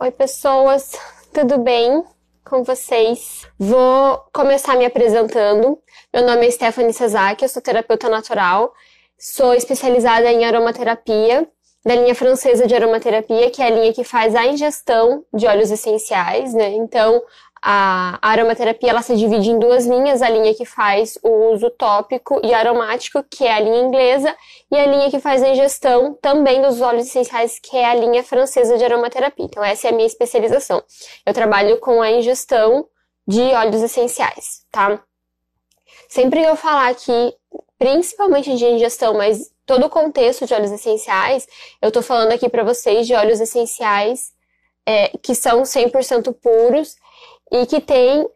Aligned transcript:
Oi, 0.00 0.12
pessoas, 0.12 0.92
tudo 1.34 1.58
bem 1.58 2.04
com 2.44 2.62
vocês? 2.62 3.44
Vou 3.58 4.22
começar 4.32 4.76
me 4.76 4.86
apresentando. 4.86 5.76
Meu 6.14 6.24
nome 6.24 6.46
é 6.46 6.50
Stephanie 6.52 6.92
Sazaki, 6.92 7.44
eu 7.44 7.48
sou 7.48 7.60
terapeuta 7.60 8.08
natural, 8.08 8.72
sou 9.18 9.52
especializada 9.54 10.30
em 10.30 10.44
aromaterapia, 10.44 11.48
da 11.84 11.96
linha 11.96 12.14
francesa 12.14 12.64
de 12.64 12.76
aromaterapia, 12.76 13.50
que 13.50 13.60
é 13.60 13.66
a 13.66 13.70
linha 13.70 13.92
que 13.92 14.04
faz 14.04 14.36
a 14.36 14.46
ingestão 14.46 15.24
de 15.34 15.48
óleos 15.48 15.72
essenciais, 15.72 16.54
né? 16.54 16.68
Então, 16.68 17.20
a 17.62 18.18
aromaterapia 18.22 18.90
ela 18.90 19.02
se 19.02 19.16
divide 19.16 19.50
em 19.50 19.58
duas 19.58 19.86
linhas, 19.86 20.22
a 20.22 20.28
linha 20.28 20.54
que 20.54 20.64
faz 20.64 21.18
o 21.22 21.52
uso 21.52 21.70
tópico 21.70 22.40
e 22.44 22.54
aromático, 22.54 23.22
que 23.22 23.44
é 23.44 23.52
a 23.52 23.60
linha 23.60 23.80
inglesa, 23.80 24.34
e 24.70 24.76
a 24.76 24.86
linha 24.86 25.10
que 25.10 25.18
faz 25.18 25.42
a 25.42 25.48
ingestão 25.48 26.14
também 26.20 26.62
dos 26.62 26.80
óleos 26.80 27.06
essenciais, 27.06 27.58
que 27.58 27.76
é 27.76 27.84
a 27.84 27.94
linha 27.94 28.22
francesa 28.22 28.76
de 28.76 28.84
aromaterapia. 28.84 29.44
Então 29.44 29.64
essa 29.64 29.88
é 29.88 29.90
a 29.90 29.94
minha 29.94 30.06
especialização. 30.06 30.82
Eu 31.26 31.34
trabalho 31.34 31.78
com 31.78 32.00
a 32.00 32.10
ingestão 32.10 32.86
de 33.26 33.40
óleos 33.40 33.82
essenciais, 33.82 34.64
tá? 34.70 35.02
Sempre 36.08 36.40
que 36.40 36.46
eu 36.46 36.56
falar 36.56 36.88
aqui, 36.88 37.34
principalmente 37.78 38.56
de 38.56 38.64
ingestão, 38.64 39.14
mas 39.14 39.52
todo 39.66 39.84
o 39.86 39.90
contexto 39.90 40.46
de 40.46 40.54
óleos 40.54 40.72
essenciais, 40.72 41.46
eu 41.82 41.92
tô 41.92 42.00
falando 42.00 42.32
aqui 42.32 42.48
para 42.48 42.64
vocês 42.64 43.06
de 43.06 43.14
óleos 43.14 43.40
essenciais 43.40 44.32
é, 44.86 45.08
que 45.22 45.34
são 45.34 45.62
100% 45.62 46.34
puros 46.40 46.96
e 47.52 47.66
que 47.66 47.80
tem 47.80 48.26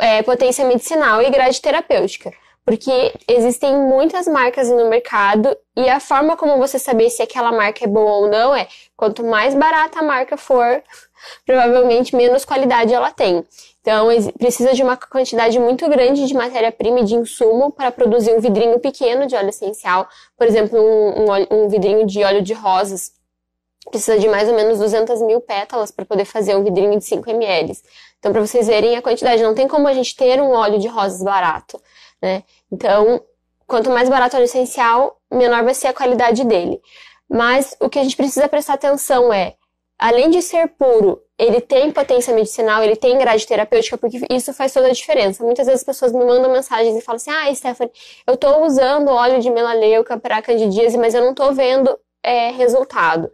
é, 0.00 0.22
potência 0.22 0.64
medicinal 0.64 1.22
e 1.22 1.30
grade 1.30 1.60
terapêutica. 1.60 2.32
Porque 2.64 3.14
existem 3.26 3.74
muitas 3.74 4.28
marcas 4.28 4.68
no 4.68 4.90
mercado 4.90 5.56
e 5.74 5.88
a 5.88 5.98
forma 5.98 6.36
como 6.36 6.58
você 6.58 6.78
saber 6.78 7.08
se 7.08 7.22
aquela 7.22 7.50
marca 7.50 7.84
é 7.84 7.88
boa 7.88 8.12
ou 8.12 8.28
não 8.28 8.54
é 8.54 8.68
quanto 8.94 9.24
mais 9.24 9.54
barata 9.54 10.00
a 10.00 10.02
marca 10.02 10.36
for, 10.36 10.82
provavelmente 11.46 12.14
menos 12.14 12.44
qualidade 12.44 12.92
ela 12.92 13.10
tem. 13.10 13.42
Então, 13.80 14.08
precisa 14.38 14.74
de 14.74 14.82
uma 14.82 14.98
quantidade 14.98 15.58
muito 15.58 15.88
grande 15.88 16.26
de 16.26 16.34
matéria-prima 16.34 17.00
e 17.00 17.04
de 17.04 17.14
insumo 17.14 17.72
para 17.72 17.90
produzir 17.90 18.32
um 18.34 18.40
vidrinho 18.40 18.78
pequeno 18.78 19.26
de 19.26 19.34
óleo 19.34 19.48
essencial. 19.48 20.06
Por 20.36 20.46
exemplo, 20.46 20.78
um, 20.78 21.22
um, 21.22 21.64
um 21.64 21.68
vidrinho 21.68 22.04
de 22.06 22.22
óleo 22.22 22.42
de 22.42 22.52
rosas 22.52 23.12
precisa 23.90 24.18
de 24.18 24.28
mais 24.28 24.48
ou 24.48 24.54
menos 24.54 24.78
200 24.78 25.20
mil 25.22 25.40
pétalas 25.40 25.90
para 25.90 26.04
poder 26.04 26.24
fazer 26.24 26.56
um 26.56 26.64
vidrinho 26.64 26.98
de 26.98 27.04
5 27.04 27.28
ml. 27.30 27.72
Então, 28.18 28.32
para 28.32 28.40
vocês 28.40 28.66
verem 28.66 28.96
a 28.96 29.02
quantidade, 29.02 29.42
não 29.42 29.54
tem 29.54 29.68
como 29.68 29.86
a 29.86 29.92
gente 29.92 30.14
ter 30.16 30.40
um 30.40 30.50
óleo 30.50 30.78
de 30.78 30.88
rosas 30.88 31.22
barato, 31.22 31.80
né? 32.20 32.42
Então, 32.70 33.22
quanto 33.66 33.90
mais 33.90 34.08
barato 34.08 34.34
o 34.34 34.38
óleo 34.38 34.46
essencial, 34.46 35.20
menor 35.30 35.62
vai 35.62 35.74
ser 35.74 35.88
a 35.88 35.94
qualidade 35.94 36.44
dele. 36.44 36.80
Mas 37.28 37.76
o 37.80 37.88
que 37.88 37.98
a 37.98 38.02
gente 38.02 38.16
precisa 38.16 38.48
prestar 38.48 38.74
atenção 38.74 39.32
é, 39.32 39.54
além 39.98 40.30
de 40.30 40.40
ser 40.42 40.68
puro, 40.68 41.22
ele 41.38 41.60
tem 41.60 41.92
potência 41.92 42.34
medicinal, 42.34 42.82
ele 42.82 42.96
tem 42.96 43.16
grade 43.16 43.46
terapêutica, 43.46 43.96
porque 43.96 44.20
isso 44.30 44.52
faz 44.52 44.72
toda 44.72 44.88
a 44.88 44.92
diferença. 44.92 45.44
Muitas 45.44 45.66
vezes 45.66 45.82
as 45.82 45.86
pessoas 45.86 46.12
me 46.12 46.24
mandam 46.24 46.50
mensagens 46.50 46.96
e 46.96 47.00
falam 47.00 47.16
assim: 47.16 47.30
Ah, 47.30 47.54
Stephanie, 47.54 47.92
eu 48.26 48.36
tô 48.36 48.64
usando 48.64 49.10
óleo 49.10 49.40
de 49.40 49.50
melaleuca 49.50 50.18
para 50.18 50.42
candidíase, 50.42 50.98
mas 50.98 51.14
eu 51.14 51.24
não 51.24 51.34
tô 51.34 51.52
vendo 51.52 51.96
é, 52.22 52.50
resultado. 52.50 53.30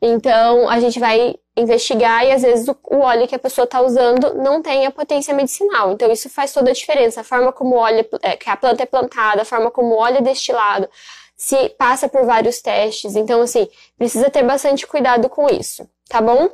Então, 0.00 0.68
a 0.68 0.78
gente 0.78 0.98
vai 1.00 1.36
investigar 1.56 2.24
e 2.24 2.32
às 2.32 2.42
vezes 2.42 2.68
o, 2.68 2.98
óleo 2.98 3.26
que 3.26 3.34
a 3.34 3.38
pessoa 3.38 3.64
está 3.64 3.80
usando 3.80 4.34
não 4.34 4.60
tem 4.60 4.84
a 4.84 4.90
potência 4.90 5.34
medicinal. 5.34 5.92
Então 5.92 6.12
isso 6.12 6.28
faz 6.28 6.52
toda 6.52 6.70
a 6.70 6.74
diferença. 6.74 7.22
A 7.22 7.24
forma 7.24 7.50
como 7.50 7.76
o 7.76 7.78
óleo, 7.78 8.06
é, 8.22 8.36
que 8.36 8.50
a 8.50 8.56
planta 8.56 8.82
é 8.82 8.86
plantada, 8.86 9.42
a 9.42 9.44
forma 9.44 9.70
como 9.70 9.94
o 9.94 9.98
óleo 9.98 10.18
é 10.18 10.20
destilado, 10.20 10.88
se 11.34 11.70
passa 11.70 12.08
por 12.08 12.26
vários 12.26 12.60
testes. 12.60 13.16
Então 13.16 13.40
assim, 13.40 13.66
precisa 13.96 14.28
ter 14.28 14.42
bastante 14.42 14.86
cuidado 14.86 15.28
com 15.30 15.48
isso, 15.48 15.88
tá 16.08 16.20
bom? 16.20 16.50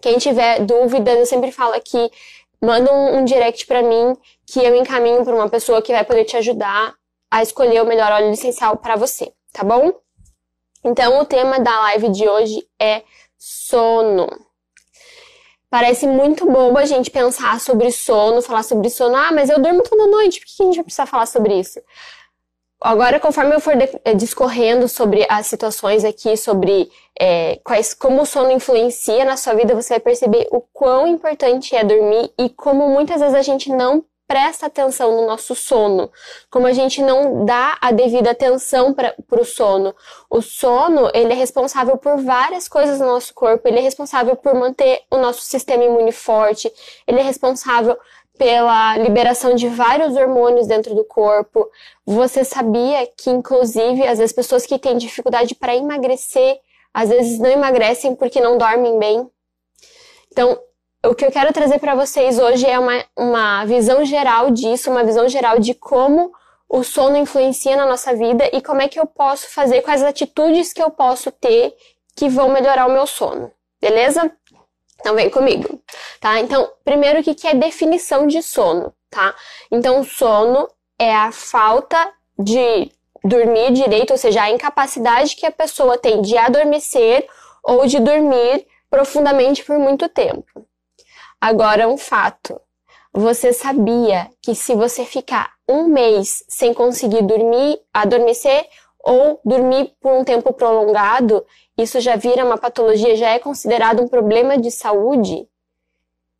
Quem 0.00 0.18
tiver 0.18 0.60
dúvidas, 0.60 1.18
eu 1.18 1.26
sempre 1.26 1.50
falo 1.50 1.74
aqui, 1.74 2.10
manda 2.60 2.92
um, 2.92 3.18
um 3.18 3.24
direct 3.24 3.66
para 3.66 3.82
mim 3.82 4.16
que 4.46 4.60
eu 4.60 4.74
encaminho 4.74 5.24
para 5.24 5.34
uma 5.34 5.48
pessoa 5.48 5.82
que 5.82 5.92
vai 5.92 6.04
poder 6.04 6.24
te 6.24 6.36
ajudar 6.36 6.94
a 7.30 7.42
escolher 7.42 7.82
o 7.82 7.86
melhor 7.86 8.12
óleo 8.12 8.30
essencial 8.30 8.76
para 8.76 8.94
você, 8.94 9.32
tá 9.52 9.64
bom? 9.64 9.92
Então 10.84 11.20
o 11.20 11.24
tema 11.24 11.60
da 11.60 11.80
live 11.80 12.08
de 12.08 12.28
hoje 12.28 12.66
é 12.80 13.02
sono. 13.38 14.28
Parece 15.70 16.06
muito 16.06 16.44
bobo 16.44 16.76
a 16.76 16.84
gente 16.84 17.10
pensar 17.10 17.58
sobre 17.58 17.90
sono, 17.90 18.42
falar 18.42 18.62
sobre 18.62 18.90
sono. 18.90 19.16
Ah, 19.16 19.32
mas 19.32 19.48
eu 19.48 19.58
durmo 19.58 19.82
toda 19.82 20.06
noite, 20.06 20.40
por 20.40 20.46
que 20.46 20.62
a 20.62 20.66
gente 20.66 20.74
vai 20.76 20.84
precisar 20.84 21.06
falar 21.06 21.26
sobre 21.26 21.58
isso? 21.58 21.80
Agora, 22.78 23.20
conforme 23.20 23.54
eu 23.54 23.60
for 23.60 23.74
eh, 23.74 24.14
discorrendo 24.14 24.88
sobre 24.88 25.24
as 25.30 25.46
situações 25.46 26.04
aqui, 26.04 26.36
sobre 26.36 26.90
é, 27.18 27.60
quais, 27.64 27.94
como 27.94 28.22
o 28.22 28.26
sono 28.26 28.50
influencia 28.50 29.24
na 29.24 29.36
sua 29.36 29.54
vida, 29.54 29.74
você 29.74 29.94
vai 29.94 30.00
perceber 30.00 30.48
o 30.50 30.60
quão 30.60 31.06
importante 31.06 31.76
é 31.76 31.84
dormir 31.84 32.32
e 32.36 32.50
como 32.50 32.88
muitas 32.88 33.20
vezes 33.20 33.36
a 33.36 33.42
gente 33.42 33.70
não 33.70 34.04
presta 34.26 34.66
atenção 34.66 35.14
no 35.16 35.26
nosso 35.26 35.54
sono, 35.54 36.10
como 36.50 36.66
a 36.66 36.72
gente 36.72 37.02
não 37.02 37.44
dá 37.44 37.76
a 37.80 37.92
devida 37.92 38.30
atenção 38.30 38.94
para 38.94 39.14
o 39.30 39.44
sono. 39.44 39.94
O 40.30 40.40
sono, 40.40 41.10
ele 41.12 41.32
é 41.32 41.36
responsável 41.36 41.98
por 41.98 42.16
várias 42.22 42.68
coisas 42.68 42.98
no 42.98 43.06
nosso 43.06 43.34
corpo, 43.34 43.68
ele 43.68 43.78
é 43.78 43.82
responsável 43.82 44.34
por 44.36 44.54
manter 44.54 45.02
o 45.10 45.16
nosso 45.16 45.42
sistema 45.42 45.84
imune 45.84 46.12
forte, 46.12 46.72
ele 47.06 47.20
é 47.20 47.22
responsável 47.22 47.98
pela 48.38 48.96
liberação 48.96 49.54
de 49.54 49.68
vários 49.68 50.16
hormônios 50.16 50.66
dentro 50.66 50.94
do 50.94 51.04
corpo. 51.04 51.70
Você 52.04 52.44
sabia 52.44 53.06
que, 53.16 53.30
inclusive, 53.30 54.06
às 54.06 54.18
vezes 54.18 54.32
pessoas 54.32 54.66
que 54.66 54.78
têm 54.78 54.96
dificuldade 54.96 55.54
para 55.54 55.76
emagrecer, 55.76 56.58
às 56.92 57.08
vezes 57.08 57.38
não 57.38 57.50
emagrecem 57.50 58.14
porque 58.14 58.40
não 58.40 58.58
dormem 58.58 58.98
bem? 58.98 59.30
Então, 60.30 60.58
o 61.04 61.14
que 61.14 61.24
eu 61.24 61.32
quero 61.32 61.52
trazer 61.52 61.78
para 61.78 61.94
vocês 61.94 62.38
hoje 62.38 62.66
é 62.66 62.78
uma, 62.78 63.04
uma 63.16 63.64
visão 63.64 64.04
geral 64.04 64.50
disso, 64.50 64.90
uma 64.90 65.02
visão 65.02 65.28
geral 65.28 65.58
de 65.58 65.74
como 65.74 66.32
o 66.68 66.84
sono 66.84 67.16
influencia 67.16 67.76
na 67.76 67.84
nossa 67.84 68.14
vida 68.14 68.48
e 68.52 68.62
como 68.62 68.80
é 68.80 68.88
que 68.88 68.98
eu 68.98 69.06
posso 69.06 69.48
fazer, 69.50 69.82
quais 69.82 70.02
atitudes 70.02 70.72
que 70.72 70.82
eu 70.82 70.90
posso 70.90 71.30
ter 71.30 71.74
que 72.16 72.28
vão 72.28 72.48
melhorar 72.50 72.86
o 72.86 72.92
meu 72.92 73.06
sono, 73.06 73.50
beleza? 73.80 74.30
Então 75.00 75.14
vem 75.16 75.28
comigo, 75.28 75.82
tá? 76.20 76.38
Então, 76.38 76.70
primeiro 76.84 77.20
o 77.20 77.22
que 77.22 77.46
é 77.46 77.54
definição 77.54 78.26
de 78.26 78.40
sono, 78.40 78.94
tá? 79.10 79.34
Então, 79.70 80.04
sono 80.04 80.68
é 80.98 81.12
a 81.12 81.32
falta 81.32 82.12
de 82.38 82.92
dormir 83.24 83.72
direito, 83.72 84.12
ou 84.12 84.18
seja, 84.18 84.42
a 84.42 84.50
incapacidade 84.50 85.34
que 85.34 85.44
a 85.44 85.50
pessoa 85.50 85.98
tem 85.98 86.22
de 86.22 86.38
adormecer 86.38 87.26
ou 87.64 87.86
de 87.86 87.98
dormir 87.98 88.66
profundamente 88.88 89.64
por 89.64 89.78
muito 89.78 90.08
tempo. 90.08 90.44
Agora, 91.42 91.88
um 91.88 91.98
fato. 91.98 92.60
Você 93.12 93.52
sabia 93.52 94.30
que 94.40 94.54
se 94.54 94.76
você 94.76 95.04
ficar 95.04 95.52
um 95.68 95.88
mês 95.88 96.44
sem 96.48 96.72
conseguir 96.72 97.22
dormir, 97.22 97.80
adormecer 97.92 98.64
ou 99.00 99.40
dormir 99.44 99.92
por 100.00 100.12
um 100.12 100.22
tempo 100.22 100.52
prolongado, 100.52 101.44
isso 101.76 102.00
já 102.00 102.14
vira 102.14 102.44
uma 102.44 102.56
patologia, 102.56 103.16
já 103.16 103.30
é 103.30 103.40
considerado 103.40 104.04
um 104.04 104.06
problema 104.06 104.56
de 104.56 104.70
saúde? 104.70 105.48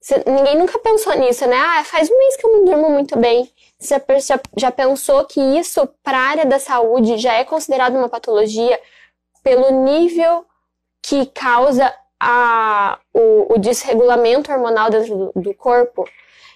Você, 0.00 0.22
ninguém 0.24 0.56
nunca 0.56 0.78
pensou 0.78 1.16
nisso, 1.16 1.48
né? 1.48 1.56
Ah, 1.56 1.82
faz 1.82 2.08
um 2.08 2.16
mês 2.16 2.36
que 2.36 2.46
eu 2.46 2.52
não 2.52 2.64
durmo 2.64 2.88
muito 2.88 3.18
bem. 3.18 3.50
Você 3.80 4.00
já, 4.20 4.40
já 4.56 4.70
pensou 4.70 5.24
que 5.24 5.40
isso, 5.40 5.84
para 6.04 6.16
a 6.16 6.28
área 6.28 6.46
da 6.46 6.60
saúde, 6.60 7.18
já 7.18 7.32
é 7.34 7.42
considerado 7.42 7.96
uma 7.96 8.08
patologia 8.08 8.80
pelo 9.42 9.82
nível 9.82 10.46
que 11.02 11.26
causa 11.26 11.92
a, 12.24 13.00
o, 13.12 13.54
o 13.54 13.58
desregulamento 13.58 14.52
hormonal 14.52 14.88
dentro 14.88 15.16
do, 15.16 15.32
do 15.34 15.54
corpo. 15.54 16.08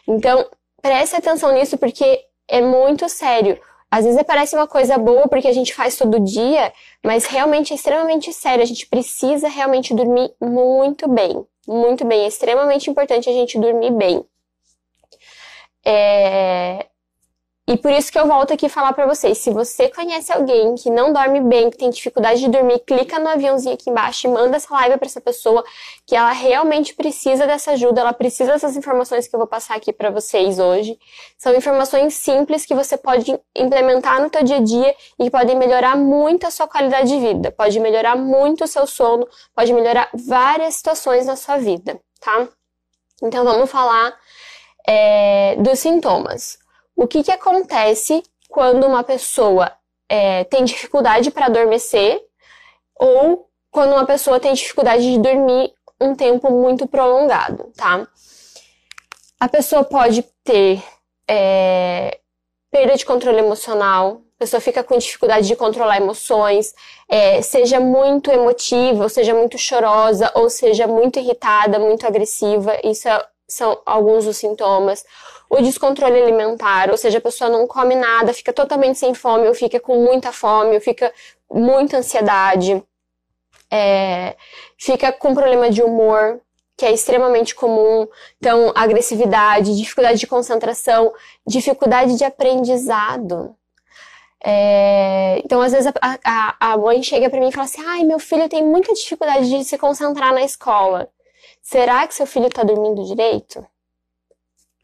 Então, 0.06 0.48
preste 0.80 1.16
atenção 1.16 1.52
nisso 1.52 1.76
porque 1.76 2.24
é 2.46 2.60
muito 2.60 3.08
sério. 3.08 3.60
Às 3.90 4.04
vezes 4.04 4.22
parece 4.22 4.54
uma 4.54 4.68
coisa 4.68 4.96
boa 4.96 5.26
porque 5.26 5.48
a 5.48 5.52
gente 5.52 5.74
faz 5.74 5.96
todo 5.96 6.20
dia, 6.20 6.72
mas 7.04 7.26
realmente 7.26 7.72
é 7.72 7.76
extremamente 7.76 8.32
sério. 8.32 8.62
A 8.62 8.66
gente 8.66 8.86
precisa 8.86 9.48
realmente 9.48 9.92
dormir 9.92 10.32
muito 10.40 11.08
bem. 11.08 11.44
Muito 11.66 12.04
bem. 12.04 12.22
É 12.22 12.28
extremamente 12.28 12.88
importante 12.88 13.28
a 13.28 13.32
gente 13.32 13.58
dormir 13.58 13.90
bem. 13.90 14.24
É... 15.84 16.86
E 17.68 17.76
por 17.76 17.90
isso 17.90 18.12
que 18.12 18.18
eu 18.18 18.28
volto 18.28 18.52
aqui 18.52 18.68
falar 18.68 18.92
para 18.92 19.06
vocês, 19.06 19.38
se 19.38 19.50
você 19.50 19.88
conhece 19.88 20.32
alguém 20.32 20.76
que 20.76 20.88
não 20.88 21.12
dorme 21.12 21.40
bem, 21.40 21.68
que 21.68 21.76
tem 21.76 21.90
dificuldade 21.90 22.38
de 22.38 22.48
dormir, 22.48 22.78
clica 22.86 23.18
no 23.18 23.28
aviãozinho 23.28 23.74
aqui 23.74 23.90
embaixo 23.90 24.28
e 24.28 24.30
manda 24.30 24.56
essa 24.56 24.72
live 24.72 24.96
para 24.96 25.06
essa 25.06 25.20
pessoa 25.20 25.64
que 26.06 26.14
ela 26.14 26.30
realmente 26.30 26.94
precisa 26.94 27.44
dessa 27.44 27.72
ajuda, 27.72 28.02
ela 28.02 28.12
precisa 28.12 28.52
dessas 28.52 28.76
informações 28.76 29.26
que 29.26 29.34
eu 29.34 29.38
vou 29.38 29.48
passar 29.48 29.74
aqui 29.74 29.92
para 29.92 30.10
vocês 30.10 30.60
hoje. 30.60 30.96
São 31.36 31.52
informações 31.56 32.14
simples 32.14 32.64
que 32.64 32.72
você 32.72 32.96
pode 32.96 33.36
implementar 33.56 34.22
no 34.22 34.30
teu 34.30 34.44
dia 34.44 34.58
a 34.58 34.60
dia 34.60 34.94
e 35.18 35.24
que 35.24 35.30
podem 35.30 35.56
melhorar 35.56 35.96
muito 35.96 36.46
a 36.46 36.52
sua 36.52 36.68
qualidade 36.68 37.08
de 37.08 37.18
vida, 37.18 37.50
pode 37.50 37.80
melhorar 37.80 38.14
muito 38.14 38.62
o 38.62 38.68
seu 38.68 38.86
sono, 38.86 39.26
pode 39.56 39.72
melhorar 39.72 40.08
várias 40.14 40.76
situações 40.76 41.26
na 41.26 41.34
sua 41.34 41.56
vida, 41.56 42.00
tá? 42.20 42.46
Então 43.20 43.44
vamos 43.44 43.68
falar 43.68 44.16
é, 44.86 45.56
dos 45.56 45.80
sintomas 45.80 46.64
o 46.96 47.06
que, 47.06 47.22
que 47.22 47.30
acontece 47.30 48.22
quando 48.48 48.86
uma 48.86 49.04
pessoa 49.04 49.70
é, 50.08 50.44
tem 50.44 50.64
dificuldade 50.64 51.30
para 51.30 51.46
adormecer 51.46 52.24
ou 52.98 53.48
quando 53.70 53.92
uma 53.92 54.06
pessoa 54.06 54.40
tem 54.40 54.54
dificuldade 54.54 55.02
de 55.02 55.18
dormir 55.18 55.72
um 56.00 56.14
tempo 56.14 56.50
muito 56.50 56.86
prolongado, 56.86 57.70
tá? 57.76 58.06
A 59.38 59.48
pessoa 59.48 59.84
pode 59.84 60.22
ter 60.42 60.82
é, 61.28 62.18
perda 62.70 62.96
de 62.96 63.04
controle 63.04 63.38
emocional, 63.38 64.22
a 64.36 64.38
pessoa 64.40 64.60
fica 64.60 64.82
com 64.82 64.96
dificuldade 64.96 65.46
de 65.46 65.56
controlar 65.56 65.96
emoções, 65.96 66.74
é, 67.08 67.40
seja 67.42 67.80
muito 67.80 68.30
emotiva, 68.30 69.02
ou 69.02 69.08
seja 69.08 69.34
muito 69.34 69.58
chorosa, 69.58 70.30
ou 70.34 70.48
seja 70.50 70.86
muito 70.86 71.18
irritada, 71.18 71.78
muito 71.78 72.06
agressiva. 72.06 72.78
Isso 72.84 73.08
é, 73.08 73.26
são 73.48 73.80
alguns 73.86 74.26
dos 74.26 74.36
sintomas. 74.36 75.04
O 75.48 75.60
descontrole 75.60 76.20
alimentar, 76.20 76.90
ou 76.90 76.96
seja, 76.96 77.18
a 77.18 77.20
pessoa 77.20 77.48
não 77.48 77.66
come 77.66 77.94
nada, 77.94 78.32
fica 78.32 78.52
totalmente 78.52 78.98
sem 78.98 79.14
fome, 79.14 79.46
ou 79.46 79.54
fica 79.54 79.78
com 79.78 79.96
muita 80.02 80.32
fome, 80.32 80.74
ou 80.74 80.80
fica 80.80 81.12
muita 81.50 81.98
ansiedade, 81.98 82.82
é, 83.70 84.36
fica 84.76 85.12
com 85.12 85.34
problema 85.34 85.70
de 85.70 85.82
humor, 85.82 86.40
que 86.76 86.84
é 86.84 86.92
extremamente 86.92 87.54
comum. 87.54 88.06
Então, 88.38 88.72
agressividade, 88.74 89.76
dificuldade 89.76 90.18
de 90.18 90.26
concentração, 90.26 91.12
dificuldade 91.46 92.16
de 92.16 92.24
aprendizado. 92.24 93.56
É, 94.44 95.40
então, 95.44 95.60
às 95.62 95.72
vezes, 95.72 95.86
a, 96.00 96.18
a, 96.24 96.72
a 96.72 96.76
mãe 96.76 97.02
chega 97.02 97.30
para 97.30 97.40
mim 97.40 97.48
e 97.48 97.52
fala 97.52 97.64
assim: 97.64 97.84
ai, 97.84 98.04
meu 98.04 98.18
filho 98.18 98.48
tem 98.48 98.64
muita 98.64 98.92
dificuldade 98.92 99.48
de 99.48 99.64
se 99.64 99.78
concentrar 99.78 100.32
na 100.34 100.42
escola. 100.42 101.08
Será 101.62 102.06
que 102.06 102.14
seu 102.14 102.26
filho 102.26 102.46
está 102.46 102.62
dormindo 102.62 103.04
direito? 103.04 103.66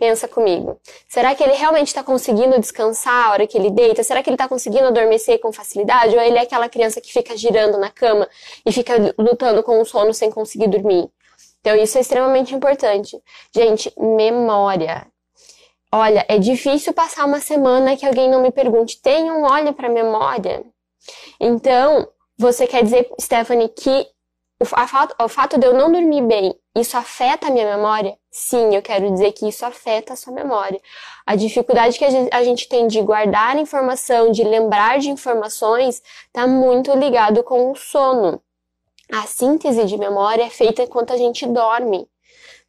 Pensa 0.02 0.26
comigo. 0.26 0.80
Será 1.08 1.32
que 1.32 1.44
ele 1.44 1.52
realmente 1.52 1.86
está 1.86 2.02
conseguindo 2.02 2.58
descansar 2.58 3.28
a 3.28 3.30
hora 3.30 3.46
que 3.46 3.56
ele 3.56 3.70
deita? 3.70 4.02
Será 4.02 4.20
que 4.20 4.28
ele 4.28 4.34
está 4.34 4.48
conseguindo 4.48 4.88
adormecer 4.88 5.38
com 5.38 5.52
facilidade? 5.52 6.16
Ou 6.16 6.20
ele 6.20 6.38
é 6.38 6.40
aquela 6.40 6.68
criança 6.68 7.00
que 7.00 7.12
fica 7.12 7.36
girando 7.36 7.78
na 7.78 7.88
cama 7.88 8.28
e 8.66 8.72
fica 8.72 8.94
lutando 9.16 9.62
com 9.62 9.80
o 9.80 9.84
sono 9.84 10.12
sem 10.12 10.28
conseguir 10.28 10.66
dormir? 10.66 11.08
Então, 11.60 11.76
isso 11.76 11.98
é 11.98 12.00
extremamente 12.00 12.52
importante. 12.52 13.16
Gente, 13.54 13.92
memória. 13.96 15.06
Olha, 15.92 16.26
é 16.28 16.36
difícil 16.36 16.92
passar 16.92 17.24
uma 17.24 17.38
semana 17.38 17.96
que 17.96 18.04
alguém 18.04 18.28
não 18.28 18.42
me 18.42 18.50
pergunte, 18.50 19.00
tem 19.00 19.30
um 19.30 19.44
olho 19.44 19.72
para 19.72 19.88
memória? 19.88 20.64
Então, 21.38 22.08
você 22.36 22.66
quer 22.66 22.82
dizer, 22.82 23.08
Stephanie, 23.20 23.68
que 23.68 24.08
o 24.62 24.64
fato, 24.64 25.14
o 25.20 25.28
fato 25.28 25.58
de 25.58 25.66
eu 25.66 25.74
não 25.74 25.90
dormir 25.90 26.22
bem, 26.22 26.54
isso 26.76 26.96
afeta 26.96 27.48
a 27.48 27.50
minha 27.50 27.76
memória? 27.76 28.16
Sim, 28.30 28.74
eu 28.74 28.80
quero 28.80 29.10
dizer 29.10 29.32
que 29.32 29.48
isso 29.48 29.66
afeta 29.66 30.12
a 30.12 30.16
sua 30.16 30.32
memória. 30.32 30.80
A 31.26 31.34
dificuldade 31.34 31.98
que 31.98 32.04
a 32.04 32.44
gente, 32.44 32.68
tem 32.68 32.86
de 32.86 33.02
guardar 33.02 33.58
informação, 33.58 34.30
de 34.30 34.44
lembrar 34.44 35.00
de 35.00 35.10
informações, 35.10 36.00
está 36.26 36.46
muito 36.46 36.92
ligado 36.92 37.42
com 37.42 37.72
o 37.72 37.76
sono. 37.76 38.40
A 39.12 39.26
síntese 39.26 39.84
de 39.84 39.98
memória 39.98 40.44
é 40.44 40.50
feita 40.50 40.82
enquanto 40.82 41.12
a 41.12 41.16
gente 41.16 41.44
dorme. 41.46 42.08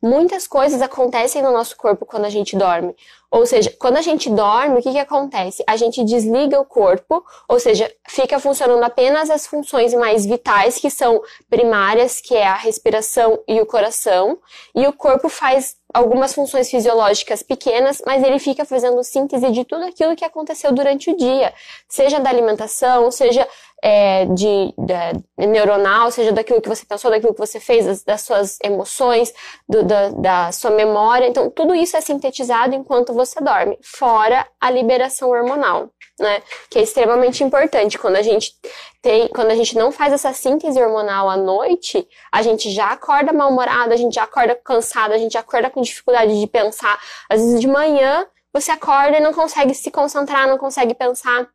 Muitas 0.04 0.46
coisas 0.46 0.82
acontecem 0.82 1.42
no 1.42 1.54
nosso 1.54 1.78
corpo 1.78 2.06
quando 2.06 2.26
a 2.26 2.30
gente 2.30 2.58
dorme. 2.58 2.94
Ou 3.32 3.46
seja, 3.46 3.74
quando 3.80 3.96
a 3.96 4.02
gente 4.02 4.30
dorme, 4.30 4.78
o 4.78 4.82
que, 4.82 4.92
que 4.92 5.00
acontece? 5.00 5.64
A 5.66 5.78
gente 5.78 6.04
desliga 6.04 6.60
o 6.60 6.66
corpo, 6.66 7.24
ou 7.48 7.58
seja, 7.58 7.90
fica 8.10 8.38
funcionando 8.38 8.84
apenas 8.84 9.30
as 9.30 9.48
funções 9.48 9.94
mais 9.94 10.26
vitais, 10.26 10.78
que 10.78 10.90
são 10.90 11.22
primárias, 11.50 12.20
que 12.20 12.36
é 12.36 12.46
a 12.46 12.54
respiração 12.54 13.42
e 13.48 13.62
o 13.62 13.66
coração, 13.66 14.38
e 14.76 14.86
o 14.86 14.92
corpo 14.92 15.30
faz 15.30 15.78
algumas 15.94 16.34
funções 16.34 16.70
fisiológicas 16.70 17.42
pequenas, 17.42 18.02
mas 18.06 18.22
ele 18.24 18.40
fica 18.40 18.66
fazendo 18.66 19.02
síntese 19.06 19.52
de 19.52 19.64
tudo 19.64 19.86
aquilo 19.86 20.18
que 20.18 20.26
aconteceu 20.26 20.74
durante 20.74 21.10
o 21.10 21.16
dia, 21.16 21.54
seja 21.88 22.20
da 22.20 22.30
alimentação, 22.30 23.10
seja 23.10 23.48
é, 23.86 24.26
de, 24.28 24.74
de, 24.78 25.46
neuronal, 25.46 26.10
seja 26.10 26.32
daquilo 26.32 26.62
que 26.62 26.70
você 26.70 26.86
pensou, 26.86 27.12
daquilo 27.12 27.34
que 27.34 27.40
você 27.40 27.60
fez, 27.60 27.86
das, 27.86 28.04
das 28.04 28.22
suas 28.22 28.58
emoções, 28.64 29.34
do, 29.68 29.84
da, 29.84 30.10
da 30.10 30.52
sua 30.54 30.72
memória. 30.72 31.28
Então, 31.28 31.50
tudo 31.50 31.76
isso 31.76 31.98
é 31.98 32.00
sintetizado 32.00 32.74
enquanto 32.74 33.14
você 33.14 33.42
dorme, 33.42 33.78
fora 33.84 34.48
a 34.62 34.72
liberação 34.72 35.30
hormonal, 35.30 35.90
né? 36.18 36.42
Que 36.70 36.80
é 36.80 36.84
extremamente 36.84 37.44
importante. 37.44 38.00
Quando 38.00 38.16
a 38.16 38.22
gente 38.22 38.54
tem, 39.02 39.28
quando 39.28 39.52
a 39.52 39.56
gente 39.56 39.76
não 39.76 39.92
faz 39.92 40.14
essa 40.14 40.32
síntese 40.32 40.82
hormonal 40.82 41.30
à 41.30 41.36
noite, 41.36 42.08
a 42.32 42.42
gente 42.42 42.72
já 42.72 42.92
acorda 42.92 43.34
mal-humorado, 43.34 43.94
a 43.94 43.98
gente 43.98 44.16
já 44.16 44.24
acorda 44.24 44.56
cansado, 44.56 45.12
a 45.12 45.18
gente 45.18 45.34
já 45.34 45.42
acorda 45.42 45.70
com 45.70 45.82
dificuldade 45.82 46.40
de 46.40 46.48
pensar. 46.48 46.98
Às 47.30 47.42
vezes 47.42 47.60
de 47.60 47.68
manhã 47.68 48.26
você 48.54 48.72
acorda 48.72 49.18
e 49.18 49.20
não 49.20 49.34
consegue 49.34 49.74
se 49.74 49.92
concentrar, 49.92 50.48
não 50.48 50.58
consegue 50.58 50.94
pensar, 50.94 51.50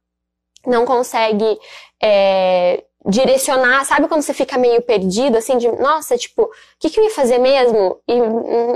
não 0.69 0.85
consegue 0.85 1.59
é, 2.03 2.85
direcionar, 3.07 3.85
sabe 3.85 4.09
quando 4.09 4.23
você 4.23 4.35
fica 4.35 4.59
meio 4.59 4.83
perdido, 4.83 5.39
assim, 5.39 5.57
de, 5.57 5.69
nossa, 5.69 6.17
tipo, 6.17 6.43
o 6.43 6.51
que, 6.79 6.91
que 6.91 7.01
eu 7.01 7.05
ia 7.05 7.11
fazer 7.11 7.39
mesmo? 7.39 7.99
E, 8.07 8.21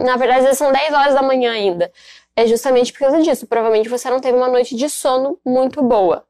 na 0.03 0.17
verdade, 0.17 0.41
às 0.41 0.45
vezes 0.45 0.59
são 0.59 0.73
10 0.73 0.93
horas 0.93 1.15
da 1.15 1.23
manhã 1.23 1.53
ainda. 1.53 1.93
É 2.35 2.47
justamente 2.47 2.93
por 2.93 3.01
causa 3.01 3.21
disso. 3.21 3.47
Provavelmente 3.47 3.89
você 3.89 4.09
não 4.09 4.21
teve 4.21 4.37
uma 4.37 4.49
noite 4.49 4.75
de 4.75 4.89
sono 4.89 5.39
muito 5.45 5.83
boa. 5.83 6.25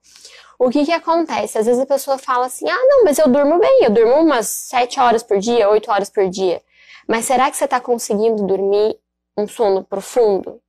O 0.59 0.69
que 0.69 0.85
que 0.85 0.93
acontece? 0.93 1.59
Às 1.59 1.67
vezes 1.67 1.81
a 1.81 1.87
pessoa 1.87 2.19
fala 2.19 2.47
assim: 2.47 2.69
ah, 2.69 2.87
não, 2.89 3.05
mas 3.05 3.19
eu 3.19 3.29
durmo 3.29 3.59
bem, 3.59 3.85
eu 3.85 3.91
durmo 3.91 4.15
umas 4.15 4.49
7 4.49 4.99
horas 5.01 5.23
por 5.23 5.39
dia, 5.39 5.69
8 5.69 5.91
horas 5.91 6.11
por 6.11 6.29
dia. 6.29 6.61
Mas 7.07 7.25
será 7.25 7.51
que 7.51 7.57
você 7.57 7.65
está 7.65 7.81
conseguindo 7.81 8.47
dormir 8.47 8.97
um 9.37 9.47
sono 9.47 9.85
profundo? 9.85 10.61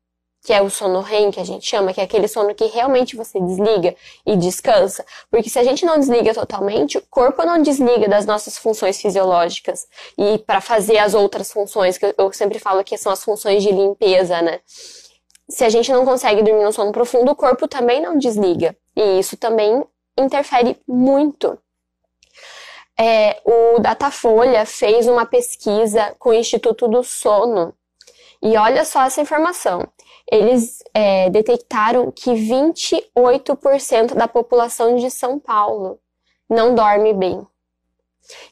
Que 0.44 0.52
é 0.52 0.62
o 0.62 0.70
sono 0.70 1.00
REM, 1.00 1.32
que 1.32 1.40
a 1.40 1.44
gente 1.46 1.66
chama, 1.66 1.94
que 1.94 2.02
é 2.02 2.04
aquele 2.04 2.28
sono 2.28 2.54
que 2.54 2.66
realmente 2.66 3.16
você 3.16 3.40
desliga 3.40 3.96
e 4.26 4.36
descansa. 4.36 5.06
Porque 5.32 5.50
se 5.50 5.58
a 5.58 5.64
gente 5.64 5.86
não 5.86 5.98
desliga 5.98 6.34
totalmente, 6.34 6.98
o 6.98 7.02
corpo 7.10 7.44
não 7.44 7.62
desliga 7.62 8.08
das 8.08 8.26
nossas 8.26 8.58
funções 8.58 9.00
fisiológicas. 9.02 9.88
E 10.18 10.38
para 10.40 10.60
fazer 10.60 10.98
as 10.98 11.14
outras 11.14 11.52
funções, 11.52 11.98
que 11.98 12.14
eu 12.18 12.34
sempre 12.34 12.60
falo 12.60 12.84
que 12.84 12.98
são 12.98 13.12
as 13.12 13.24
funções 13.24 13.64
de 13.64 13.72
limpeza, 13.72 14.42
né? 14.42 14.60
Se 15.48 15.64
a 15.64 15.70
gente 15.70 15.92
não 15.92 16.06
consegue 16.06 16.42
dormir 16.42 16.64
no 16.64 16.74
sono 16.74 16.92
profundo, 16.92 17.32
o 17.32 17.36
corpo 17.36 17.68
também 17.68 18.02
não 18.02 18.18
desliga. 18.18 18.76
E 18.96 19.20
isso 19.20 19.38
também 19.38 19.84
interfere 20.18 20.78
muito. 20.88 21.58
É, 23.00 23.42
o 23.44 23.80
Datafolha 23.80 24.66
fez 24.66 25.08
uma 25.08 25.26
pesquisa 25.26 26.16
com 26.20 26.30
o 26.30 26.34
Instituto 26.34 26.88
do 26.88 27.04
Sono. 27.04 27.74
E 28.46 28.58
olha 28.58 28.84
só 28.84 29.04
essa 29.04 29.22
informação. 29.22 29.88
Eles 30.30 30.84
é, 30.94 31.30
detectaram 31.30 32.12
que 32.12 32.32
28% 32.32 34.16
da 34.16 34.28
população 34.28 34.98
de 34.98 35.10
São 35.10 35.40
Paulo 35.40 35.98
não 36.50 36.76
dorme 36.76 37.14
bem. 37.14 37.48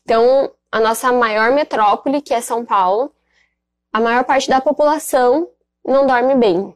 Então, 0.01 0.49
a 0.71 0.79
nossa 0.79 1.11
maior 1.11 1.51
metrópole, 1.51 2.21
que 2.21 2.33
é 2.33 2.39
São 2.39 2.63
Paulo, 2.63 3.13
a 3.91 3.99
maior 3.99 4.23
parte 4.23 4.49
da 4.49 4.61
população 4.61 5.49
não 5.85 6.07
dorme 6.07 6.35
bem. 6.35 6.73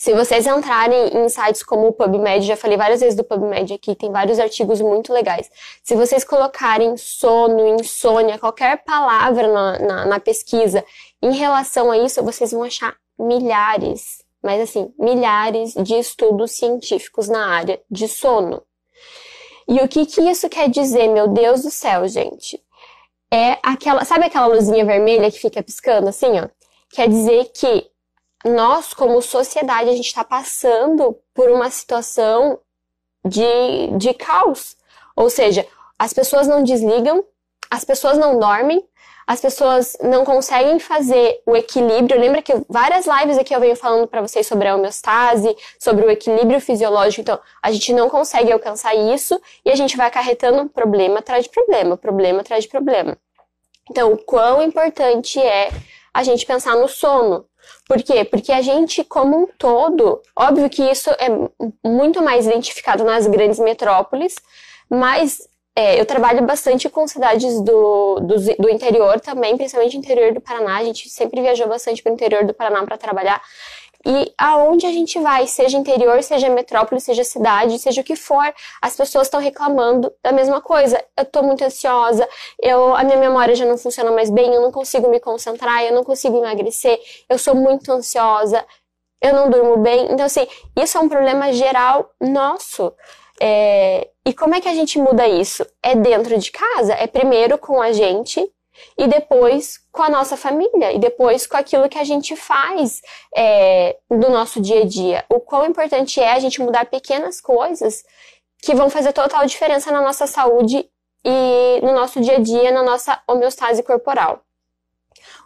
Se 0.00 0.14
vocês 0.14 0.46
entrarem 0.46 1.14
em 1.14 1.28
sites 1.28 1.62
como 1.62 1.88
o 1.88 1.92
PubMed, 1.92 2.46
já 2.46 2.56
falei 2.56 2.74
várias 2.74 3.00
vezes 3.00 3.14
do 3.14 3.22
PubMed 3.22 3.74
aqui, 3.74 3.94
tem 3.94 4.10
vários 4.10 4.38
artigos 4.38 4.80
muito 4.80 5.12
legais. 5.12 5.50
Se 5.84 5.94
vocês 5.94 6.24
colocarem 6.24 6.96
sono, 6.96 7.66
insônia, 7.78 8.38
qualquer 8.38 8.82
palavra 8.82 9.46
na, 9.46 9.78
na, 9.78 10.06
na 10.06 10.18
pesquisa 10.18 10.82
em 11.20 11.34
relação 11.34 11.90
a 11.90 11.98
isso, 11.98 12.22
vocês 12.22 12.50
vão 12.50 12.62
achar 12.62 12.96
milhares, 13.18 14.24
mas 14.42 14.62
assim, 14.62 14.90
milhares 14.98 15.74
de 15.74 15.98
estudos 15.98 16.52
científicos 16.52 17.28
na 17.28 17.48
área 17.48 17.78
de 17.90 18.08
sono. 18.08 18.62
E 19.68 19.80
o 19.80 19.86
que, 19.86 20.06
que 20.06 20.22
isso 20.22 20.48
quer 20.48 20.70
dizer, 20.70 21.08
meu 21.08 21.28
Deus 21.28 21.60
do 21.60 21.70
céu, 21.70 22.08
gente? 22.08 22.58
É 23.30 23.58
aquela, 23.62 24.06
sabe 24.06 24.24
aquela 24.24 24.46
luzinha 24.46 24.82
vermelha 24.82 25.30
que 25.30 25.38
fica 25.38 25.62
piscando 25.62 26.08
assim, 26.08 26.40
ó? 26.40 26.48
Quer 26.88 27.06
dizer 27.06 27.50
que 27.52 27.90
nós, 28.44 28.94
como 28.94 29.20
sociedade, 29.20 29.90
a 29.90 29.94
gente 29.94 30.06
está 30.06 30.24
passando 30.24 31.18
por 31.34 31.50
uma 31.50 31.70
situação 31.70 32.58
de, 33.24 33.88
de 33.98 34.14
caos. 34.14 34.76
Ou 35.14 35.28
seja, 35.28 35.66
as 35.98 36.12
pessoas 36.12 36.48
não 36.48 36.62
desligam, 36.62 37.24
as 37.70 37.84
pessoas 37.84 38.16
não 38.16 38.38
dormem, 38.38 38.82
as 39.26 39.40
pessoas 39.40 39.96
não 40.02 40.24
conseguem 40.24 40.80
fazer 40.80 41.40
o 41.46 41.56
equilíbrio. 41.56 42.18
Lembra 42.18 42.42
que 42.42 42.52
várias 42.68 43.06
lives 43.06 43.38
aqui 43.38 43.54
eu 43.54 43.60
venho 43.60 43.76
falando 43.76 44.08
para 44.08 44.20
vocês 44.20 44.46
sobre 44.46 44.66
a 44.66 44.74
homeostase, 44.74 45.54
sobre 45.78 46.04
o 46.04 46.10
equilíbrio 46.10 46.60
fisiológico. 46.60 47.20
Então, 47.20 47.38
a 47.62 47.70
gente 47.70 47.92
não 47.92 48.10
consegue 48.10 48.50
alcançar 48.50 48.94
isso 48.94 49.40
e 49.64 49.70
a 49.70 49.76
gente 49.76 49.96
vai 49.96 50.08
acarretando 50.08 50.68
problema 50.68 51.20
atrás 51.20 51.44
de 51.44 51.50
problema, 51.50 51.96
problema 51.96 52.40
atrás 52.40 52.64
de 52.64 52.70
problema. 52.70 53.16
Então, 53.88 54.12
o 54.12 54.18
quão 54.18 54.62
importante 54.62 55.38
é 55.38 55.70
a 56.12 56.24
gente 56.24 56.44
pensar 56.44 56.74
no 56.74 56.88
sono, 56.88 57.46
por 57.86 58.02
quê? 58.02 58.24
Porque 58.24 58.52
a 58.52 58.62
gente, 58.62 59.02
como 59.04 59.36
um 59.36 59.46
todo, 59.58 60.20
óbvio 60.36 60.70
que 60.70 60.82
isso 60.82 61.10
é 61.10 61.28
muito 61.84 62.22
mais 62.22 62.46
identificado 62.46 63.04
nas 63.04 63.26
grandes 63.26 63.58
metrópoles, 63.58 64.36
mas 64.88 65.48
é, 65.74 66.00
eu 66.00 66.04
trabalho 66.04 66.44
bastante 66.44 66.88
com 66.88 67.06
cidades 67.06 67.60
do, 67.62 68.20
do, 68.20 68.36
do, 68.58 68.68
interior 68.68 69.20
também, 69.20 69.56
principalmente 69.56 69.96
interior 69.96 70.32
do 70.34 70.40
Paraná. 70.40 70.78
A 70.78 70.84
gente 70.84 71.08
sempre 71.08 71.40
viajou 71.40 71.68
bastante 71.68 72.02
para 72.02 72.10
o 72.10 72.14
interior 72.14 72.44
do 72.44 72.52
Paraná 72.52 72.84
para 72.84 72.98
trabalhar. 72.98 73.40
E 74.06 74.32
aonde 74.38 74.86
a 74.86 74.92
gente 74.92 75.18
vai, 75.20 75.46
seja 75.46 75.76
interior, 75.76 76.22
seja 76.22 76.48
metrópole, 76.48 77.00
seja 77.00 77.22
cidade, 77.22 77.78
seja 77.78 78.00
o 78.00 78.04
que 78.04 78.16
for, 78.16 78.52
as 78.80 78.96
pessoas 78.96 79.26
estão 79.26 79.40
reclamando 79.40 80.12
da 80.22 80.32
mesma 80.32 80.60
coisa. 80.60 81.02
Eu 81.16 81.24
tô 81.26 81.42
muito 81.42 81.62
ansiosa, 81.62 82.26
eu, 82.62 82.94
a 82.94 83.04
minha 83.04 83.18
memória 83.18 83.54
já 83.54 83.66
não 83.66 83.76
funciona 83.76 84.10
mais 84.10 84.30
bem, 84.30 84.54
eu 84.54 84.62
não 84.62 84.72
consigo 84.72 85.08
me 85.08 85.20
concentrar, 85.20 85.82
eu 85.84 85.92
não 85.92 86.02
consigo 86.02 86.38
emagrecer, 86.38 86.98
eu 87.28 87.38
sou 87.38 87.54
muito 87.54 87.92
ansiosa, 87.92 88.64
eu 89.20 89.34
não 89.34 89.50
durmo 89.50 89.76
bem. 89.76 90.10
Então, 90.10 90.24
assim, 90.24 90.46
isso 90.74 90.96
é 90.96 91.00
um 91.00 91.08
problema 91.08 91.52
geral 91.52 92.10
nosso. 92.18 92.92
É, 93.38 94.08
e 94.24 94.32
como 94.32 94.54
é 94.54 94.60
que 94.60 94.68
a 94.68 94.74
gente 94.74 94.98
muda 94.98 95.26
isso? 95.28 95.64
É 95.82 95.94
dentro 95.94 96.38
de 96.38 96.50
casa, 96.50 96.94
é 96.94 97.06
primeiro 97.06 97.58
com 97.58 97.80
a 97.80 97.92
gente, 97.92 98.50
e 98.98 99.06
depois 99.06 99.78
com 99.90 100.02
a 100.02 100.08
nossa 100.08 100.36
família, 100.36 100.92
e 100.92 100.98
depois 100.98 101.46
com 101.46 101.56
aquilo 101.56 101.88
que 101.88 101.98
a 101.98 102.04
gente 102.04 102.36
faz 102.36 103.00
é, 103.34 103.96
do 104.08 104.30
nosso 104.30 104.60
dia 104.60 104.82
a 104.82 104.84
dia. 104.84 105.24
O 105.28 105.40
quão 105.40 105.66
importante 105.66 106.20
é 106.20 106.32
a 106.32 106.38
gente 106.38 106.60
mudar 106.60 106.86
pequenas 106.86 107.40
coisas 107.40 108.02
que 108.62 108.74
vão 108.74 108.90
fazer 108.90 109.12
total 109.12 109.46
diferença 109.46 109.90
na 109.90 110.02
nossa 110.02 110.26
saúde 110.26 110.88
e 111.24 111.80
no 111.82 111.92
nosso 111.92 112.20
dia 112.20 112.36
a 112.36 112.40
dia, 112.40 112.70
na 112.70 112.82
nossa 112.82 113.20
homeostase 113.26 113.82
corporal. 113.82 114.42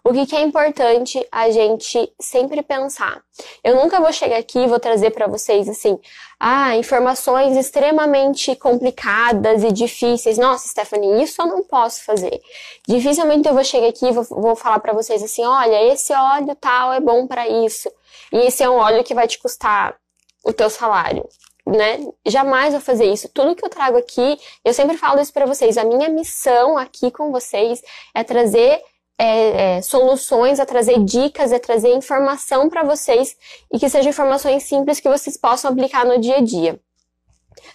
O 0.07 0.13
que, 0.13 0.27
que, 0.27 0.37
é 0.37 0.43
importante 0.43 1.27
a 1.33 1.51
gente 1.51 2.13
sempre 2.21 2.63
pensar? 2.63 3.23
Eu 3.65 3.77
nunca 3.77 3.99
vou 3.99 4.13
chegar 4.13 4.37
aqui 4.37 4.59
e 4.59 4.67
vou 4.67 4.79
trazer 4.79 5.11
para 5.13 5.27
vocês 5.27 5.67
assim, 5.67 5.99
ah, 6.39 6.77
informações 6.77 7.57
extremamente 7.57 8.55
complicadas 8.55 9.65
e 9.65 9.73
difíceis. 9.73 10.37
Nossa, 10.37 10.69
Stephanie, 10.69 11.23
isso 11.23 11.41
eu 11.41 11.47
não 11.47 11.63
posso 11.63 12.05
fazer. 12.05 12.39
Dificilmente 12.87 13.49
eu 13.49 13.55
vou 13.55 13.65
chegar 13.65 13.89
aqui 13.89 14.05
e 14.05 14.13
vou, 14.13 14.25
vou 14.25 14.55
falar 14.55 14.79
para 14.79 14.93
vocês 14.93 15.23
assim, 15.23 15.43
olha, 15.43 15.91
esse 15.91 16.13
óleo 16.13 16.55
tal 16.55 16.93
é 16.93 17.01
bom 17.01 17.27
para 17.27 17.49
isso. 17.49 17.91
E 18.31 18.37
esse 18.41 18.63
é 18.63 18.69
um 18.69 18.77
óleo 18.77 19.03
que 19.03 19.15
vai 19.15 19.27
te 19.27 19.39
custar 19.39 19.97
o 20.45 20.53
teu 20.53 20.69
salário. 20.69 21.27
Né? 21.67 22.07
Jamais 22.27 22.75
vou 22.75 22.83
fazer 22.83 23.07
isso. 23.07 23.27
Tudo 23.31 23.55
que 23.55 23.65
eu 23.65 23.71
trago 23.71 23.97
aqui, 23.97 24.39
eu 24.63 24.75
sempre 24.75 24.99
falo 24.99 25.19
isso 25.19 25.33
para 25.33 25.47
vocês. 25.47 25.79
A 25.79 25.85
minha 25.85 26.11
missão 26.11 26.77
aqui 26.77 27.11
com 27.11 27.33
vocês 27.33 27.81
é 28.15 28.23
trazer 28.23 28.83
é, 29.19 29.77
é, 29.77 29.83
soluções, 29.83 30.59
a 30.59 30.67
trazer 30.67 31.03
dicas, 31.05 31.53
a 31.53 31.61
trazer 31.61 31.95
informação 31.95 32.69
para 32.69 32.83
vocês 32.83 33.37
e 33.73 33.79
que 33.79 33.89
sejam 33.89 34.11
informações 34.11 34.65
simples 34.65 35.01
que 35.01 35.09
vocês 35.09 35.37
possam 35.37 35.71
aplicar 35.71 36.05
no 36.05 36.19
dia 36.19 36.37
a 36.37 36.41
dia. 36.41 36.81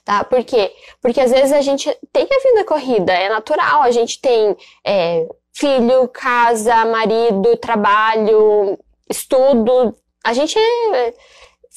Tá? 0.03 0.23
Por 0.23 0.43
quê? 0.43 0.71
Porque 1.01 1.21
às 1.21 1.31
vezes 1.31 1.51
a 1.51 1.61
gente 1.61 1.89
tem 2.11 2.23
a 2.23 2.49
vida 2.49 2.65
corrida, 2.65 3.13
é 3.13 3.29
natural, 3.29 3.81
a 3.81 3.91
gente 3.91 4.19
tem 4.19 4.55
é, 4.85 5.27
filho, 5.53 6.07
casa, 6.09 6.85
marido, 6.85 7.55
trabalho, 7.57 8.77
estudo. 9.09 9.95
A 10.23 10.33
gente 10.33 10.57
é, 10.59 11.13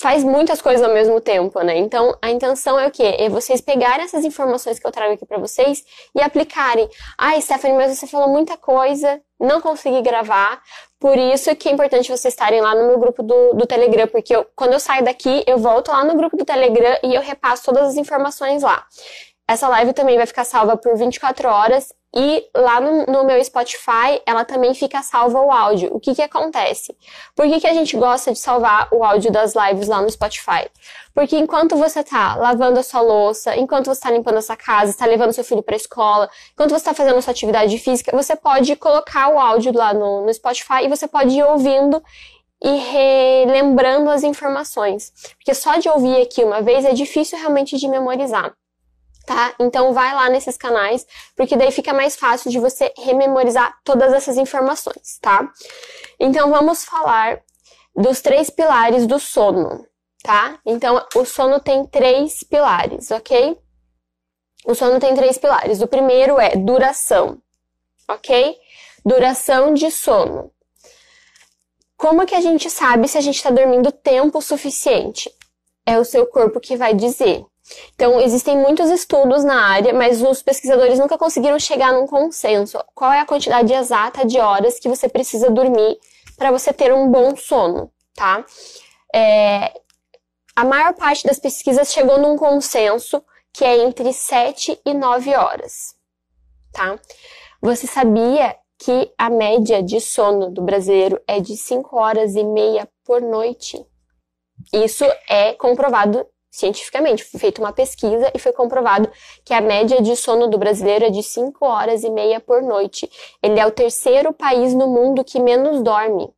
faz 0.02 0.24
muitas 0.24 0.60
coisas 0.60 0.84
ao 0.84 0.92
mesmo 0.92 1.20
tempo, 1.20 1.60
né? 1.60 1.76
Então, 1.78 2.18
a 2.20 2.28
intenção 2.28 2.76
é 2.76 2.88
o 2.88 2.90
quê? 2.90 3.14
É 3.20 3.28
vocês 3.28 3.60
pegarem 3.60 4.04
essas 4.04 4.24
informações 4.24 4.76
que 4.80 4.84
eu 4.84 4.90
trago 4.90 5.14
aqui 5.14 5.24
para 5.24 5.38
vocês 5.38 5.84
e 6.12 6.20
aplicarem. 6.20 6.90
Ai, 7.16 7.40
Stephanie, 7.40 7.76
mas 7.76 7.96
você 7.96 8.08
falou 8.08 8.28
muita 8.28 8.56
coisa, 8.56 9.20
não 9.38 9.60
consegui 9.60 10.02
gravar. 10.02 10.60
Por 10.98 11.16
isso 11.16 11.54
que 11.54 11.68
é 11.68 11.72
importante 11.72 12.08
vocês 12.08 12.34
estarem 12.34 12.60
lá 12.60 12.74
no 12.74 12.88
meu 12.88 12.98
grupo 12.98 13.22
do, 13.22 13.54
do 13.54 13.64
Telegram, 13.64 14.08
porque 14.08 14.34
eu, 14.34 14.44
quando 14.56 14.72
eu 14.72 14.80
saio 14.80 15.04
daqui, 15.04 15.44
eu 15.46 15.58
volto 15.58 15.92
lá 15.92 16.04
no 16.04 16.16
grupo 16.16 16.36
do 16.36 16.44
Telegram 16.44 16.98
e 17.04 17.14
eu 17.14 17.22
repasso 17.22 17.62
todas 17.62 17.86
as 17.86 17.96
informações 17.96 18.64
lá. 18.64 18.84
Essa 19.46 19.68
live 19.68 19.92
também 19.92 20.16
vai 20.16 20.26
ficar 20.26 20.42
salva 20.42 20.76
por 20.76 20.96
24 20.96 21.48
horas 21.48 21.94
e 22.14 22.46
lá 22.54 22.78
no, 22.78 23.06
no, 23.06 23.24
meu 23.24 23.42
Spotify, 23.42 24.20
ela 24.26 24.44
também 24.44 24.74
fica 24.74 25.02
salva 25.02 25.40
o 25.40 25.50
áudio. 25.50 25.88
O 25.94 25.98
que 25.98 26.14
que 26.14 26.20
acontece? 26.20 26.94
Por 27.34 27.46
que, 27.46 27.60
que 27.60 27.66
a 27.66 27.72
gente 27.72 27.96
gosta 27.96 28.32
de 28.32 28.38
salvar 28.38 28.88
o 28.92 29.02
áudio 29.02 29.32
das 29.32 29.54
lives 29.54 29.88
lá 29.88 30.02
no 30.02 30.10
Spotify? 30.10 30.68
Porque 31.14 31.36
enquanto 31.38 31.74
você 31.74 32.04
tá 32.04 32.36
lavando 32.36 32.78
a 32.78 32.82
sua 32.82 33.00
louça, 33.00 33.56
enquanto 33.56 33.86
você 33.86 34.00
tá 34.00 34.10
limpando 34.10 34.36
a 34.36 34.42
sua 34.42 34.56
casa, 34.56 34.90
está 34.90 35.06
levando 35.06 35.32
seu 35.32 35.42
filho 35.42 35.62
para 35.62 35.74
escola, 35.74 36.28
enquanto 36.52 36.70
você 36.70 36.76
está 36.76 36.92
fazendo 36.92 37.16
a 37.16 37.22
sua 37.22 37.30
atividade 37.30 37.78
física, 37.78 38.14
você 38.14 38.36
pode 38.36 38.76
colocar 38.76 39.28
o 39.28 39.38
áudio 39.38 39.72
lá 39.74 39.94
no, 39.94 40.26
no 40.26 40.34
Spotify 40.34 40.84
e 40.84 40.88
você 40.88 41.08
pode 41.08 41.34
ir 41.34 41.42
ouvindo 41.42 42.02
e 42.62 42.76
relembrando 42.76 44.10
as 44.10 44.22
informações. 44.22 45.12
Porque 45.36 45.54
só 45.54 45.78
de 45.78 45.88
ouvir 45.88 46.20
aqui 46.20 46.44
uma 46.44 46.60
vez 46.60 46.84
é 46.84 46.92
difícil 46.92 47.38
realmente 47.38 47.78
de 47.78 47.88
memorizar 47.88 48.54
tá? 49.26 49.54
Então 49.58 49.92
vai 49.92 50.14
lá 50.14 50.28
nesses 50.28 50.56
canais, 50.56 51.06
porque 51.36 51.56
daí 51.56 51.70
fica 51.70 51.92
mais 51.92 52.16
fácil 52.16 52.50
de 52.50 52.58
você 52.58 52.92
rememorizar 52.98 53.78
todas 53.84 54.12
essas 54.12 54.36
informações, 54.36 55.18
tá? 55.20 55.50
Então 56.18 56.50
vamos 56.50 56.84
falar 56.84 57.40
dos 57.94 58.20
três 58.20 58.50
pilares 58.50 59.06
do 59.06 59.18
sono, 59.18 59.86
tá? 60.22 60.58
Então 60.64 61.04
o 61.14 61.24
sono 61.24 61.60
tem 61.60 61.86
três 61.86 62.42
pilares, 62.42 63.10
ok? 63.10 63.58
O 64.64 64.74
sono 64.74 65.00
tem 65.00 65.14
três 65.14 65.38
pilares. 65.38 65.80
O 65.80 65.88
primeiro 65.88 66.38
é 66.38 66.56
duração, 66.56 67.40
ok? 68.08 68.56
Duração 69.04 69.74
de 69.74 69.90
sono. 69.90 70.52
Como 71.96 72.26
que 72.26 72.34
a 72.34 72.40
gente 72.40 72.68
sabe 72.70 73.06
se 73.06 73.18
a 73.18 73.20
gente 73.20 73.36
está 73.36 73.50
dormindo 73.50 73.92
tempo 73.92 74.40
suficiente? 74.40 75.30
É 75.86 75.98
o 75.98 76.04
seu 76.04 76.26
corpo 76.26 76.60
que 76.60 76.76
vai 76.76 76.94
dizer. 76.94 77.44
Então, 77.94 78.20
existem 78.20 78.56
muitos 78.56 78.90
estudos 78.90 79.44
na 79.44 79.66
área, 79.66 79.92
mas 79.92 80.22
os 80.22 80.42
pesquisadores 80.42 80.98
nunca 80.98 81.18
conseguiram 81.18 81.58
chegar 81.58 81.92
num 81.92 82.06
consenso. 82.06 82.78
Qual 82.94 83.12
é 83.12 83.20
a 83.20 83.26
quantidade 83.26 83.72
exata 83.72 84.26
de 84.26 84.38
horas 84.38 84.78
que 84.78 84.88
você 84.88 85.08
precisa 85.08 85.50
dormir 85.50 85.98
para 86.36 86.50
você 86.50 86.72
ter 86.72 86.92
um 86.92 87.10
bom 87.10 87.36
sono, 87.36 87.90
tá? 88.14 88.44
É, 89.14 89.72
a 90.56 90.64
maior 90.64 90.94
parte 90.94 91.26
das 91.26 91.38
pesquisas 91.38 91.92
chegou 91.92 92.18
num 92.18 92.36
consenso 92.36 93.22
que 93.52 93.64
é 93.64 93.78
entre 93.78 94.12
7 94.12 94.80
e 94.84 94.94
9 94.94 95.34
horas, 95.34 95.94
tá? 96.72 96.98
Você 97.60 97.86
sabia 97.86 98.56
que 98.78 99.12
a 99.16 99.30
média 99.30 99.82
de 99.82 100.00
sono 100.00 100.50
do 100.50 100.62
brasileiro 100.62 101.20
é 101.28 101.38
de 101.38 101.56
5 101.56 101.96
horas 101.96 102.34
e 102.34 102.42
meia 102.42 102.88
por 103.04 103.20
noite? 103.20 103.84
Isso 104.72 105.04
é 105.28 105.52
comprovado 105.54 106.26
cientificamente. 106.52 107.24
Foi 107.24 107.40
feita 107.40 107.60
uma 107.60 107.72
pesquisa 107.72 108.30
e 108.34 108.38
foi 108.38 108.52
comprovado 108.52 109.10
que 109.44 109.54
a 109.54 109.60
média 109.60 110.00
de 110.00 110.14
sono 110.14 110.46
do 110.46 110.58
brasileiro 110.58 111.06
é 111.06 111.10
de 111.10 111.22
5 111.22 111.64
horas 111.64 112.04
e 112.04 112.10
meia 112.10 112.38
por 112.38 112.62
noite. 112.62 113.10
Ele 113.42 113.58
é 113.58 113.66
o 113.66 113.72
terceiro 113.72 114.32
país 114.32 114.74
no 114.74 114.86
mundo 114.86 115.24
que 115.24 115.40
menos 115.40 115.82
dorme. 115.82 116.30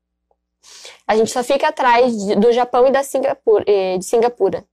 A 1.06 1.16
gente 1.16 1.30
só 1.30 1.42
fica 1.42 1.68
atrás 1.68 2.14
do 2.37 2.52
Japão 2.52 2.87
e 2.87 2.92
da 2.92 3.02
Singapura, 3.02 3.64
eh, 3.66 3.99
de 3.99 4.04
Singapura. 4.04 4.64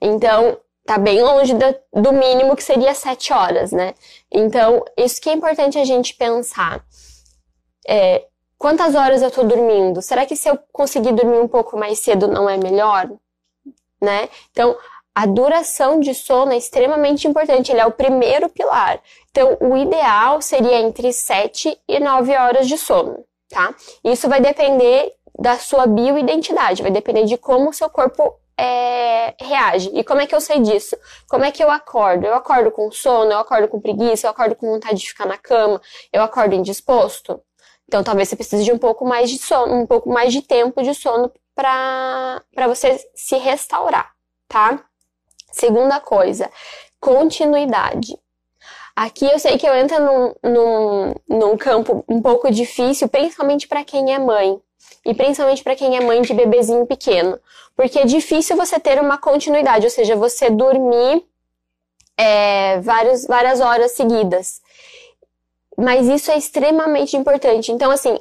Então, 0.00 0.58
tá 0.84 0.98
bem 0.98 1.22
longe 1.22 1.54
do 1.92 2.12
mínimo 2.12 2.54
que 2.54 2.62
seria 2.62 2.94
7 2.94 3.32
horas, 3.32 3.72
né? 3.72 3.94
Então, 4.30 4.84
isso 4.96 5.20
que 5.20 5.30
é 5.30 5.32
importante 5.32 5.78
a 5.78 5.84
gente 5.84 6.14
pensar. 6.14 6.84
É, 7.88 8.26
quantas 8.58 8.94
horas 8.94 9.22
eu 9.22 9.30
tô 9.30 9.42
dormindo? 9.42 10.02
Será 10.02 10.26
que 10.26 10.36
se 10.36 10.48
eu 10.48 10.58
conseguir 10.72 11.12
dormir 11.12 11.38
um 11.38 11.48
pouco 11.48 11.76
mais 11.76 11.98
cedo 11.98 12.28
não 12.28 12.48
é 12.48 12.56
melhor? 12.56 13.10
Né? 14.00 14.28
Então, 14.50 14.76
a 15.14 15.26
duração 15.26 16.00
de 16.00 16.14
sono 16.14 16.52
é 16.52 16.56
extremamente 16.56 17.26
importante, 17.26 17.70
ele 17.70 17.80
é 17.80 17.86
o 17.86 17.92
primeiro 17.92 18.48
pilar. 18.48 19.00
Então, 19.30 19.56
o 19.60 19.76
ideal 19.76 20.40
seria 20.40 20.80
entre 20.80 21.12
7 21.12 21.78
e 21.86 22.00
9 22.00 22.36
horas 22.36 22.68
de 22.68 22.78
sono, 22.78 23.24
tá? 23.48 23.74
Isso 24.04 24.28
vai 24.28 24.40
depender 24.40 25.12
da 25.38 25.58
sua 25.58 25.86
bioidentidade, 25.86 26.82
vai 26.82 26.90
depender 26.90 27.24
de 27.24 27.36
como 27.36 27.70
o 27.70 27.72
seu 27.72 27.88
corpo 27.90 28.34
é, 28.58 29.34
reage. 29.40 29.90
E 29.94 30.04
como 30.04 30.20
é 30.20 30.26
que 30.26 30.34
eu 30.34 30.40
sei 30.40 30.60
disso? 30.60 30.96
Como 31.28 31.44
é 31.44 31.50
que 31.50 31.62
eu 31.62 31.70
acordo? 31.70 32.26
Eu 32.26 32.34
acordo 32.34 32.70
com 32.70 32.90
sono, 32.90 33.32
eu 33.32 33.38
acordo 33.38 33.68
com 33.68 33.80
preguiça, 33.80 34.26
eu 34.26 34.30
acordo 34.30 34.54
com 34.54 34.70
vontade 34.70 35.00
de 35.00 35.08
ficar 35.08 35.26
na 35.26 35.38
cama, 35.38 35.80
eu 36.12 36.22
acordo 36.22 36.54
indisposto? 36.54 37.40
Então, 37.88 38.04
talvez 38.04 38.28
você 38.28 38.36
precise 38.36 38.62
de 38.62 38.72
um 38.72 38.78
pouco 38.78 39.04
mais 39.04 39.30
de 39.30 39.38
sono, 39.38 39.74
um 39.74 39.86
pouco 39.86 40.08
mais 40.08 40.32
de 40.32 40.42
tempo 40.42 40.82
de 40.82 40.94
sono 40.94 41.32
para 41.60 42.66
você 42.66 42.98
se 43.14 43.36
restaurar, 43.36 44.12
tá? 44.48 44.82
Segunda 45.52 46.00
coisa, 46.00 46.50
continuidade. 46.98 48.18
Aqui 48.96 49.24
eu 49.24 49.38
sei 49.38 49.56
que 49.58 49.66
eu 49.66 49.74
entro 49.74 49.98
num, 49.98 50.34
num, 50.42 51.14
num 51.28 51.56
campo 51.56 52.04
um 52.08 52.20
pouco 52.20 52.50
difícil, 52.50 53.08
principalmente 53.08 53.68
para 53.68 53.84
quem 53.84 54.12
é 54.12 54.18
mãe. 54.18 54.60
E 55.04 55.14
principalmente 55.14 55.62
para 55.62 55.76
quem 55.76 55.96
é 55.96 56.00
mãe 56.00 56.20
de 56.20 56.34
bebezinho 56.34 56.86
pequeno. 56.86 57.38
Porque 57.74 57.98
é 57.98 58.04
difícil 58.04 58.56
você 58.56 58.78
ter 58.78 59.00
uma 59.00 59.16
continuidade, 59.16 59.86
ou 59.86 59.90
seja, 59.90 60.16
você 60.16 60.50
dormir 60.50 61.24
é, 62.16 62.80
vários, 62.80 63.26
várias 63.26 63.60
horas 63.60 63.92
seguidas. 63.92 64.60
Mas 65.78 66.06
isso 66.06 66.30
é 66.30 66.36
extremamente 66.36 67.16
importante. 67.16 67.72
Então, 67.72 67.90
assim, 67.90 68.18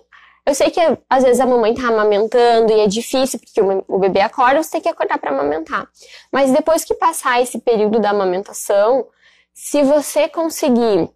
eu 0.50 0.56
sei 0.56 0.72
que 0.72 0.80
às 1.08 1.24
vezes 1.24 1.40
a 1.40 1.46
mamãe 1.46 1.76
tá 1.76 1.88
amamentando 1.88 2.74
e 2.74 2.80
é 2.80 2.88
difícil 2.88 3.40
porque 3.40 3.62
o 3.62 4.00
bebê 4.00 4.20
acorda, 4.22 4.64
você 4.64 4.72
tem 4.72 4.82
que 4.82 4.90
acordar 4.90 5.20
para 5.20 5.30
amamentar. 5.30 5.88
Mas 6.32 6.52
depois 6.52 6.84
que 6.84 6.96
passar 6.96 7.40
esse 7.40 7.60
período 7.60 8.00
da 8.00 8.10
amamentação, 8.10 9.06
se 9.54 9.84
você 9.84 10.28
conseguir 10.28 11.08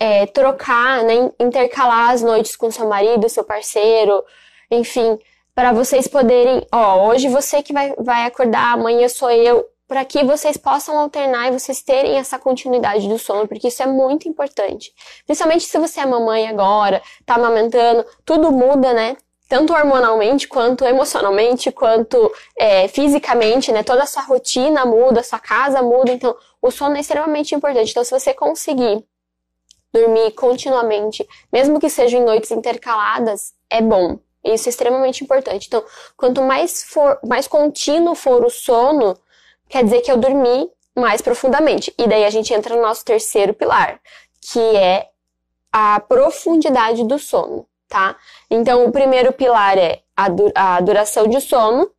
é, 0.00 0.26
trocar, 0.26 1.04
né, 1.04 1.30
intercalar 1.38 2.10
as 2.10 2.22
noites 2.22 2.56
com 2.56 2.72
seu 2.72 2.88
marido, 2.88 3.28
seu 3.28 3.44
parceiro, 3.44 4.24
enfim, 4.68 5.16
para 5.54 5.72
vocês 5.72 6.08
poderem, 6.08 6.66
ó, 6.72 7.08
hoje 7.08 7.28
você 7.28 7.62
que 7.62 7.72
vai, 7.72 7.94
vai 7.98 8.24
acordar, 8.24 8.72
amanhã 8.72 9.08
sou 9.08 9.30
eu, 9.30 9.64
para 9.92 10.06
que 10.06 10.24
vocês 10.24 10.56
possam 10.56 10.98
alternar 10.98 11.48
e 11.48 11.58
vocês 11.58 11.82
terem 11.82 12.16
essa 12.16 12.38
continuidade 12.38 13.06
do 13.06 13.18
sono, 13.18 13.46
porque 13.46 13.68
isso 13.68 13.82
é 13.82 13.86
muito 13.86 14.26
importante. 14.26 14.90
Principalmente 15.26 15.64
se 15.64 15.78
você 15.78 16.00
é 16.00 16.06
mamãe 16.06 16.48
agora, 16.48 17.02
tá 17.26 17.34
amamentando, 17.34 18.02
tudo 18.24 18.50
muda, 18.50 18.94
né? 18.94 19.18
Tanto 19.50 19.74
hormonalmente, 19.74 20.48
quanto 20.48 20.86
emocionalmente, 20.86 21.70
quanto 21.70 22.32
é, 22.58 22.88
fisicamente, 22.88 23.70
né? 23.70 23.82
Toda 23.82 24.04
a 24.04 24.06
sua 24.06 24.22
rotina 24.22 24.86
muda, 24.86 25.20
a 25.20 25.22
sua 25.22 25.38
casa 25.38 25.82
muda, 25.82 26.10
então 26.10 26.34
o 26.62 26.70
sono 26.70 26.96
é 26.96 27.00
extremamente 27.00 27.54
importante. 27.54 27.90
Então, 27.90 28.02
se 28.02 28.18
você 28.18 28.32
conseguir 28.32 29.04
dormir 29.92 30.30
continuamente, 30.30 31.28
mesmo 31.52 31.78
que 31.78 31.90
sejam 31.90 32.22
em 32.22 32.24
noites 32.24 32.50
intercaladas, 32.50 33.52
é 33.68 33.82
bom. 33.82 34.18
Isso 34.42 34.68
é 34.68 34.70
extremamente 34.70 35.22
importante. 35.22 35.66
Então, 35.66 35.84
quanto 36.16 36.40
mais 36.40 36.82
for, 36.82 37.18
mais 37.22 37.46
contínuo 37.46 38.14
for 38.14 38.42
o 38.42 38.48
sono, 38.48 39.18
quer 39.72 39.82
dizer 39.82 40.02
que 40.02 40.12
eu 40.12 40.18
dormi 40.18 40.70
mais 40.94 41.22
profundamente. 41.22 41.92
E 41.98 42.06
daí 42.06 42.26
a 42.26 42.30
gente 42.30 42.52
entra 42.52 42.76
no 42.76 42.82
nosso 42.82 43.02
terceiro 43.02 43.54
pilar, 43.54 43.98
que 44.52 44.60
é 44.76 45.08
a 45.72 45.98
profundidade 45.98 47.02
do 47.04 47.18
sono, 47.18 47.66
tá? 47.88 48.14
Então, 48.50 48.84
o 48.84 48.92
primeiro 48.92 49.32
pilar 49.32 49.78
é 49.78 50.02
a, 50.14 50.28
du 50.28 50.52
a 50.54 50.78
duração 50.82 51.26
de 51.26 51.40
sono, 51.40 51.90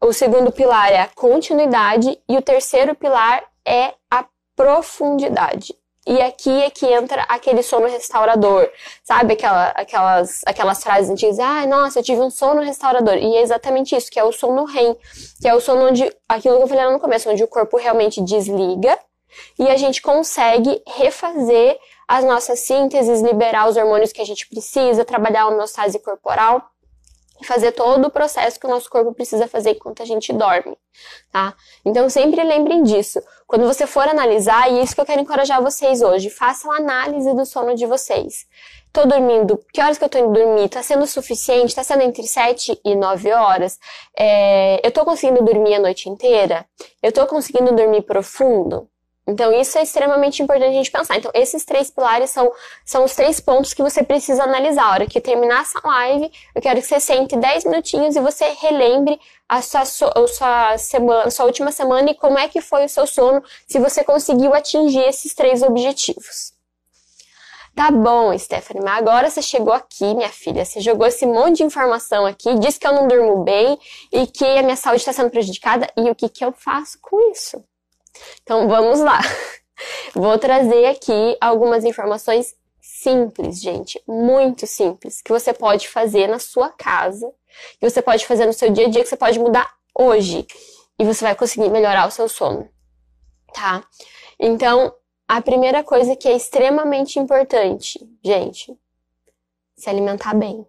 o 0.00 0.12
segundo 0.12 0.50
pilar 0.50 0.90
é 0.90 1.00
a 1.00 1.08
continuidade 1.14 2.18
e 2.28 2.36
o 2.36 2.42
terceiro 2.42 2.92
pilar 2.96 3.44
é 3.64 3.94
a 4.10 4.26
profundidade. 4.56 5.76
E 6.06 6.20
aqui 6.20 6.50
é 6.62 6.70
que 6.70 6.84
entra 6.86 7.22
aquele 7.28 7.62
sono 7.62 7.86
restaurador, 7.86 8.68
sabe? 9.04 9.34
Aquela, 9.34 9.68
aquelas, 9.68 10.40
aquelas 10.44 10.82
frases 10.82 11.08
antigas, 11.08 11.38
ah, 11.38 11.64
nossa, 11.66 12.00
eu 12.00 12.02
tive 12.02 12.20
um 12.20 12.30
sono 12.30 12.60
restaurador. 12.60 13.14
E 13.14 13.36
é 13.36 13.42
exatamente 13.42 13.94
isso, 13.94 14.10
que 14.10 14.18
é 14.18 14.24
o 14.24 14.32
sono 14.32 14.64
REM, 14.64 14.96
que 15.40 15.46
é 15.46 15.54
o 15.54 15.60
sono 15.60 15.86
onde, 15.86 16.12
aquilo 16.28 16.56
que 16.56 16.62
eu 16.64 16.68
falei 16.68 16.84
lá 16.84 16.90
no 16.90 17.00
começo, 17.00 17.30
onde 17.30 17.44
o 17.44 17.48
corpo 17.48 17.76
realmente 17.76 18.20
desliga 18.20 18.98
e 19.58 19.68
a 19.68 19.76
gente 19.76 20.02
consegue 20.02 20.82
refazer 20.86 21.78
as 22.08 22.24
nossas 22.24 22.58
sínteses, 22.60 23.22
liberar 23.22 23.68
os 23.68 23.76
hormônios 23.76 24.12
que 24.12 24.20
a 24.20 24.26
gente 24.26 24.48
precisa, 24.48 25.04
trabalhar 25.04 25.42
a 25.42 25.48
homeostase 25.48 25.98
corporal 25.98 26.71
fazer 27.42 27.72
todo 27.72 28.06
o 28.06 28.10
processo 28.10 28.58
que 28.58 28.66
o 28.66 28.70
nosso 28.70 28.88
corpo 28.88 29.12
precisa 29.12 29.46
fazer 29.48 29.70
enquanto 29.70 30.02
a 30.02 30.06
gente 30.06 30.32
dorme, 30.32 30.76
tá? 31.30 31.54
Então 31.84 32.08
sempre 32.08 32.42
lembrem 32.42 32.82
disso. 32.82 33.20
Quando 33.46 33.66
você 33.66 33.86
for 33.86 34.06
analisar, 34.08 34.70
e 34.70 34.78
é 34.78 34.82
isso 34.82 34.94
que 34.94 35.00
eu 35.00 35.06
quero 35.06 35.20
encorajar 35.20 35.62
vocês 35.62 36.02
hoje, 36.02 36.30
façam 36.30 36.72
análise 36.72 37.34
do 37.34 37.44
sono 37.44 37.74
de 37.74 37.86
vocês. 37.86 38.46
Tô 38.92 39.06
dormindo, 39.06 39.58
que 39.72 39.80
horas 39.80 39.96
que 39.96 40.04
eu 40.04 40.08
tô 40.08 40.18
indo 40.18 40.32
dormir? 40.32 40.68
Tá 40.68 40.82
sendo 40.82 41.06
suficiente? 41.06 41.74
Tá 41.74 41.82
sendo 41.82 42.02
entre 42.02 42.24
7 42.24 42.78
e 42.84 42.94
9 42.94 43.32
horas? 43.32 43.78
É, 44.16 44.86
eu 44.86 44.92
tô 44.92 45.02
conseguindo 45.04 45.42
dormir 45.42 45.76
a 45.76 45.80
noite 45.80 46.10
inteira? 46.10 46.66
Eu 47.02 47.10
tô 47.10 47.26
conseguindo 47.26 47.74
dormir 47.74 48.02
profundo? 48.02 48.86
Então, 49.26 49.52
isso 49.52 49.78
é 49.78 49.82
extremamente 49.82 50.42
importante 50.42 50.70
a 50.70 50.72
gente 50.72 50.90
pensar. 50.90 51.16
Então, 51.16 51.30
esses 51.32 51.64
três 51.64 51.90
pilares 51.90 52.30
são, 52.30 52.52
são 52.84 53.04
os 53.04 53.14
três 53.14 53.38
pontos 53.38 53.72
que 53.72 53.82
você 53.82 54.02
precisa 54.02 54.42
analisar. 54.42 54.84
A 54.84 54.90
hora 54.92 55.06
que 55.06 55.20
terminar 55.20 55.62
essa 55.62 55.80
live, 55.84 56.30
eu 56.54 56.60
quero 56.60 56.80
que 56.80 56.86
você 56.86 56.98
sente 56.98 57.36
10 57.36 57.64
minutinhos 57.66 58.16
e 58.16 58.20
você 58.20 58.48
relembre 58.60 59.20
a 59.48 59.62
sua, 59.62 59.82
a 59.82 60.26
sua, 60.26 60.78
semana, 60.78 61.30
sua 61.30 61.46
última 61.46 61.70
semana 61.70 62.10
e 62.10 62.14
como 62.14 62.36
é 62.36 62.48
que 62.48 62.60
foi 62.60 62.84
o 62.84 62.88
seu 62.88 63.06
sono, 63.06 63.42
se 63.66 63.78
você 63.78 64.02
conseguiu 64.02 64.54
atingir 64.54 65.02
esses 65.02 65.34
três 65.34 65.62
objetivos. 65.62 66.52
Tá 67.74 67.90
bom, 67.90 68.36
Stephanie, 68.36 68.82
mas 68.84 68.98
agora 68.98 69.30
você 69.30 69.40
chegou 69.40 69.72
aqui, 69.72 70.14
minha 70.14 70.28
filha, 70.28 70.62
você 70.62 70.78
jogou 70.80 71.06
esse 71.06 71.24
monte 71.24 71.58
de 71.58 71.62
informação 71.62 72.26
aqui, 72.26 72.54
disse 72.58 72.78
que 72.78 72.86
eu 72.86 72.92
não 72.92 73.08
durmo 73.08 73.44
bem 73.44 73.78
e 74.12 74.26
que 74.26 74.44
a 74.44 74.62
minha 74.62 74.76
saúde 74.76 75.00
está 75.00 75.12
sendo 75.12 75.30
prejudicada, 75.30 75.86
e 75.96 76.10
o 76.10 76.14
que, 76.14 76.28
que 76.28 76.44
eu 76.44 76.52
faço 76.52 76.98
com 77.00 77.30
isso? 77.30 77.64
Então 78.42 78.68
vamos 78.68 79.00
lá. 79.00 79.20
Vou 80.14 80.38
trazer 80.38 80.86
aqui 80.86 81.36
algumas 81.40 81.84
informações 81.84 82.54
simples, 82.80 83.60
gente, 83.60 84.02
muito 84.06 84.66
simples, 84.66 85.22
que 85.22 85.32
você 85.32 85.52
pode 85.52 85.88
fazer 85.88 86.28
na 86.28 86.38
sua 86.38 86.68
casa, 86.68 87.32
que 87.80 87.88
você 87.88 88.02
pode 88.02 88.26
fazer 88.26 88.46
no 88.46 88.52
seu 88.52 88.70
dia 88.70 88.86
a 88.86 88.90
dia, 88.90 89.02
que 89.02 89.08
você 89.08 89.16
pode 89.16 89.38
mudar 89.38 89.72
hoje 89.96 90.46
e 90.98 91.04
você 91.04 91.24
vai 91.24 91.34
conseguir 91.34 91.68
melhorar 91.68 92.06
o 92.06 92.10
seu 92.10 92.28
sono, 92.28 92.68
tá? 93.52 93.84
Então, 94.38 94.94
a 95.26 95.40
primeira 95.40 95.82
coisa 95.82 96.14
que 96.14 96.28
é 96.28 96.36
extremamente 96.36 97.18
importante, 97.18 97.98
gente, 98.22 98.76
se 99.76 99.88
alimentar 99.88 100.34
bem. 100.34 100.66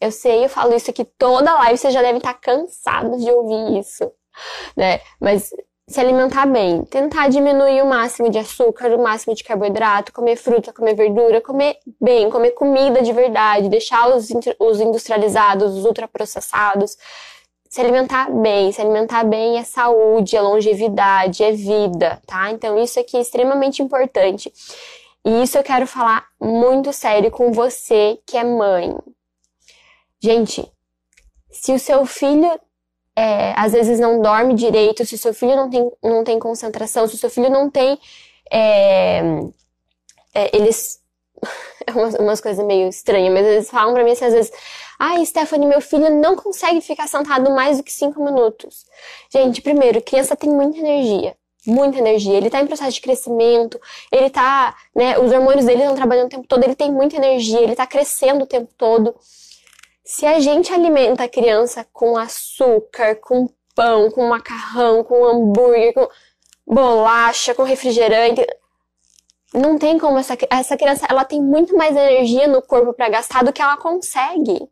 Eu 0.00 0.12
sei, 0.12 0.44
eu 0.44 0.48
falo 0.48 0.74
isso 0.74 0.90
aqui 0.90 1.04
toda 1.04 1.54
live, 1.54 1.78
você 1.78 1.90
já 1.90 2.02
deve 2.02 2.18
estar 2.18 2.34
cansado 2.34 3.16
de 3.16 3.30
ouvir 3.30 3.78
isso, 3.78 4.12
né? 4.76 5.00
Mas 5.20 5.50
se 5.86 6.00
alimentar 6.00 6.46
bem, 6.46 6.82
tentar 6.84 7.28
diminuir 7.28 7.82
o 7.82 7.86
máximo 7.86 8.30
de 8.30 8.38
açúcar, 8.38 8.90
o 8.92 9.02
máximo 9.02 9.34
de 9.34 9.44
carboidrato, 9.44 10.12
comer 10.12 10.36
fruta, 10.36 10.72
comer 10.72 10.94
verdura, 10.94 11.40
comer 11.40 11.76
bem, 12.00 12.30
comer 12.30 12.52
comida 12.52 13.02
de 13.02 13.12
verdade, 13.12 13.68
deixar 13.68 14.08
os, 14.08 14.28
os 14.58 14.80
industrializados, 14.80 15.76
os 15.76 15.84
ultraprocessados. 15.84 16.96
Se 17.68 17.80
alimentar 17.80 18.30
bem, 18.30 18.72
se 18.72 18.80
alimentar 18.80 19.24
bem 19.24 19.58
é 19.58 19.64
saúde, 19.64 20.36
é 20.36 20.40
longevidade, 20.40 21.42
é 21.42 21.52
vida, 21.52 22.22
tá? 22.26 22.50
Então 22.50 22.78
isso 22.78 22.98
aqui 22.98 23.16
é 23.16 23.20
extremamente 23.20 23.82
importante. 23.82 24.50
E 25.24 25.42
isso 25.42 25.58
eu 25.58 25.62
quero 25.62 25.86
falar 25.86 26.26
muito 26.40 26.92
sério 26.92 27.30
com 27.30 27.52
você 27.52 28.18
que 28.26 28.36
é 28.36 28.44
mãe. 28.44 28.96
Gente, 30.22 30.70
se 31.50 31.72
o 31.72 31.78
seu 31.78 32.06
filho 32.06 32.58
é, 33.16 33.52
às 33.56 33.72
vezes 33.72 34.00
não 34.00 34.20
dorme 34.20 34.54
direito, 34.54 35.06
se 35.06 35.16
seu 35.16 35.32
filho 35.32 35.54
não 35.54 35.70
tem, 35.70 35.90
não 36.02 36.24
tem 36.24 36.38
concentração, 36.38 37.06
se 37.06 37.16
seu 37.16 37.30
filho 37.30 37.48
não 37.50 37.70
tem. 37.70 37.98
É, 38.50 39.20
é, 40.34 40.56
eles. 40.56 41.00
É 41.86 41.92
umas, 41.92 42.14
umas 42.14 42.40
coisas 42.40 42.64
meio 42.64 42.88
estranhas, 42.88 43.30
mas 43.30 43.46
eles 43.46 43.68
falam 43.68 43.92
pra 43.92 44.02
mim 44.02 44.12
assim, 44.12 44.24
às 44.24 44.32
vezes. 44.32 44.50
Ai, 44.98 45.26
Stephanie, 45.26 45.68
meu 45.68 45.82
filho 45.82 46.08
não 46.08 46.34
consegue 46.34 46.80
ficar 46.80 47.06
sentado 47.06 47.50
mais 47.50 47.76
do 47.76 47.82
que 47.82 47.92
cinco 47.92 48.24
minutos. 48.24 48.86
Gente, 49.30 49.60
primeiro, 49.60 50.00
criança 50.00 50.34
tem 50.34 50.48
muita 50.48 50.78
energia. 50.78 51.36
Muita 51.66 51.98
energia. 51.98 52.38
Ele 52.38 52.48
tá 52.48 52.58
em 52.62 52.66
processo 52.66 52.92
de 52.92 53.02
crescimento, 53.02 53.78
ele 54.10 54.30
tá, 54.30 54.74
né, 54.96 55.18
os 55.18 55.30
hormônios 55.30 55.66
dele 55.66 55.82
estão 55.82 55.94
trabalhando 55.94 56.26
o 56.26 56.30
tempo 56.30 56.46
todo, 56.48 56.64
ele 56.64 56.74
tem 56.74 56.90
muita 56.90 57.16
energia, 57.16 57.60
ele 57.60 57.76
tá 57.76 57.86
crescendo 57.86 58.44
o 58.44 58.46
tempo 58.46 58.72
todo. 58.78 59.14
Se 60.04 60.26
a 60.26 60.38
gente 60.38 60.70
alimenta 60.70 61.24
a 61.24 61.28
criança 61.28 61.86
com 61.90 62.18
açúcar, 62.18 63.16
com 63.16 63.48
pão, 63.74 64.10
com 64.10 64.28
macarrão, 64.28 65.02
com 65.02 65.24
hambúrguer, 65.24 65.94
com 65.94 66.06
bolacha, 66.66 67.54
com 67.54 67.62
refrigerante, 67.62 68.46
não 69.54 69.78
tem 69.78 69.98
como 69.98 70.18
essa, 70.18 70.36
essa 70.50 70.76
criança, 70.76 71.06
ela 71.08 71.24
tem 71.24 71.40
muito 71.40 71.74
mais 71.74 71.96
energia 71.96 72.46
no 72.46 72.60
corpo 72.60 72.92
para 72.92 73.08
gastar 73.08 73.42
do 73.42 73.52
que 73.52 73.62
ela 73.62 73.78
consegue. 73.78 74.68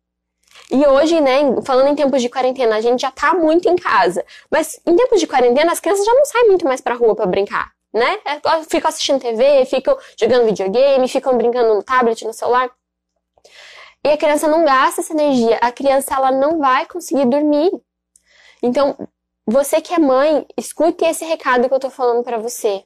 E 0.70 0.86
hoje, 0.86 1.18
né, 1.18 1.40
falando 1.64 1.88
em 1.88 1.94
tempos 1.94 2.20
de 2.20 2.28
quarentena, 2.28 2.76
a 2.76 2.80
gente 2.82 3.00
já 3.00 3.10
tá 3.10 3.32
muito 3.32 3.68
em 3.70 3.76
casa. 3.76 4.22
Mas 4.50 4.80
em 4.86 4.94
tempos 4.94 5.18
de 5.18 5.26
quarentena, 5.26 5.72
as 5.72 5.80
crianças 5.80 6.04
já 6.04 6.12
não 6.12 6.26
saem 6.26 6.48
muito 6.48 6.66
mais 6.66 6.82
pra 6.82 6.94
rua 6.94 7.14
para 7.14 7.26
brincar, 7.26 7.72
né? 7.92 8.18
É, 8.26 8.40
ficam 8.68 8.88
assistindo 8.88 9.20
TV, 9.20 9.64
ficam 9.64 9.96
jogando 10.18 10.44
videogame, 10.44 11.08
ficam 11.08 11.38
brincando 11.38 11.74
no 11.74 11.82
tablet, 11.82 12.22
no 12.26 12.34
celular. 12.34 12.70
E 14.04 14.08
a 14.08 14.16
criança 14.16 14.48
não 14.48 14.64
gasta 14.64 15.00
essa 15.00 15.12
energia, 15.12 15.58
a 15.60 15.70
criança 15.70 16.14
ela 16.14 16.32
não 16.32 16.58
vai 16.58 16.86
conseguir 16.86 17.24
dormir. 17.26 17.70
Então, 18.62 18.96
você 19.46 19.80
que 19.80 19.94
é 19.94 19.98
mãe, 19.98 20.46
escute 20.56 21.04
esse 21.04 21.24
recado 21.24 21.68
que 21.68 21.74
eu 21.74 21.80
tô 21.80 21.90
falando 21.90 22.22
para 22.22 22.38
você. 22.38 22.84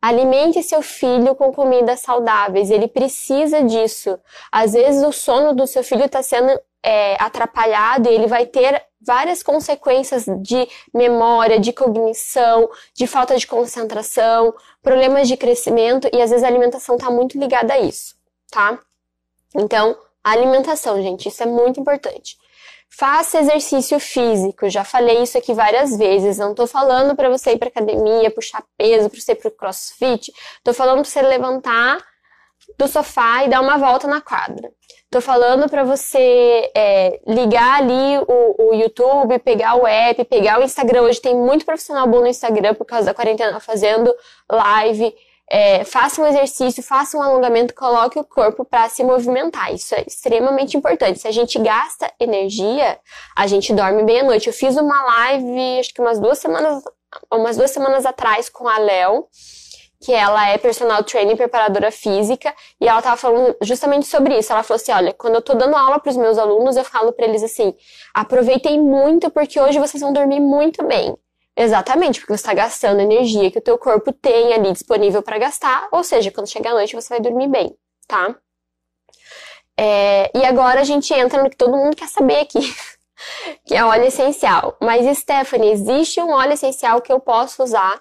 Alimente 0.00 0.62
seu 0.62 0.80
filho 0.80 1.34
com 1.34 1.52
comidas 1.52 2.00
saudáveis, 2.00 2.70
ele 2.70 2.86
precisa 2.86 3.62
disso. 3.64 4.18
Às 4.50 4.72
vezes 4.72 5.02
o 5.02 5.12
sono 5.12 5.54
do 5.54 5.66
seu 5.66 5.82
filho 5.82 6.04
está 6.04 6.22
sendo 6.22 6.50
é, 6.82 7.16
atrapalhado 7.20 8.08
e 8.08 8.14
ele 8.14 8.28
vai 8.28 8.46
ter 8.46 8.80
várias 9.00 9.42
consequências 9.42 10.24
de 10.40 10.68
memória, 10.94 11.58
de 11.58 11.72
cognição, 11.72 12.68
de 12.94 13.06
falta 13.06 13.36
de 13.36 13.46
concentração, 13.46 14.54
problemas 14.82 15.26
de 15.26 15.36
crescimento 15.36 16.08
e 16.12 16.22
às 16.22 16.30
vezes 16.30 16.44
a 16.44 16.48
alimentação 16.48 16.96
está 16.96 17.10
muito 17.10 17.38
ligada 17.38 17.74
a 17.74 17.78
isso, 17.78 18.14
tá? 18.50 18.78
Então, 19.54 19.96
alimentação, 20.24 21.00
gente, 21.02 21.28
isso 21.28 21.42
é 21.42 21.46
muito 21.46 21.80
importante. 21.80 22.36
Faça 22.90 23.38
exercício 23.38 24.00
físico, 24.00 24.68
já 24.68 24.82
falei 24.82 25.22
isso 25.22 25.36
aqui 25.36 25.52
várias 25.52 25.96
vezes. 25.96 26.38
Não 26.38 26.54
tô 26.54 26.66
falando 26.66 27.14
para 27.14 27.28
você 27.28 27.52
ir 27.52 27.58
para 27.58 27.68
academia, 27.68 28.30
puxar 28.30 28.64
peso, 28.76 29.10
para 29.10 29.20
você 29.20 29.32
ir 29.32 29.36
pro 29.36 29.50
crossfit. 29.50 30.32
Tô 30.64 30.72
falando 30.72 31.02
para 31.02 31.04
você 31.04 31.22
levantar 31.22 31.98
do 32.76 32.88
sofá 32.88 33.44
e 33.44 33.48
dar 33.48 33.60
uma 33.60 33.78
volta 33.78 34.06
na 34.06 34.20
quadra. 34.20 34.70
Tô 35.10 35.20
falando 35.20 35.70
para 35.70 35.84
você 35.84 36.70
é, 36.74 37.20
ligar 37.26 37.80
ali 37.80 38.18
o, 38.28 38.70
o, 38.70 38.74
YouTube, 38.74 39.38
pegar 39.38 39.74
o 39.74 39.86
app, 39.86 40.22
pegar 40.24 40.60
o 40.60 40.62
Instagram. 40.62 41.02
Hoje 41.02 41.20
tem 41.20 41.34
muito 41.34 41.64
profissional 41.64 42.06
bom 42.06 42.20
no 42.20 42.26
Instagram 42.26 42.74
por 42.74 42.84
causa 42.84 43.06
da 43.06 43.14
quarentena 43.14 43.58
fazendo 43.58 44.14
live 44.50 45.14
É, 45.50 45.82
faça 45.84 46.20
um 46.20 46.26
exercício, 46.26 46.82
faça 46.82 47.16
um 47.16 47.22
alongamento, 47.22 47.74
coloque 47.74 48.18
o 48.18 48.24
corpo 48.24 48.64
para 48.64 48.88
se 48.88 49.02
movimentar. 49.02 49.72
Isso 49.72 49.94
é 49.94 50.04
extremamente 50.06 50.76
importante. 50.76 51.18
Se 51.18 51.28
a 51.28 51.32
gente 51.32 51.58
gasta 51.58 52.12
energia, 52.20 52.98
a 53.34 53.46
gente 53.46 53.72
dorme 53.72 54.02
bem 54.04 54.20
à 54.20 54.24
noite. 54.24 54.46
Eu 54.46 54.52
fiz 54.52 54.76
uma 54.76 55.02
live, 55.02 55.80
acho 55.80 55.94
que 55.94 56.02
umas 56.02 56.20
duas 56.20 56.38
semanas, 56.38 56.82
umas 57.32 57.56
duas 57.56 57.70
semanas 57.70 58.04
atrás 58.04 58.50
com 58.50 58.68
a 58.68 58.78
Léo, 58.78 59.26
que 60.00 60.12
ela 60.12 60.48
é 60.48 60.58
personal 60.58 61.02
trainer, 61.02 61.36
preparadora 61.36 61.90
física, 61.90 62.54
e 62.80 62.86
ela 62.86 63.02
tava 63.02 63.16
falando 63.16 63.56
justamente 63.62 64.06
sobre 64.06 64.38
isso. 64.38 64.52
Ela 64.52 64.62
falou 64.62 64.80
assim: 64.80 64.92
olha, 64.92 65.12
quando 65.12 65.36
eu 65.36 65.42
tô 65.42 65.54
dando 65.54 65.76
aula 65.76 65.98
para 65.98 66.10
os 66.10 66.16
meus 66.16 66.38
alunos, 66.38 66.76
eu 66.76 66.84
falo 66.84 67.12
para 67.12 67.26
eles 67.26 67.42
assim: 67.42 67.74
aproveitem 68.14 68.80
muito, 68.80 69.30
porque 69.30 69.60
hoje 69.60 69.78
vocês 69.78 70.00
vão 70.00 70.12
dormir 70.12 70.40
muito 70.40 70.84
bem. 70.86 71.16
Exatamente, 71.60 72.20
porque 72.20 72.32
você 72.32 72.40
está 72.40 72.54
gastando 72.54 73.00
energia 73.00 73.50
que 73.50 73.58
o 73.58 73.62
teu 73.62 73.76
corpo 73.76 74.12
tem 74.12 74.54
ali 74.54 74.70
disponível 74.70 75.20
para 75.20 75.38
gastar, 75.38 75.88
ou 75.90 76.04
seja, 76.04 76.30
quando 76.30 76.48
chegar 76.48 76.70
a 76.70 76.74
noite 76.74 76.94
você 76.94 77.08
vai 77.08 77.20
dormir 77.20 77.48
bem, 77.48 77.76
tá? 78.06 78.36
É, 79.76 80.30
e 80.38 80.44
agora 80.44 80.80
a 80.80 80.84
gente 80.84 81.12
entra 81.12 81.42
no 81.42 81.50
que 81.50 81.56
todo 81.56 81.76
mundo 81.76 81.96
quer 81.96 82.08
saber 82.08 82.42
aqui, 82.42 82.60
que 83.66 83.74
é 83.74 83.84
óleo 83.84 84.04
essencial. 84.04 84.76
Mas, 84.80 85.18
Stephanie, 85.18 85.72
existe 85.72 86.20
um 86.20 86.30
óleo 86.30 86.52
essencial 86.52 87.02
que 87.02 87.12
eu 87.12 87.18
posso 87.18 87.60
usar 87.64 87.98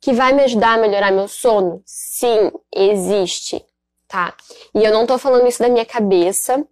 que 0.00 0.12
vai 0.12 0.32
me 0.32 0.44
ajudar 0.44 0.74
a 0.74 0.78
melhorar 0.78 1.10
meu 1.10 1.26
sono? 1.26 1.82
Sim, 1.84 2.52
existe, 2.72 3.64
tá? 4.06 4.32
E 4.72 4.84
eu 4.84 4.92
não 4.92 5.06
tô 5.06 5.18
falando 5.18 5.48
isso 5.48 5.60
da 5.60 5.68
minha 5.68 5.86
cabeça. 5.86 6.64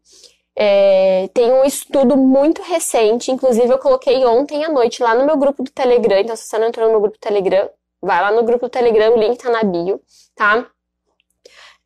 É, 0.62 1.26
tem 1.32 1.50
um 1.50 1.64
estudo 1.64 2.18
muito 2.18 2.60
recente, 2.60 3.30
inclusive 3.30 3.72
eu 3.72 3.78
coloquei 3.78 4.26
ontem 4.26 4.62
à 4.62 4.68
noite 4.68 5.02
lá 5.02 5.14
no 5.14 5.24
meu 5.24 5.38
grupo 5.38 5.62
do 5.62 5.70
Telegram. 5.70 6.18
Então, 6.18 6.36
se 6.36 6.44
você 6.44 6.58
não 6.58 6.68
entrou 6.68 6.84
no 6.84 6.92
meu 6.92 7.00
grupo 7.00 7.16
do 7.16 7.20
Telegram, 7.20 7.70
vai 7.98 8.20
lá 8.20 8.30
no 8.30 8.42
grupo 8.42 8.66
do 8.66 8.70
Telegram, 8.70 9.14
o 9.14 9.18
link 9.18 9.38
tá 9.38 9.48
na 9.48 9.62
bio, 9.62 10.02
tá? 10.34 10.66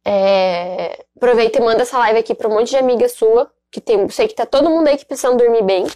É, 0.04 1.04
aproveita 1.16 1.58
e 1.58 1.62
manda 1.62 1.82
essa 1.82 1.96
live 1.98 2.18
aqui 2.18 2.34
pra 2.34 2.48
um 2.48 2.54
monte 2.54 2.70
de 2.70 2.76
amiga 2.76 3.08
sua, 3.08 3.48
que 3.70 3.80
tem, 3.80 4.08
sei 4.08 4.26
que 4.26 4.34
tá 4.34 4.44
todo 4.44 4.68
mundo 4.68 4.88
aí 4.88 4.96
que 4.96 5.06
precisando 5.06 5.38
dormir 5.38 5.62
bem, 5.62 5.86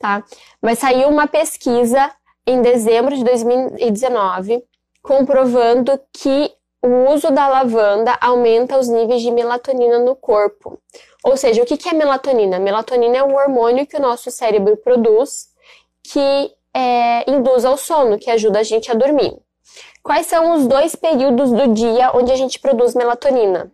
tá? 0.00 0.24
Mas 0.60 0.80
saiu 0.80 1.08
uma 1.08 1.28
pesquisa 1.28 2.10
em 2.44 2.60
dezembro 2.60 3.14
de 3.16 3.22
2019 3.22 4.60
comprovando 5.00 6.00
que 6.12 6.50
o 6.84 7.10
uso 7.14 7.30
da 7.30 7.48
lavanda 7.48 8.14
aumenta 8.20 8.78
os 8.78 8.88
níveis 8.88 9.22
de 9.22 9.30
melatonina 9.30 9.98
no 9.98 10.14
corpo. 10.14 10.78
Ou 11.24 11.34
seja, 11.34 11.62
o 11.62 11.64
que 11.64 11.88
é 11.88 11.94
melatonina? 11.94 12.58
Melatonina 12.58 13.16
é 13.16 13.22
um 13.24 13.34
hormônio 13.34 13.86
que 13.86 13.96
o 13.96 14.00
nosso 14.00 14.30
cérebro 14.30 14.76
produz 14.76 15.48
que 16.02 16.52
é, 16.74 17.30
induz 17.30 17.64
ao 17.64 17.78
sono, 17.78 18.18
que 18.18 18.30
ajuda 18.30 18.58
a 18.58 18.62
gente 18.62 18.90
a 18.90 18.94
dormir. 18.94 19.34
Quais 20.02 20.26
são 20.26 20.56
os 20.56 20.66
dois 20.66 20.94
períodos 20.94 21.50
do 21.50 21.72
dia 21.72 22.14
onde 22.14 22.30
a 22.30 22.36
gente 22.36 22.60
produz 22.60 22.94
melatonina? 22.94 23.72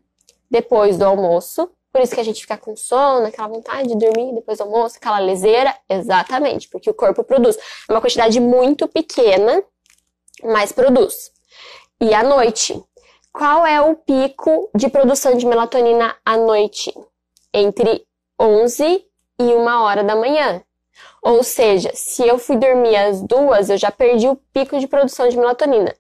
Depois 0.49 0.97
do 0.97 1.05
almoço, 1.05 1.69
por 1.93 2.01
isso 2.01 2.15
que 2.15 2.21
a 2.21 2.25
gente 2.25 2.41
fica 2.41 2.57
com 2.57 2.77
sono, 2.77 3.27
aquela 3.27 3.49
vontade 3.49 3.89
de 3.89 3.99
dormir 3.99 4.33
depois 4.35 4.59
do 4.59 4.63
almoço, 4.63 4.99
aquela 4.99 5.19
leseira. 5.19 5.75
Exatamente, 5.89 6.69
porque 6.69 6.89
o 6.89 6.95
corpo 6.95 7.25
produz. 7.25 7.57
É 7.89 7.93
uma 7.93 8.01
quantidade 8.01 8.39
muito 8.39 8.87
pequena, 8.87 9.65
mas 10.45 10.71
produz. 10.71 11.33
E 12.03 12.15
à 12.15 12.23
noite, 12.23 12.83
qual 13.33 13.67
é 13.67 13.81
o 13.81 13.97
pico 13.97 14.71
de 14.75 14.89
produção 14.89 15.37
de 15.37 15.47
melatonina 15.47 16.17
à 16.25 16.37
noite? 16.37 16.93
Entre 17.53 18.05
11 18.39 19.05
e 19.39 19.43
1 19.43 19.67
hora 19.83 20.05
da 20.05 20.17
manhã. 20.17 20.63
Ou 21.23 21.43
seja, 21.43 21.91
se 21.95 22.27
eu 22.27 22.39
fui 22.39 22.57
dormir 22.57 22.97
às 22.97 23.23
duas, 23.23 23.71
eu 23.71 23.77
já 23.77 23.91
perdi 23.91 24.29
o 24.29 24.37
pico 24.53 24.79
de 24.79 24.87
produção 24.87 25.29
de 25.29 25.37
melatonina. 25.37 25.95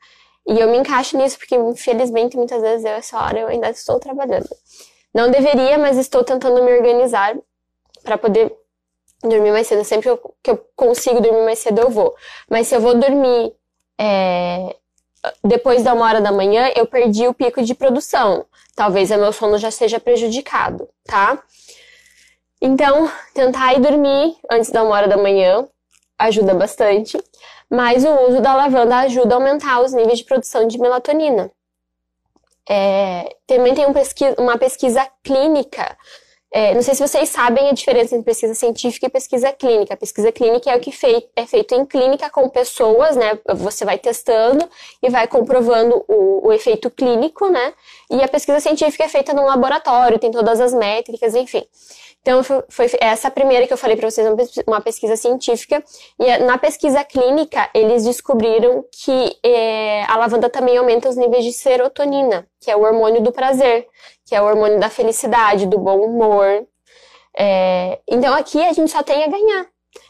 E 0.48 0.58
eu 0.58 0.68
me 0.68 0.78
encaixo 0.78 1.16
nisso 1.16 1.38
porque, 1.38 1.54
infelizmente, 1.54 2.36
muitas 2.36 2.60
vezes 2.62 2.84
eu, 2.84 2.92
essa 2.92 3.18
hora 3.18 3.38
eu 3.38 3.48
ainda 3.48 3.70
estou 3.70 4.00
trabalhando. 4.00 4.48
Não 5.14 5.30
deveria, 5.30 5.78
mas 5.78 5.96
estou 5.96 6.24
tentando 6.24 6.62
me 6.62 6.72
organizar 6.72 7.36
para 8.02 8.16
poder 8.16 8.52
dormir 9.22 9.52
mais 9.52 9.66
cedo. 9.66 9.84
Sempre 9.84 10.10
que 10.42 10.50
eu 10.50 10.64
consigo 10.74 11.20
dormir 11.20 11.44
mais 11.44 11.58
cedo, 11.58 11.80
eu 11.80 11.90
vou. 11.90 12.14
Mas 12.48 12.66
se 12.66 12.74
eu 12.74 12.80
vou 12.80 12.94
dormir 12.94 13.52
é, 13.98 14.76
depois 15.44 15.82
da 15.82 15.92
uma 15.92 16.04
hora 16.04 16.20
da 16.20 16.32
manhã, 16.32 16.70
eu 16.74 16.86
perdi 16.86 17.26
o 17.26 17.34
pico 17.34 17.62
de 17.62 17.74
produção. 17.74 18.46
Talvez 18.74 19.10
o 19.10 19.16
meu 19.16 19.32
sono 19.32 19.58
já 19.58 19.70
seja 19.70 20.00
prejudicado, 20.00 20.88
tá? 21.04 21.42
Então, 22.60 23.10
tentar 23.34 23.74
ir 23.74 23.80
dormir 23.80 24.36
antes 24.50 24.70
da 24.70 24.82
uma 24.82 24.94
hora 24.94 25.08
da 25.08 25.16
manhã 25.16 25.66
ajuda 26.18 26.54
bastante, 26.54 27.18
mas 27.70 28.04
o 28.04 28.28
uso 28.28 28.40
da 28.40 28.54
lavanda 28.54 28.98
ajuda 28.98 29.34
a 29.34 29.38
aumentar 29.38 29.80
os 29.80 29.92
níveis 29.92 30.18
de 30.18 30.24
produção 30.24 30.66
de 30.66 30.78
melatonina. 30.78 31.50
É, 32.68 33.36
também 33.46 33.74
tem 33.74 33.86
um 33.86 33.92
pesquisa, 33.92 34.36
uma 34.38 34.58
pesquisa 34.58 35.06
clínica 35.24 35.96
é, 36.52 36.74
não 36.74 36.82
sei 36.82 36.94
se 36.94 37.06
vocês 37.06 37.28
sabem 37.28 37.68
a 37.68 37.72
diferença 37.72 38.14
entre 38.14 38.24
pesquisa 38.24 38.54
científica 38.54 39.06
e 39.06 39.08
pesquisa 39.08 39.52
clínica. 39.52 39.94
A 39.94 39.96
pesquisa 39.96 40.32
clínica 40.32 40.70
é 40.70 40.76
o 40.76 40.80
que 40.80 40.90
fei 40.90 41.28
é 41.36 41.46
feito 41.46 41.74
em 41.74 41.86
clínica 41.86 42.28
com 42.28 42.48
pessoas, 42.48 43.14
né? 43.14 43.38
Você 43.54 43.84
vai 43.84 43.98
testando 43.98 44.68
e 45.00 45.08
vai 45.08 45.28
comprovando 45.28 46.04
o, 46.08 46.48
o 46.48 46.52
efeito 46.52 46.90
clínico, 46.90 47.48
né? 47.48 47.72
E 48.10 48.20
a 48.20 48.26
pesquisa 48.26 48.58
científica 48.58 49.04
é 49.04 49.08
feita 49.08 49.32
num 49.32 49.44
laboratório, 49.44 50.18
tem 50.18 50.32
todas 50.32 50.60
as 50.60 50.74
métricas, 50.74 51.36
enfim. 51.36 51.64
Então, 52.22 52.42
foi 52.68 52.90
essa 53.00 53.30
primeira 53.30 53.66
que 53.66 53.72
eu 53.72 53.78
falei 53.78 53.96
para 53.96 54.10
vocês, 54.10 54.26
uma 54.66 54.80
pesquisa 54.80 55.16
científica. 55.16 55.82
E 56.18 56.38
na 56.38 56.58
pesquisa 56.58 57.02
clínica, 57.02 57.70
eles 57.72 58.04
descobriram 58.04 58.84
que 58.92 59.38
é, 59.42 60.04
a 60.04 60.16
lavanda 60.16 60.50
também 60.50 60.76
aumenta 60.76 61.08
os 61.08 61.16
níveis 61.16 61.44
de 61.44 61.52
serotonina, 61.52 62.46
que 62.60 62.70
é 62.70 62.76
o 62.76 62.82
hormônio 62.82 63.22
do 63.22 63.32
prazer, 63.32 63.88
que 64.30 64.36
é 64.36 64.40
o 64.40 64.44
hormônio 64.44 64.78
da 64.78 64.88
felicidade, 64.88 65.66
do 65.66 65.76
bom 65.76 65.98
humor. 66.02 66.64
É, 67.36 67.98
então, 68.06 68.32
aqui 68.32 68.64
a 68.64 68.72
gente 68.72 68.88
só 68.88 69.02
tem 69.02 69.24
a 69.24 69.26
ganhar. 69.26 69.66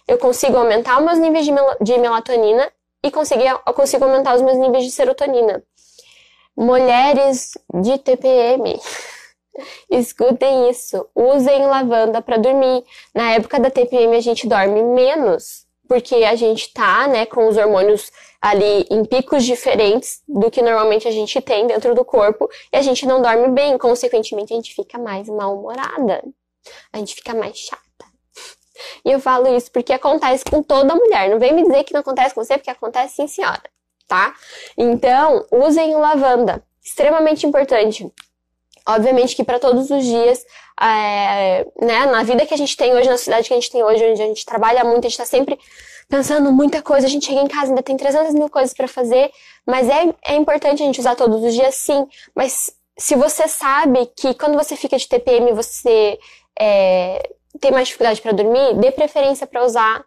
Eu 0.06 0.18
consigo 0.18 0.58
aumentar 0.58 0.98
os 0.98 1.04
meus 1.06 1.18
níveis 1.18 1.46
de, 1.46 1.50
mel 1.50 1.74
de 1.80 1.96
melatonina 1.96 2.70
e 3.02 3.10
consigo, 3.10 3.40
eu 3.42 3.72
consigo 3.72 4.04
aumentar 4.04 4.36
os 4.36 4.42
meus 4.42 4.58
níveis 4.58 4.84
de 4.84 4.90
serotonina. 4.90 5.62
Mulheres 6.54 7.52
de 7.72 7.96
TPM. 7.96 8.78
Escutem 9.90 10.68
isso. 10.68 11.08
Usem 11.14 11.64
lavanda 11.64 12.20
para 12.20 12.36
dormir. 12.36 12.84
Na 13.14 13.32
época 13.32 13.58
da 13.58 13.70
TPM 13.70 14.14
a 14.14 14.20
gente 14.20 14.46
dorme 14.46 14.82
menos, 14.82 15.64
porque 15.88 16.16
a 16.16 16.36
gente 16.36 16.74
tá, 16.74 17.08
né, 17.08 17.24
com 17.24 17.48
os 17.48 17.56
hormônios 17.56 18.12
ali 18.40 18.86
em 18.90 19.04
picos 19.04 19.44
diferentes 19.44 20.22
do 20.26 20.50
que 20.50 20.62
normalmente 20.62 21.06
a 21.06 21.10
gente 21.10 21.40
tem 21.40 21.66
dentro 21.66 21.94
do 21.94 22.04
corpo 22.04 22.48
e 22.72 22.76
a 22.76 22.82
gente 22.82 23.06
não 23.06 23.20
dorme 23.20 23.48
bem, 23.48 23.76
consequentemente 23.76 24.52
a 24.52 24.56
gente 24.56 24.74
fica 24.74 24.98
mais 24.98 25.28
mal-humorada. 25.28 26.22
A 26.92 26.98
gente 26.98 27.14
fica 27.14 27.34
mais 27.34 27.58
chata. 27.58 27.80
E 29.04 29.12
eu 29.12 29.20
falo 29.20 29.54
isso 29.54 29.70
porque 29.70 29.92
acontece 29.92 30.44
com 30.44 30.62
toda 30.62 30.94
mulher. 30.94 31.28
Não 31.28 31.38
vem 31.38 31.52
me 31.52 31.62
dizer 31.62 31.84
que 31.84 31.92
não 31.92 32.00
acontece 32.00 32.34
com 32.34 32.42
você, 32.42 32.56
porque 32.56 32.70
acontece 32.70 33.16
sim, 33.16 33.26
senhora, 33.26 33.62
tá? 34.08 34.34
Então, 34.76 35.46
usem 35.50 35.94
lavanda. 35.96 36.62
Extremamente 36.82 37.46
importante. 37.46 38.10
Obviamente 38.86 39.36
que 39.36 39.44
para 39.44 39.58
todos 39.58 39.90
os 39.90 40.04
dias, 40.04 40.44
é, 40.80 41.66
né, 41.80 42.06
na 42.06 42.22
vida 42.22 42.46
que 42.46 42.54
a 42.54 42.56
gente 42.56 42.76
tem 42.76 42.92
hoje, 42.94 43.08
na 43.08 43.18
cidade 43.18 43.46
que 43.46 43.52
a 43.52 43.56
gente 43.56 43.70
tem 43.70 43.82
hoje, 43.82 44.04
onde 44.04 44.22
a 44.22 44.26
gente 44.26 44.46
trabalha 44.46 44.82
muito, 44.82 45.00
a 45.00 45.08
gente 45.08 45.12
está 45.12 45.26
sempre 45.26 45.58
pensando 46.10 46.52
muita 46.52 46.82
coisa, 46.82 47.06
a 47.06 47.10
gente 47.10 47.26
chega 47.26 47.40
em 47.40 47.46
casa, 47.46 47.70
ainda 47.70 47.82
tem 47.82 47.96
300 47.96 48.34
mil 48.34 48.50
coisas 48.50 48.74
para 48.74 48.88
fazer, 48.88 49.30
mas 49.64 49.88
é, 49.88 50.12
é 50.24 50.36
importante 50.36 50.82
a 50.82 50.86
gente 50.86 50.98
usar 50.98 51.14
todos 51.14 51.42
os 51.42 51.54
dias, 51.54 51.74
sim, 51.76 52.06
mas 52.34 52.74
se 52.98 53.14
você 53.14 53.46
sabe 53.46 54.06
que 54.16 54.34
quando 54.34 54.56
você 54.56 54.76
fica 54.76 54.98
de 54.98 55.08
TPM, 55.08 55.52
você 55.52 56.18
é, 56.58 57.22
tem 57.60 57.70
mais 57.70 57.86
dificuldade 57.86 58.20
para 58.20 58.32
dormir, 58.32 58.74
dê 58.74 58.90
preferência 58.90 59.46
para 59.46 59.64
usar 59.64 60.04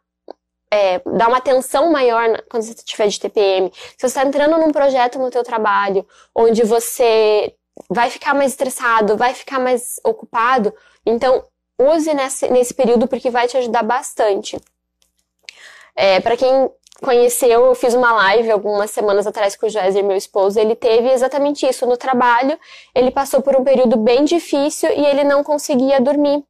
é, 0.70 1.00
dar 1.00 1.28
uma 1.30 1.38
atenção 1.38 1.92
maior 1.92 2.44
quando 2.50 2.64
você 2.64 2.74
estiver 2.74 3.08
de 3.08 3.20
TPM. 3.20 3.72
Se 3.74 4.00
você 4.00 4.08
está 4.08 4.26
entrando 4.26 4.58
num 4.58 4.72
projeto 4.72 5.20
no 5.20 5.30
teu 5.30 5.44
trabalho, 5.44 6.06
onde 6.36 6.64
você 6.64 7.56
vai 7.90 8.10
ficar 8.10 8.34
mais 8.34 8.52
estressado, 8.52 9.16
vai 9.16 9.34
ficar 9.34 9.60
mais 9.60 10.00
ocupado. 10.04 10.74
Então, 11.06 11.44
use 11.80 12.14
nesse, 12.14 12.48
nesse 12.50 12.74
período 12.74 13.08
porque 13.08 13.30
vai 13.30 13.48
te 13.48 13.56
ajudar 13.58 13.84
bastante. 13.84 14.58
É, 15.96 16.20
para 16.20 16.36
quem 16.38 16.70
conheceu, 17.02 17.66
eu 17.66 17.76
fiz 17.76 17.94
uma 17.94 18.14
live 18.14 18.50
algumas 18.52 18.92
semanas 18.92 19.28
atrás 19.28 19.56
com 19.56 19.66
o 19.66 19.70
Joézer, 19.70 20.04
meu 20.04 20.18
esposo. 20.18 20.60
Ele 20.60 20.76
teve 20.76 21.12
exatamente 21.12 21.68
isso 21.68 21.86
no 21.86 21.98
trabalho. 21.98 22.58
Ele 22.96 23.12
passou 23.12 23.42
por 23.42 23.56
um 23.56 23.64
período 23.64 23.98
bem 23.98 24.24
difícil 24.24 24.90
e 24.90 25.06
ele 25.06 25.24
não 25.24 25.44
conseguia 25.44 26.00
dormir. 26.00 26.44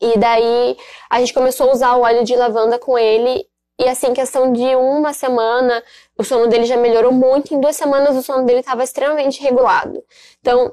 E 0.00 0.18
daí 0.18 0.76
a 1.10 1.20
gente 1.20 1.34
começou 1.34 1.68
a 1.68 1.72
usar 1.72 1.94
o 1.94 2.02
óleo 2.02 2.24
de 2.24 2.34
lavanda 2.34 2.78
com 2.78 2.98
ele 2.98 3.46
e 3.80 3.88
assim, 3.88 4.12
questão 4.12 4.52
de 4.52 4.76
uma 4.76 5.14
semana, 5.14 5.82
o 6.18 6.22
sono 6.22 6.48
dele 6.48 6.66
já 6.66 6.76
melhorou 6.76 7.12
muito. 7.12 7.54
Em 7.54 7.60
duas 7.60 7.76
semanas, 7.76 8.14
o 8.14 8.22
sono 8.22 8.44
dele 8.44 8.60
estava 8.60 8.84
extremamente 8.84 9.42
regulado. 9.42 10.04
Então, 10.38 10.70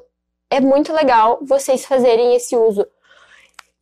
é 0.49 0.59
muito 0.59 0.91
legal 0.91 1.39
vocês 1.41 1.85
fazerem 1.85 2.35
esse 2.35 2.57
uso. 2.57 2.85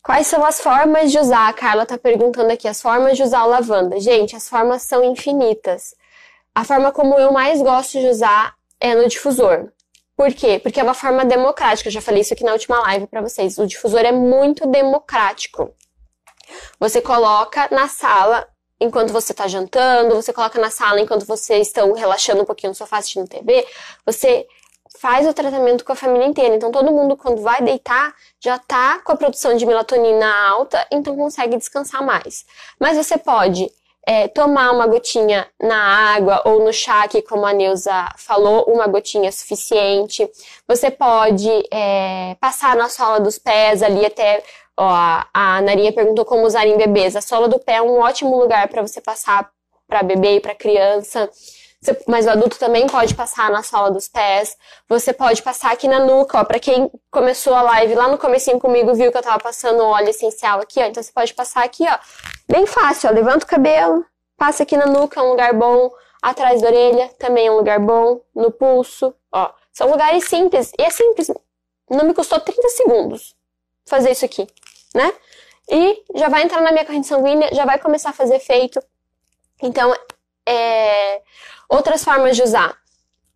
Quais 0.06 0.28
são 0.28 0.46
as 0.46 0.62
formas 0.62 1.12
de 1.12 1.18
usar? 1.18 1.48
A 1.48 1.54
Carla 1.54 1.84
tá 1.84 1.98
perguntando 1.98 2.52
aqui, 2.54 2.68
as 2.68 2.80
formas 2.80 3.18
de 3.18 3.24
usar 3.24 3.44
o 3.44 3.50
lavanda. 3.50 4.00
Gente, 4.00 4.36
as 4.36 4.48
formas 4.48 4.84
são 4.84 5.04
infinitas. 5.04 5.96
A 6.54 6.64
forma 6.64 6.92
como 6.92 7.18
eu 7.18 7.32
mais 7.32 7.60
gosto 7.60 8.00
de 8.00 8.06
usar 8.06 8.54
é 8.80 8.94
no 8.94 9.08
difusor. 9.08 9.72
Por 10.16 10.32
quê? 10.32 10.60
Porque 10.60 10.80
é 10.80 10.84
uma 10.84 10.94
forma 10.94 11.26
democrática. 11.26 11.88
Eu 11.90 11.92
já 11.94 12.02
falei 12.02 12.22
isso 12.22 12.36
aqui 12.36 12.44
na 12.44 12.52
última 12.52 12.82
live 12.82 13.08
para 13.08 13.20
vocês. 13.20 13.58
O 13.58 13.66
difusor 13.66 14.02
é 14.02 14.12
muito 14.12 14.68
democrático. 14.68 15.74
Você 16.80 17.02
coloca 17.02 17.68
na 17.72 17.88
sala 17.88 18.48
enquanto 18.80 19.12
você 19.12 19.32
está 19.32 19.48
jantando, 19.48 20.14
você 20.14 20.32
coloca 20.32 20.62
na 20.62 20.70
sala 20.70 21.02
enquanto 21.02 21.26
vocês 21.26 21.66
estão 21.66 21.94
relaxando 21.94 22.44
um 22.44 22.46
pouquinho 22.46 22.70
no 22.70 22.76
sofá 22.76 22.98
assistindo 22.98 23.28
TV. 23.28 23.66
Você 24.06 24.46
faz 25.00 25.28
o 25.28 25.34
tratamento 25.34 25.84
com 25.84 25.92
a 25.92 25.96
família 25.96 26.28
inteira. 26.28 26.56
Então 26.56 26.72
todo 26.72 26.92
mundo 26.92 27.16
quando 27.16 27.42
vai 27.42 27.62
deitar 27.62 28.14
já 28.40 28.58
tá 28.58 29.00
com 29.04 29.12
a 29.12 29.16
produção 29.16 29.56
de 29.56 29.66
melatonina 29.66 30.28
alta, 30.50 30.86
então 30.92 31.16
consegue 31.16 31.58
descansar 31.58 32.04
mais. 32.04 32.46
Mas 32.80 32.98
você 32.98 33.18
pode 33.18 33.70
é, 34.06 34.28
tomar 34.28 34.72
uma 34.72 34.86
gotinha 34.86 35.48
na 35.60 36.14
água 36.16 36.42
ou 36.46 36.64
no 36.64 36.72
chá, 36.72 37.08
que 37.08 37.22
como 37.22 37.46
a 37.46 37.54
Neuza 37.54 38.08
falou, 38.18 38.66
uma 38.68 38.86
gotinha 38.88 39.30
é 39.30 39.32
suficiente. 39.32 40.30
Você 40.68 40.92
pode 40.92 41.50
é, 41.72 42.36
passar 42.40 42.76
na 42.76 42.88
sola 42.88 43.20
dos 43.20 43.40
pés 43.40 43.82
ali 43.82 44.06
até. 44.06 44.44
Ó, 44.78 44.88
a 45.34 45.62
Narinha 45.62 45.92
perguntou 45.92 46.26
como 46.26 46.46
usar 46.46 46.68
em 46.68 46.78
bebês. 46.78 47.16
A 47.16 47.22
sola 47.22 47.48
do 47.48 47.60
pé 47.60 47.76
é 47.76 47.82
um 47.82 48.00
ótimo 48.00 48.38
lugar 48.38 48.68
para 48.68 48.82
você 48.82 49.02
passar 49.02 49.50
para 49.88 50.04
bebê 50.04 50.36
e 50.36 50.40
para 50.40 50.54
criança. 50.54 51.30
Mas 52.08 52.26
o 52.26 52.30
adulto 52.30 52.58
também 52.58 52.88
pode 52.88 53.14
passar 53.16 53.50
na 53.52 53.64
sola 53.64 53.92
dos 53.92 54.08
pés. 54.08 54.58
Você 54.88 55.14
pode 55.14 55.42
passar 55.42 55.72
aqui 55.72 55.88
na 55.88 56.00
nuca, 56.00 56.40
ó. 56.40 56.44
Pra 56.44 56.60
quem 56.60 56.90
começou 57.12 57.54
a 57.54 57.62
live 57.62 57.96
lá 57.96 58.08
no 58.08 58.18
comecinho 58.18 58.60
comigo, 58.60 58.94
viu 58.94 59.12
que 59.12 59.18
eu 59.18 59.22
tava 59.22 59.40
passando 59.40 59.84
óleo 59.84 60.10
essencial 60.10 60.60
aqui, 60.60 60.80
ó. 60.80 60.86
Então 60.86 61.02
você 61.02 61.12
pode 61.12 61.34
passar 61.34 61.64
aqui, 61.64 61.84
ó. 61.88 61.98
Bem 62.48 62.66
fácil, 62.66 63.10
ó. 63.10 63.14
Levanta 63.14 63.46
o 63.46 63.48
cabelo, 63.48 64.06
passa 64.38 64.64
aqui 64.64 64.78
na 64.78 64.86
nuca, 64.86 65.20
é 65.20 65.24
um 65.24 65.32
lugar 65.32 65.54
bom. 65.54 65.92
Atrás 66.22 66.62
da 66.62 66.68
orelha, 66.68 67.10
também 67.20 67.48
é 67.48 67.52
um 67.52 67.58
lugar 67.58 67.80
bom. 67.80 68.22
No 68.34 68.52
pulso, 68.52 69.14
ó. 69.32 69.52
São 69.72 69.90
lugares 69.90 70.26
simples. 70.26 70.72
E 70.80 70.82
é 70.84 70.90
simples. 70.90 71.32
Não 71.90 72.06
me 72.06 72.14
custou 72.14 72.40
30 72.40 72.70
segundos 72.70 73.36
fazer 73.86 74.12
isso 74.12 74.26
aqui, 74.26 74.48
né? 74.94 75.14
E 75.70 76.04
já 76.16 76.30
vai 76.30 76.44
entrar 76.44 76.62
na 76.62 76.72
minha 76.72 76.86
corrente 76.86 77.08
sanguínea, 77.08 77.50
já 77.54 77.66
vai 77.66 77.80
começar 77.80 78.10
a 78.10 78.14
fazer 78.14 78.36
efeito. 78.36 78.82
Então, 79.62 79.94
é, 80.48 81.22
outras 81.70 82.04
formas 82.04 82.36
de 82.36 82.44
usar. 82.44 82.76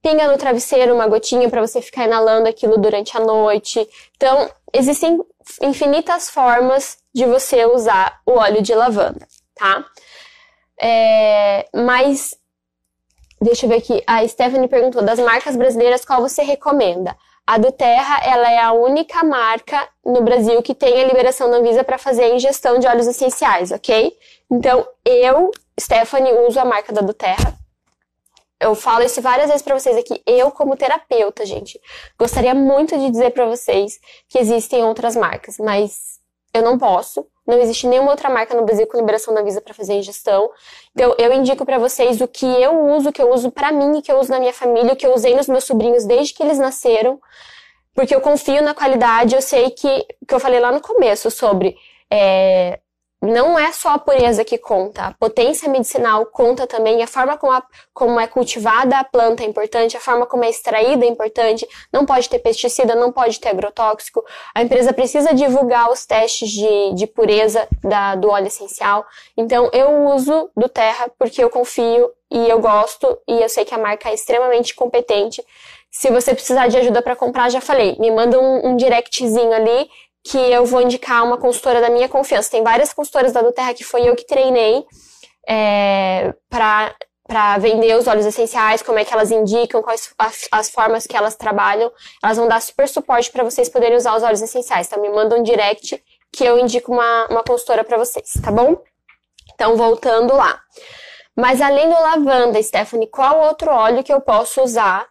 Pinga 0.01 0.31
no 0.31 0.37
travesseiro 0.37 0.93
uma 0.93 1.07
gotinha 1.07 1.49
para 1.49 1.61
você 1.61 1.81
ficar 1.81 2.05
inalando 2.05 2.47
aquilo 2.47 2.77
durante 2.77 3.17
a 3.17 3.19
noite. 3.19 3.87
Então, 4.15 4.49
existem 4.73 5.19
infinitas 5.61 6.29
formas 6.29 6.97
de 7.13 7.25
você 7.25 7.65
usar 7.65 8.21
o 8.25 8.33
óleo 8.33 8.61
de 8.61 8.73
lavanda, 8.73 9.27
tá? 9.55 9.85
É, 10.81 11.67
mas, 11.75 12.35
deixa 13.41 13.65
eu 13.65 13.69
ver 13.69 13.77
aqui. 13.77 14.01
A 14.07 14.25
Stephanie 14.27 14.67
perguntou: 14.67 15.01
das 15.01 15.19
marcas 15.19 15.55
brasileiras, 15.55 16.05
qual 16.05 16.21
você 16.21 16.43
recomenda? 16.43 17.15
A 17.45 17.57
do 17.57 17.71
Terra, 17.71 18.21
ela 18.23 18.51
é 18.51 18.59
a 18.59 18.71
única 18.73 19.23
marca 19.23 19.89
no 20.05 20.21
Brasil 20.21 20.61
que 20.61 20.75
tem 20.75 21.01
a 21.01 21.07
liberação 21.07 21.49
da 21.49 21.57
Anvisa 21.57 21.83
para 21.83 21.97
fazer 21.97 22.25
a 22.25 22.35
ingestão 22.35 22.77
de 22.77 22.85
óleos 22.85 23.07
essenciais, 23.07 23.71
ok? 23.71 24.15
Então, 24.51 24.87
eu, 25.03 25.49
Stephanie, 25.79 26.31
uso 26.47 26.59
a 26.59 26.65
marca 26.65 26.93
da 26.93 27.01
do 27.01 27.13
Terra. 27.13 27.58
Eu 28.61 28.75
falo 28.75 29.03
isso 29.03 29.21
várias 29.21 29.47
vezes 29.47 29.61
para 29.61 29.77
vocês 29.77 29.95
aqui. 29.95 30.21
Eu, 30.25 30.51
como 30.51 30.75
terapeuta, 30.75 31.45
gente, 31.45 31.79
gostaria 32.17 32.53
muito 32.53 32.97
de 32.97 33.09
dizer 33.09 33.31
para 33.31 33.45
vocês 33.45 33.99
que 34.27 34.37
existem 34.37 34.83
outras 34.83 35.15
marcas, 35.15 35.57
mas 35.57 36.19
eu 36.53 36.61
não 36.61 36.77
posso. 36.77 37.25
Não 37.47 37.59
existe 37.59 37.87
nenhuma 37.87 38.11
outra 38.11 38.29
marca 38.29 38.53
no 38.53 38.63
Brasil 38.63 38.85
com 38.85 38.97
liberação 38.97 39.33
da 39.33 39.41
Visa 39.41 39.61
para 39.61 39.73
fazer 39.73 39.93
ingestão. 39.93 40.51
Então, 40.93 41.15
eu 41.17 41.31
indico 41.33 41.65
para 41.65 41.79
vocês 41.79 42.21
o 42.21 42.27
que 42.27 42.45
eu 42.45 42.87
uso, 42.95 43.11
que 43.11 43.21
eu 43.21 43.31
uso 43.33 43.49
para 43.49 43.71
mim 43.71 44.01
que 44.01 44.11
eu 44.11 44.19
uso 44.19 44.29
na 44.29 44.39
minha 44.39 44.53
família, 44.53 44.95
que 44.95 45.07
eu 45.07 45.13
usei 45.13 45.35
nos 45.35 45.47
meus 45.47 45.63
sobrinhos 45.63 46.05
desde 46.05 46.33
que 46.33 46.43
eles 46.43 46.59
nasceram, 46.59 47.19
porque 47.95 48.13
eu 48.13 48.21
confio 48.21 48.61
na 48.61 48.75
qualidade. 48.75 49.35
Eu 49.35 49.41
sei 49.41 49.71
que, 49.71 50.05
que 50.27 50.33
eu 50.33 50.39
falei 50.39 50.59
lá 50.59 50.71
no 50.71 50.81
começo 50.81 51.31
sobre 51.31 51.75
é, 52.11 52.79
não 53.21 53.59
é 53.59 53.71
só 53.73 53.89
a 53.89 53.99
pureza 53.99 54.45
que 54.45 54.57
conta, 54.57 55.07
a 55.07 55.13
potência 55.13 55.67
medicinal 55.67 56.25
conta 56.25 56.65
também, 56.65 57.03
a 57.03 57.07
forma 57.07 57.37
como, 57.37 57.51
a, 57.51 57.63
como 57.93 58.19
é 58.19 58.27
cultivada 58.27 58.97
a 58.97 59.03
planta 59.03 59.43
é 59.43 59.45
importante, 59.45 59.97
a 59.97 59.99
forma 59.99 60.25
como 60.25 60.45
é 60.45 60.49
extraída 60.49 61.05
é 61.05 61.07
importante, 61.07 61.67
não 61.91 62.05
pode 62.05 62.29
ter 62.29 62.39
pesticida, 62.39 62.95
não 62.95 63.11
pode 63.11 63.39
ter 63.39 63.49
agrotóxico, 63.49 64.23
a 64.55 64.61
empresa 64.61 64.93
precisa 64.93 65.33
divulgar 65.33 65.91
os 65.91 66.05
testes 66.05 66.49
de, 66.49 66.93
de 66.93 67.07
pureza 67.07 67.67
da, 67.83 68.15
do 68.15 68.29
óleo 68.29 68.47
essencial. 68.47 69.05
Então, 69.35 69.69
eu 69.73 70.05
uso 70.13 70.49
do 70.55 70.69
Terra 70.69 71.11
porque 71.17 71.43
eu 71.43 71.49
confio 71.49 72.09
e 72.31 72.49
eu 72.49 72.59
gosto 72.59 73.19
e 73.27 73.41
eu 73.41 73.49
sei 73.49 73.65
que 73.65 73.73
a 73.73 73.77
marca 73.77 74.09
é 74.09 74.13
extremamente 74.13 74.73
competente. 74.73 75.43
Se 75.91 76.09
você 76.09 76.33
precisar 76.33 76.67
de 76.67 76.77
ajuda 76.77 77.01
para 77.01 77.15
comprar, 77.15 77.49
já 77.49 77.59
falei, 77.59 77.97
me 77.99 78.11
manda 78.11 78.39
um, 78.39 78.67
um 78.67 78.75
directzinho 78.77 79.51
ali 79.51 79.89
que 80.29 80.37
eu 80.37 80.63
vou 80.63 80.81
indicar 80.81 81.23
uma 81.25 81.37
consultora 81.37 81.81
da 81.81 81.89
minha 81.89 82.07
confiança. 82.07 82.51
Tem 82.51 82.63
várias 82.63 82.93
consultoras 82.93 83.31
da 83.31 83.41
Duterra 83.41 83.73
que 83.73 83.83
foi 83.83 84.07
eu 84.07 84.15
que 84.15 84.25
treinei 84.25 84.85
é, 85.47 86.33
para 86.49 86.95
para 87.27 87.59
vender 87.59 87.95
os 87.95 88.07
óleos 88.07 88.25
essenciais, 88.25 88.81
como 88.81 88.97
é 88.97 89.05
que 89.05 89.13
elas 89.13 89.29
indicam, 89.29 89.83
quais 89.83 90.11
as, 90.17 90.47
as 90.51 90.69
formas 90.71 91.05
que 91.05 91.15
elas 91.15 91.35
trabalham. 91.35 91.91
Elas 92.23 92.37
vão 92.37 92.47
dar 92.47 92.59
super 92.59 92.87
suporte 92.87 93.31
para 93.31 93.43
vocês 93.43 93.69
poderem 93.69 93.95
usar 93.95 94.15
os 94.15 94.23
óleos 94.23 94.41
essenciais. 94.41 94.87
Então 94.87 94.99
me 94.99 95.09
manda 95.09 95.35
um 95.35 95.43
direct 95.43 96.03
que 96.31 96.43
eu 96.43 96.57
indico 96.57 96.91
uma, 96.91 97.27
uma 97.27 97.43
consultora 97.43 97.83
para 97.83 97.97
vocês, 97.97 98.33
tá 98.43 98.51
bom? 98.51 98.81
Então 99.53 99.77
voltando 99.77 100.35
lá. 100.35 100.59
Mas 101.37 101.61
além 101.61 101.87
do 101.87 101.93
lavanda, 101.93 102.61
Stephanie, 102.63 103.07
qual 103.07 103.41
outro 103.41 103.69
óleo 103.69 104.03
que 104.03 104.11
eu 104.11 104.21
posso 104.21 104.63
usar 104.63 105.07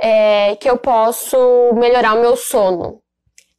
é, 0.00 0.56
que 0.56 0.68
eu 0.68 0.76
posso 0.76 1.38
melhorar 1.74 2.14
o 2.14 2.20
meu 2.20 2.34
sono? 2.36 3.01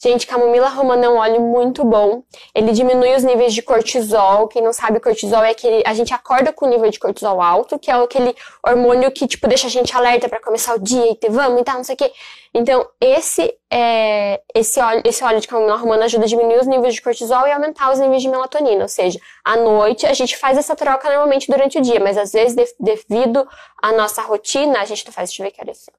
Gente, 0.04 0.28
camomila 0.28 0.68
romana 0.68 1.06
é 1.06 1.10
um 1.10 1.16
óleo 1.16 1.39
muito 1.39 1.86
bom. 1.86 2.24
Ele 2.54 2.74
diminui 2.74 3.16
os 3.16 3.24
níveis 3.24 3.54
de 3.54 3.62
cortisol. 3.62 4.50
Quem 4.50 4.62
não 4.62 4.74
sabe, 4.74 5.00
cortisol 5.00 5.42
é 5.46 5.52
aquele. 5.52 5.82
A 5.86 5.94
gente 5.94 6.13
acorda 6.13 6.52
com 6.52 6.66
o 6.66 6.70
nível 6.70 6.89
de 6.89 7.00
cortisol 7.00 7.42
alto, 7.42 7.80
que 7.80 7.89
é 7.89 7.94
aquele 7.94 8.36
hormônio 8.68 9.10
que, 9.13 9.26
tipo, 9.26 9.48
deixa 9.48 9.68
a 9.68 9.70
gente 9.70 9.96
alerta 9.96 10.28
para 10.28 10.42
começar 10.42 10.76
o 10.76 10.80
dia 10.80 11.10
e 11.10 11.16
ter 11.16 11.32
vamos 11.32 11.62
e 11.62 11.63
tal, 11.63 11.78
não 11.78 11.86
sei 11.86 11.96
o 11.96 11.98
quê. 11.98 12.12
Então, 12.54 12.86
esse, 13.00 13.58
é, 13.72 14.42
esse, 14.54 14.78
óleo, 14.78 15.04
esse 15.06 15.24
óleo 15.24 15.39
de 15.39 15.48
camomila 15.48 15.78
romana 15.78 16.04
ajuda 16.04 16.26
a 16.26 16.28
diminuir 16.28 16.60
os 16.60 16.68
níveis 16.68 16.96
de 16.96 17.02
cortisol 17.02 17.48
e 17.48 17.54
aumentar 17.54 17.89
os 17.89 18.00
níveis 18.00 18.22
de 18.22 18.28
melatonina. 18.28 18.84
Ou 18.84 18.89
seja, 18.89 19.18
à 19.42 19.56
noite 19.56 20.06
a 20.06 20.13
gente 20.13 20.36
faz 20.36 20.58
essa 20.58 20.76
troca 20.76 21.08
normalmente 21.08 21.50
durante 21.50 21.78
o 21.78 21.82
dia, 21.82 22.02
mas 22.02 22.18
às 22.18 22.34
vezes, 22.34 22.76
devido 22.78 23.48
à 23.82 23.94
nossa 23.94 24.22
rotina, 24.22 24.82
a 24.82 24.86
gente 24.86 25.06
não 25.06 25.13
faz. 25.13 25.30
Deixa 25.30 25.42
eu 25.42 25.46
ver 25.46 25.52
que 25.52 25.62
era 25.62 25.72
isso. 25.72 25.89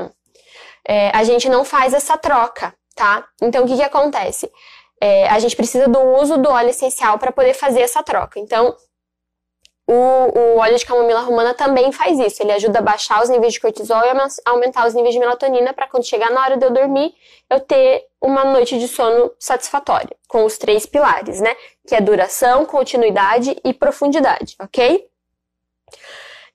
Hum. 0.00 0.08
É, 0.88 1.10
a 1.14 1.22
gente 1.22 1.50
não 1.50 1.66
faz 1.66 1.92
essa 1.92 2.16
troca 2.16 2.72
tá? 2.96 3.28
Então, 3.40 3.64
o 3.64 3.66
que 3.68 3.76
que 3.76 3.82
acontece? 3.82 4.50
É, 5.00 5.28
a 5.28 5.38
gente 5.38 5.54
precisa 5.54 5.86
do 5.86 6.00
uso 6.00 6.38
do 6.38 6.48
óleo 6.48 6.70
essencial 6.70 7.18
para 7.18 7.30
poder 7.30 7.54
fazer 7.54 7.82
essa 7.82 8.02
troca. 8.02 8.40
Então, 8.40 8.74
o, 9.86 9.92
o, 9.92 10.56
óleo 10.56 10.76
de 10.76 10.84
camomila 10.84 11.20
romana 11.20 11.54
também 11.54 11.92
faz 11.92 12.18
isso. 12.18 12.42
Ele 12.42 12.52
ajuda 12.52 12.80
a 12.80 12.82
baixar 12.82 13.22
os 13.22 13.28
níveis 13.28 13.52
de 13.52 13.60
cortisol 13.60 14.02
e 14.02 14.40
aumentar 14.44 14.86
os 14.86 14.94
níveis 14.94 15.14
de 15.14 15.20
melatonina 15.20 15.72
para 15.72 15.86
quando 15.86 16.04
chegar 16.04 16.30
na 16.30 16.42
hora 16.42 16.56
de 16.56 16.64
eu 16.64 16.70
dormir, 16.70 17.14
eu 17.48 17.60
ter 17.60 18.06
uma 18.20 18.44
noite 18.44 18.78
de 18.78 18.88
sono 18.88 19.30
satisfatória, 19.38 20.16
com 20.26 20.44
os 20.44 20.58
três 20.58 20.86
pilares, 20.86 21.40
né? 21.40 21.54
Que 21.86 21.94
é 21.94 22.00
duração, 22.00 22.64
continuidade 22.64 23.56
e 23.62 23.72
profundidade, 23.72 24.56
ok? 24.58 25.06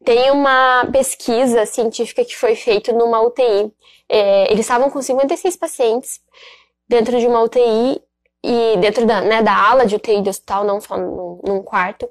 Tem 0.04 0.32
uma 0.32 0.88
pesquisa 0.92 1.66
científica 1.66 2.26
que 2.26 2.36
foi 2.36 2.56
feita 2.56 2.92
numa 2.92 3.22
UTI. 3.22 3.72
É, 4.10 4.52
eles 4.52 4.62
estavam 4.66 4.90
com 4.90 5.02
56 5.02 5.56
pacientes 5.56 6.20
dentro 6.88 7.20
de 7.20 7.28
uma 7.28 7.42
UTI 7.42 8.02
e 8.44 8.78
dentro 8.78 9.06
da, 9.06 9.22
né, 9.22 9.42
da 9.42 9.56
ala 9.56 9.86
de 9.86 9.96
UTI 9.96 10.22
do 10.22 10.30
hospital, 10.30 10.64
não 10.64 10.82
só 10.82 10.98
num, 10.98 11.40
num 11.46 11.62
quarto. 11.62 12.10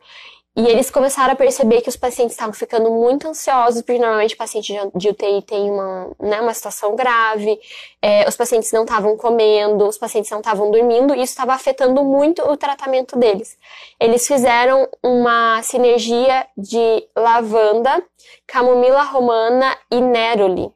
E 0.57 0.67
eles 0.67 0.91
começaram 0.91 1.33
a 1.33 1.37
perceber 1.37 1.81
que 1.81 1.89
os 1.89 1.97
pacientes 1.97 2.33
estavam 2.35 2.53
ficando 2.53 2.91
muito 2.91 3.29
ansiosos, 3.29 3.83
porque 3.83 4.01
normalmente 4.01 4.35
o 4.35 4.37
paciente 4.37 4.73
de 4.97 5.09
UTI 5.09 5.43
tem 5.43 5.71
uma, 5.71 6.11
né, 6.19 6.41
uma 6.41 6.53
situação 6.53 6.97
grave, 6.97 7.59
é, 8.03 8.29
os 8.29 8.37
pacientes 8.37 8.73
não 8.73 8.83
estavam 8.83 9.17
comendo, 9.17 9.87
os 9.87 9.97
pacientes 9.97 10.29
não 10.31 10.41
estavam 10.41 10.69
dormindo, 10.73 11.15
e 11.15 11.19
isso 11.23 11.33
estava 11.33 11.55
afetando 11.55 12.03
muito 12.03 12.43
o 12.43 12.57
tratamento 12.57 13.17
deles. 13.17 13.57
Eles 13.99 14.27
fizeram 14.27 14.89
uma 15.01 15.63
sinergia 15.63 16.45
de 16.57 17.07
lavanda, 17.15 18.03
camomila 18.45 19.05
romana 19.05 19.77
e 19.89 20.01
neroli. 20.01 20.73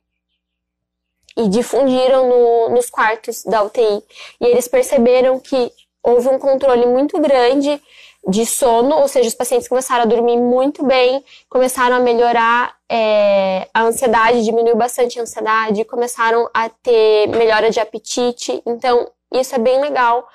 E 1.37 1.49
difundiram 1.49 2.29
no, 2.29 2.69
nos 2.77 2.89
quartos 2.89 3.43
da 3.43 3.65
UTI. 3.65 4.05
E 4.41 4.47
eles 4.47 4.69
perceberam 4.69 5.41
que 5.41 5.73
houve 6.01 6.29
um 6.29 6.39
controle 6.39 6.87
muito 6.87 7.21
grande 7.21 7.83
de 8.27 8.47
sono, 8.47 8.97
ou 8.97 9.09
seja, 9.09 9.29
os 9.29 9.35
pacientes 9.35 9.69
começaram 9.69 10.03
a 10.03 10.07
dormir 10.07 10.37
muito 10.37 10.85
bem, 10.85 11.23
começaram 11.49 11.97
a 11.97 12.01
melhorar 12.01 12.75
é, 12.89 13.69
a 13.73 13.83
ansiedade, 13.83 14.45
diminuiu 14.45 14.77
bastante 14.77 15.19
a 15.19 15.23
ansiedade, 15.23 15.85
começaram 15.85 16.49
a 16.55 16.69
ter 16.69 17.29
melhora 17.29 17.71
de 17.71 17.81
apetite. 17.81 18.63
Então, 18.65 19.11
isso 19.33 19.55
é 19.55 19.59
bem 19.59 19.81
legal 19.81 20.27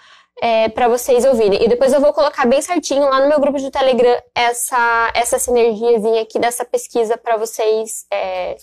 é, 0.42 0.70
para 0.70 0.88
vocês 0.88 1.26
ouvirem. 1.26 1.64
E 1.64 1.68
depois 1.68 1.92
eu 1.92 2.00
vou 2.00 2.14
colocar 2.14 2.46
bem 2.46 2.62
certinho 2.62 3.10
lá 3.10 3.22
no 3.22 3.28
meu 3.28 3.40
grupo 3.40 3.58
de 3.58 3.72
Telegram 3.72 4.22
essa, 4.36 5.12
essa 5.14 5.40
sinergiazinha 5.40 6.22
aqui 6.22 6.38
dessa 6.38 6.64
pesquisa 6.64 7.18
para 7.18 7.38
vocês 7.38 8.06
é, 8.12 8.56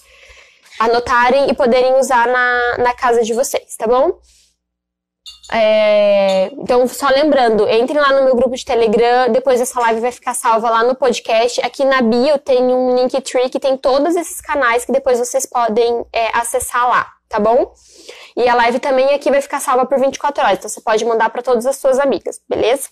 anotarem 0.79 1.51
e 1.51 1.55
poderem 1.55 1.95
usar 1.97 2.27
na, 2.29 2.79
na 2.79 2.95
casa 2.95 3.23
de 3.23 3.33
vocês, 3.33 3.77
tá 3.77 3.87
bom? 3.87 4.19
É, 5.53 6.51
então, 6.55 6.87
só 6.89 7.09
lembrando, 7.09 7.69
entrem 7.69 8.01
lá 8.01 8.13
no 8.13 8.25
meu 8.25 8.35
grupo 8.35 8.57
de 8.57 8.65
Telegram, 8.65 9.31
depois 9.31 9.61
essa 9.61 9.79
live 9.81 10.01
vai 10.01 10.11
ficar 10.11 10.35
salva 10.35 10.69
lá 10.69 10.83
no 10.83 10.95
podcast. 10.95 11.61
Aqui 11.65 11.85
na 11.85 12.03
bio 12.03 12.39
tem 12.39 12.63
um 12.65 12.97
Linktree 12.97 13.49
que 13.49 13.61
tem 13.61 13.77
todos 13.77 14.17
esses 14.17 14.41
canais 14.41 14.85
que 14.85 14.93
depois 14.93 15.19
vocês 15.19 15.47
podem 15.47 16.05
é, 16.13 16.37
acessar 16.37 16.89
lá, 16.89 17.07
tá 17.29 17.39
bom? 17.39 17.73
E 18.37 18.49
a 18.49 18.55
live 18.55 18.81
também 18.81 19.15
aqui 19.15 19.31
vai 19.31 19.41
ficar 19.41 19.61
salva 19.61 19.87
por 19.87 19.99
24 19.99 20.43
horas, 20.43 20.59
então 20.59 20.69
você 20.69 20.81
pode 20.81 21.05
mandar 21.05 21.31
para 21.31 21.43
todas 21.43 21.65
as 21.65 21.77
suas 21.77 21.99
amigas, 21.99 22.41
beleza? 22.49 22.89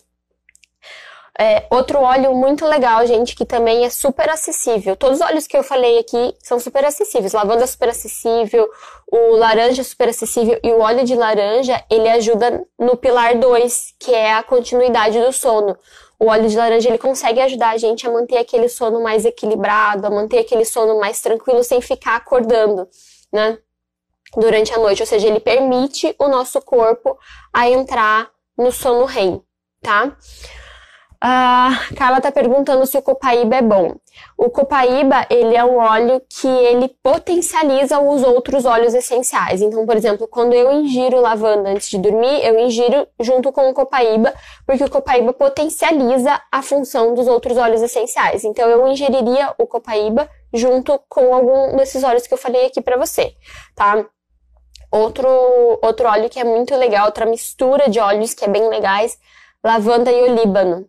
É, 1.37 1.67
outro 1.69 1.99
óleo 1.99 2.33
muito 2.33 2.65
legal, 2.65 3.05
gente, 3.07 3.35
que 3.35 3.45
também 3.45 3.85
é 3.85 3.91
super 3.91 4.31
acessível. 4.31 4.95
Todos 4.95 5.19
os 5.19 5.27
óleos 5.27 5.49
que 5.49 5.57
eu 5.57 5.65
falei 5.65 5.99
aqui 5.99 6.33
são 6.41 6.61
super 6.61 6.85
acessíveis. 6.85 7.33
Lavanda 7.33 7.65
é 7.65 7.67
super 7.67 7.89
acessível, 7.89 8.71
o 9.11 9.37
laranja 9.37 9.81
é 9.81 9.85
super 9.85 10.09
acessível 10.09 10.59
e 10.63 10.73
o 10.73 10.81
óleo 10.81 11.05
de 11.05 11.15
laranja, 11.15 11.85
ele 11.91 12.09
ajuda 12.09 12.65
no 12.79 12.97
pilar 12.97 13.37
2, 13.39 13.95
que 13.99 14.13
é 14.13 14.35
a 14.35 14.43
continuidade 14.43 15.21
do 15.21 15.33
sono. 15.33 15.77
O 16.19 16.27
óleo 16.27 16.49
de 16.49 16.57
laranja, 16.57 16.89
ele 16.89 16.99
consegue 16.99 17.41
ajudar 17.41 17.71
a 17.71 17.77
gente 17.77 18.07
a 18.07 18.11
manter 18.11 18.39
aquele 18.39 18.69
sono 18.69 19.03
mais 19.03 19.25
equilibrado, 19.25 20.07
a 20.07 20.11
manter 20.11 20.39
aquele 20.39 20.65
sono 20.65 20.99
mais 20.99 21.21
tranquilo 21.21 21.63
sem 21.63 21.81
ficar 21.81 22.17
acordando, 22.17 22.89
né? 23.33 23.59
Durante 24.37 24.73
a 24.73 24.79
noite, 24.79 25.03
ou 25.03 25.07
seja, 25.07 25.29
ele 25.29 25.39
permite 25.39 26.15
o 26.19 26.29
nosso 26.29 26.61
corpo 26.61 27.17
a 27.53 27.69
entrar 27.69 28.31
no 28.57 28.73
sono 28.73 29.05
REM, 29.05 29.43
tá? 29.81 30.17
A 31.27 31.71
Carla 31.97 32.21
tá 32.21 32.31
perguntando 32.31 32.85
se 32.85 32.99
o 32.99 33.01
copaíba 33.01 33.57
é 33.57 33.63
bom. 33.63 33.95
O 34.37 34.51
copaíba, 34.51 35.27
ele 35.31 35.57
é 35.57 35.65
um 35.65 35.79
óleo 35.79 36.21
que 36.29 36.47
ele 36.47 36.95
potencializa 37.03 37.99
os 37.99 38.23
outros 38.23 38.67
óleos 38.67 38.93
essenciais. 38.93 39.63
Então, 39.63 39.87
por 39.87 39.97
exemplo, 39.97 40.29
quando 40.29 40.53
eu 40.53 40.71
ingiro 40.71 41.19
lavanda 41.23 41.71
antes 41.71 41.89
de 41.89 41.97
dormir, 41.97 42.45
eu 42.45 42.59
ingiro 42.59 43.09
junto 43.19 43.51
com 43.53 43.71
o 43.71 43.73
copaíba, 43.73 44.35
porque 44.67 44.85
o 44.85 44.91
copaíba 44.91 45.33
potencializa 45.33 46.39
a 46.53 46.61
função 46.61 47.15
dos 47.15 47.27
outros 47.27 47.57
óleos 47.57 47.81
essenciais. 47.81 48.45
Então, 48.45 48.69
eu 48.69 48.87
ingeriria 48.87 49.55
o 49.57 49.67
copaíba 49.67 50.29
junto 50.53 51.01
com 51.09 51.35
algum 51.35 51.75
desses 51.75 52.05
óleos 52.05 52.27
que 52.27 52.35
eu 52.35 52.39
falei 52.39 52.67
aqui 52.67 52.83
para 52.83 52.99
você, 52.99 53.33
tá? 53.75 54.05
Outro, 54.93 55.27
outro 55.81 56.07
óleo 56.07 56.29
que 56.29 56.39
é 56.39 56.45
muito 56.45 56.77
legal, 56.77 57.07
outra 57.07 57.25
mistura 57.25 57.89
de 57.89 57.99
óleos 57.99 58.35
que 58.35 58.45
é 58.45 58.49
bem 58.49 58.69
legais, 58.69 59.19
lavanda 59.65 60.13
e 60.13 60.23
olíbano. 60.31 60.87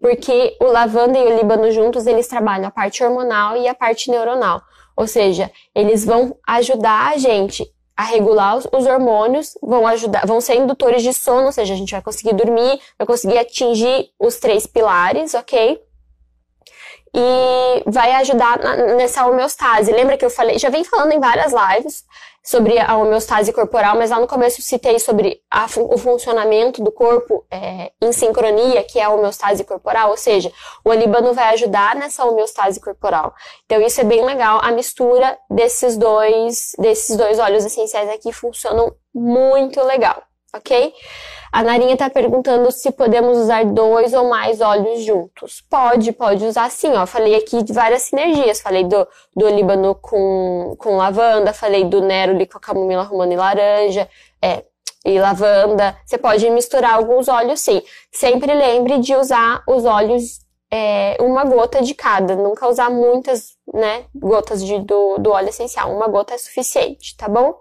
Porque 0.00 0.56
o 0.60 0.66
lavanda 0.66 1.18
e 1.18 1.24
o 1.24 1.36
líbano 1.36 1.70
juntos, 1.70 2.06
eles 2.06 2.28
trabalham 2.28 2.66
a 2.66 2.70
parte 2.70 3.02
hormonal 3.02 3.56
e 3.56 3.68
a 3.68 3.74
parte 3.74 4.10
neuronal. 4.10 4.62
Ou 4.96 5.06
seja, 5.06 5.50
eles 5.74 6.04
vão 6.04 6.36
ajudar 6.46 7.12
a 7.12 7.16
gente 7.18 7.70
a 7.96 8.04
regular 8.04 8.56
os, 8.56 8.86
hormônios, 8.86 9.56
vão 9.62 9.86
ajudar, 9.86 10.26
vão 10.26 10.40
ser 10.40 10.56
indutores 10.56 11.02
de 11.02 11.14
sono, 11.14 11.46
ou 11.46 11.52
seja, 11.52 11.72
a 11.72 11.76
gente 11.76 11.92
vai 11.92 12.02
conseguir 12.02 12.34
dormir, 12.34 12.78
vai 12.98 13.06
conseguir 13.06 13.38
atingir 13.38 14.10
os 14.18 14.36
três 14.36 14.66
pilares, 14.66 15.32
ok? 15.32 15.80
E 17.14 17.82
vai 17.86 18.12
ajudar 18.16 18.58
nessa 18.96 19.26
homeostase. 19.26 19.90
Lembra 19.92 20.18
que 20.18 20.24
eu 20.24 20.30
falei, 20.30 20.58
já 20.58 20.68
vem 20.68 20.84
falando 20.84 21.12
em 21.12 21.20
várias 21.20 21.52
lives 21.52 22.04
sobre 22.46 22.78
a 22.78 22.96
homeostase 22.96 23.52
corporal, 23.52 23.96
mas 23.96 24.10
lá 24.10 24.20
no 24.20 24.28
começo 24.28 24.62
citei 24.62 25.00
sobre 25.00 25.42
a, 25.50 25.66
o 25.90 25.98
funcionamento 25.98 26.80
do 26.80 26.92
corpo 26.92 27.44
é, 27.50 27.90
em 28.00 28.12
sincronia, 28.12 28.84
que 28.84 29.00
é 29.00 29.02
a 29.02 29.10
homeostase 29.10 29.64
corporal, 29.64 30.10
ou 30.10 30.16
seja, 30.16 30.52
o 30.84 30.90
olíbano 30.90 31.34
vai 31.34 31.52
ajudar 31.54 31.96
nessa 31.96 32.24
homeostase 32.24 32.78
corporal. 32.80 33.34
Então 33.64 33.82
isso 33.82 34.00
é 34.00 34.04
bem 34.04 34.24
legal. 34.24 34.60
A 34.62 34.70
mistura 34.70 35.36
desses 35.50 35.96
dois, 35.96 36.70
desses 36.78 37.16
dois 37.16 37.40
óleos 37.40 37.64
essenciais 37.64 38.08
aqui 38.10 38.32
funcionam 38.32 38.94
muito 39.12 39.82
legal, 39.82 40.22
ok? 40.54 40.94
A 41.52 41.62
Narinha 41.62 41.94
está 41.94 42.10
perguntando 42.10 42.70
se 42.70 42.90
podemos 42.90 43.38
usar 43.38 43.64
dois 43.64 44.12
ou 44.12 44.28
mais 44.28 44.60
óleos 44.60 45.02
juntos. 45.02 45.62
Pode, 45.70 46.12
pode 46.12 46.44
usar 46.44 46.70
sim, 46.70 46.92
ó. 46.94 47.06
Falei 47.06 47.34
aqui 47.34 47.62
de 47.62 47.72
várias 47.72 48.02
sinergias. 48.02 48.60
Falei 48.60 48.84
do, 48.84 49.06
do 49.34 49.48
Líbano 49.48 49.94
com, 49.94 50.74
com 50.78 50.96
lavanda, 50.96 51.52
falei 51.52 51.84
do 51.84 52.00
Neroli 52.00 52.46
com 52.46 52.58
a 52.58 52.60
camomila 52.60 53.02
romana 53.02 53.32
e 53.32 53.36
laranja, 53.36 54.08
é, 54.42 54.64
e 55.04 55.18
lavanda. 55.18 55.96
Você 56.04 56.18
pode 56.18 56.48
misturar 56.50 56.94
alguns 56.94 57.28
óleos 57.28 57.60
sim. 57.60 57.82
Sempre 58.12 58.52
lembre 58.52 58.98
de 58.98 59.14
usar 59.14 59.62
os 59.66 59.84
óleos 59.84 60.46
é, 60.70 61.16
uma 61.20 61.44
gota 61.44 61.80
de 61.80 61.94
cada, 61.94 62.34
nunca 62.34 62.68
usar 62.68 62.90
muitas, 62.90 63.56
né, 63.72 64.04
gotas 64.14 64.64
de, 64.64 64.78
do, 64.80 65.16
do 65.18 65.30
óleo 65.30 65.48
essencial. 65.48 65.94
Uma 65.94 66.08
gota 66.08 66.34
é 66.34 66.38
suficiente, 66.38 67.16
tá 67.16 67.28
bom? 67.28 67.54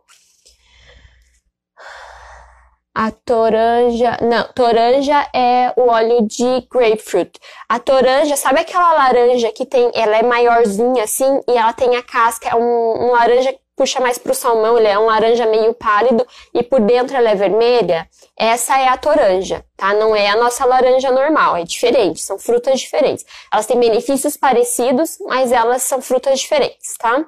A 2.98 3.12
toranja. 3.12 4.18
Não, 4.22 4.48
toranja 4.54 5.28
é 5.34 5.74
o 5.76 5.90
óleo 5.90 6.26
de 6.26 6.66
grapefruit. 6.72 7.38
A 7.68 7.78
toranja, 7.78 8.38
sabe 8.38 8.62
aquela 8.62 8.94
laranja 8.94 9.52
que 9.52 9.66
tem. 9.66 9.92
Ela 9.94 10.18
é 10.18 10.24
maiorzinha 10.24 11.04
assim 11.04 11.42
e 11.46 11.58
ela 11.58 11.74
tem 11.74 11.98
a 11.98 12.02
casca. 12.02 12.48
É 12.48 12.56
um, 12.56 13.08
um 13.08 13.12
laranja 13.12 13.52
que 13.52 13.60
puxa 13.76 14.00
mais 14.00 14.18
pro 14.18 14.34
salmão, 14.34 14.78
ele 14.78 14.88
é 14.88 14.98
um 14.98 15.08
laranja 15.08 15.46
meio 15.46 15.74
pálido 15.74 16.26
e 16.54 16.64
por 16.64 16.80
dentro 16.80 17.18
ela 17.18 17.30
é 17.30 17.36
vermelha. 17.36 18.08
Essa 18.38 18.80
é 18.80 18.88
a 18.88 18.96
toranja, 18.98 19.66
tá? 19.76 19.94
Não 19.94 20.16
é 20.16 20.30
a 20.30 20.38
nossa 20.38 20.66
laranja 20.66 21.12
normal, 21.12 21.58
é 21.58 21.64
diferente, 21.64 22.22
são 22.22 22.40
frutas 22.40 22.80
diferentes. 22.80 23.26
Elas 23.52 23.66
têm 23.66 23.78
benefícios 23.78 24.38
parecidos, 24.38 25.18
mas 25.28 25.52
elas 25.52 25.84
são 25.84 26.02
frutas 26.02 26.40
diferentes, 26.40 26.94
tá? 26.98 27.26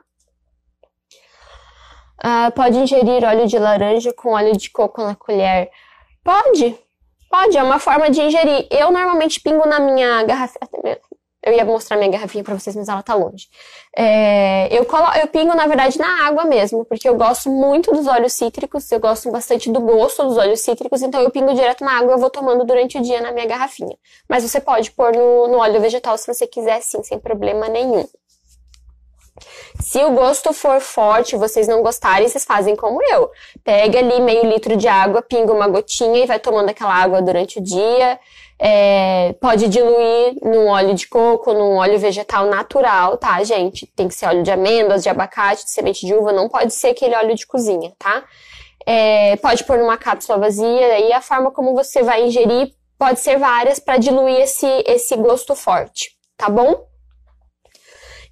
Uh, 2.23 2.51
pode 2.53 2.77
ingerir 2.77 3.23
óleo 3.23 3.45
de 3.45 3.60
laranja 3.60 4.12
com 4.13 4.34
óleo 4.34 4.58
de 4.58 4.69
coco 4.69 5.03
na 5.03 5.15
colher? 5.15 5.69
Pode, 6.23 6.75
pode, 7.30 7.58
é 7.58 7.63
uma 7.63 7.80
forma 7.80 8.10
de 8.10 8.21
ingerir. 8.21 8.67
Eu 8.71 8.91
normalmente 8.91 9.39
pingo 9.39 9.67
na 9.67 9.80
minha 9.80 10.23
garrafinha. 10.23 10.99
Eu 11.43 11.53
ia 11.53 11.63
mostrar 11.63 11.95
minha 11.95 12.10
garrafinha 12.10 12.43
pra 12.43 12.60
vocês, 12.60 12.75
mas 12.75 12.89
ela 12.89 13.01
tá 13.01 13.13
longe. 13.13 13.47
É, 13.95 14.67
eu, 14.75 14.84
colo... 14.84 15.08
eu 15.15 15.27
pingo, 15.27 15.56
na 15.56 15.65
verdade, 15.65 15.97
na 15.97 16.25
água 16.27 16.43
mesmo, 16.43 16.84
porque 16.84 17.08
eu 17.08 17.15
gosto 17.15 17.49
muito 17.49 17.91
dos 17.93 18.06
óleos 18.06 18.34
cítricos, 18.34 18.91
eu 18.91 18.99
gosto 18.99 19.32
bastante 19.32 19.71
do 19.71 19.80
gosto 19.80 20.23
dos 20.23 20.38
óleos 20.38 20.60
cítricos, 20.60 21.01
então 21.01 21.21
eu 21.21 21.32
pingo 21.32 21.53
direto 21.53 21.86
na 21.86 21.99
água 21.99 22.15
e 22.15 22.19
vou 22.19 22.30
tomando 22.30 22.65
durante 22.65 22.97
o 22.97 23.01
dia 23.01 23.21
na 23.21 23.32
minha 23.32 23.45
garrafinha. 23.45 23.95
Mas 24.27 24.43
você 24.43 24.60
pode 24.60 24.91
pôr 24.91 25.15
no, 25.15 25.47
no 25.47 25.60
óleo 25.60 25.80
vegetal 25.80 26.17
se 26.17 26.27
você 26.27 26.45
quiser, 26.45 26.82
sim, 26.82 27.01
sem 27.03 27.17
problema 27.17 27.69
nenhum. 27.69 28.06
Se 29.80 30.04
o 30.04 30.12
gosto 30.12 30.54
for 30.54 30.80
forte, 30.80 31.36
vocês 31.36 31.68
não 31.68 31.82
gostarem, 31.82 32.28
vocês 32.28 32.44
fazem 32.44 32.76
como 32.76 33.02
eu. 33.04 33.30
Pega 33.63 34.00
ali 34.00 34.20
meio 34.20 34.46
litro 34.46 34.76
de 34.76 34.88
água, 34.88 35.22
pinga 35.22 35.54
uma 35.54 35.68
gotinha 35.68 36.24
e 36.24 36.26
vai 36.26 36.40
tomando 36.40 36.70
aquela 36.70 36.94
água 36.94 37.22
durante 37.22 37.60
o 37.60 37.63
dia. 37.63 38.20
É, 38.60 39.36
pode 39.40 39.68
diluir 39.68 40.36
num 40.42 40.68
óleo 40.68 40.96
de 40.96 41.08
coco, 41.08 41.54
num 41.54 41.76
óleo 41.76 42.00
vegetal 42.00 42.48
natural, 42.48 43.18
tá, 43.18 43.44
gente? 43.44 43.86
Tem 43.96 44.08
que 44.08 44.16
ser 44.16 44.26
óleo 44.26 44.42
de 44.42 44.52
amêndoas, 44.52 45.04
de 45.04 45.10
abacate, 45.10 45.63
de 45.63 45.72
semente 45.72 46.06
de 46.06 46.13
uva, 46.13 46.34
não 46.34 46.50
pode 46.50 46.74
ser 46.74 46.88
aquele 46.88 47.16
óleo 47.16 47.36
de 47.36 47.46
cozinha, 47.46 47.94
tá? 48.00 48.24
É, 48.84 49.36
pode 49.38 49.63
pôr 49.63 49.78
numa 49.78 49.98
cápsula 49.98 50.40
vazia, 50.40 50.94
aí 50.94 51.13
a 51.13 51.22
forma 51.22 51.52
como 51.52 51.76
você 51.76 52.02
vai 52.02 52.24
ingerir 52.24 52.74
pode 52.98 53.20
ser 53.20 53.38
várias 53.38 53.80
para 53.80 53.98
diluir 53.98 54.42
esse, 54.42 54.66
esse 54.88 55.16
gosto 55.18 55.54
forte, 55.54 56.12
tá 56.36 56.50
bom? 56.50 56.87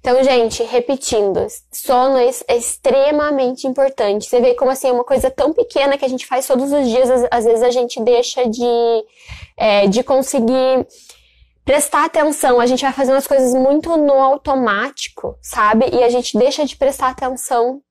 Então, 0.06 0.22
gente, 0.22 0.62
repetindo, 0.62 1.44
sono 1.72 2.16
é, 2.16 2.30
extremamente 2.56 3.66
importante. 3.66 4.26
Você 4.26 4.40
vê 4.40 4.54
como 4.54 4.70
assim 4.70 4.86
é 4.86 4.92
uma 4.92 5.02
coisa 5.02 5.28
tão 5.28 5.52
pequena 5.52 5.98
que 5.98 6.04
a 6.04 6.08
gente 6.08 6.24
faz 6.24 6.46
todos 6.46 6.70
os 6.70 6.88
dias, 6.88 7.10
às, 7.28 7.44
vezes 7.44 7.60
a 7.60 7.72
gente 7.72 8.00
deixa 8.00 8.48
de, 8.48 9.04
é, 9.56 9.88
de 9.88 10.04
conseguir 10.04 10.86
prestar 11.64 12.04
atenção. 12.04 12.60
A 12.60 12.66
gente 12.66 12.82
vai 12.82 12.92
fazendo 12.92 13.16
as 13.16 13.26
coisas 13.26 13.52
muito 13.52 13.96
no 13.96 14.12
automático, 14.12 15.36
sabe? 15.42 15.86
E 15.92 16.04
a 16.04 16.08
gente 16.08 16.38
deixa 16.38 16.64
de 16.64 16.76
prestar 16.76 17.08
atenção 17.08 17.82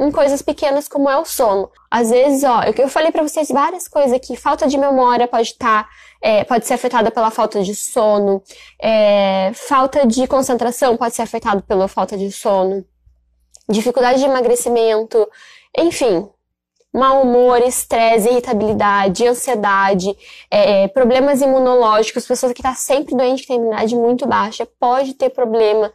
em 0.00 0.10
coisas 0.10 0.42
pequenas 0.42 0.88
como 0.88 1.08
é 1.08 1.16
o 1.16 1.24
sono. 1.24 1.70
Às 1.88 2.10
vezes, 2.10 2.42
ó, 2.42 2.64
eu, 2.64 2.74
eu 2.76 2.88
falei 2.88 3.12
para 3.12 3.22
vocês 3.22 3.48
várias 3.48 3.86
coisas 3.86 4.12
aqui. 4.12 4.36
Falta 4.36 4.66
de 4.66 4.76
memória 4.76 5.28
pode 5.28 5.50
estar, 5.50 5.84
tá, 5.84 5.90
é, 6.22 6.44
pode 6.44 6.66
ser 6.66 6.74
afetada 6.74 7.10
pela 7.10 7.30
falta 7.30 7.62
de 7.62 7.74
sono. 7.74 8.42
É, 8.80 9.50
falta 9.54 10.06
de 10.06 10.26
concentração 10.28 10.96
pode 10.96 11.14
ser 11.14 11.22
afetada 11.22 11.60
pela 11.60 11.88
falta 11.88 12.16
de 12.16 12.30
sono. 12.30 12.84
Dificuldade 13.68 14.20
de 14.20 14.24
emagrecimento. 14.24 15.28
Enfim, 15.76 16.28
mau 16.92 17.22
humor, 17.22 17.60
estresse, 17.62 18.28
irritabilidade, 18.28 19.26
ansiedade, 19.26 20.16
é, 20.50 20.86
problemas 20.88 21.40
imunológicos, 21.40 22.26
pessoas 22.26 22.52
que 22.52 22.60
estão 22.60 22.72
tá 22.72 22.76
sempre 22.76 23.16
doente, 23.16 23.42
que 23.42 23.48
tem 23.48 23.56
imunidade 23.56 23.96
muito 23.96 24.26
baixa, 24.26 24.66
pode 24.78 25.14
ter 25.14 25.30
problema 25.30 25.92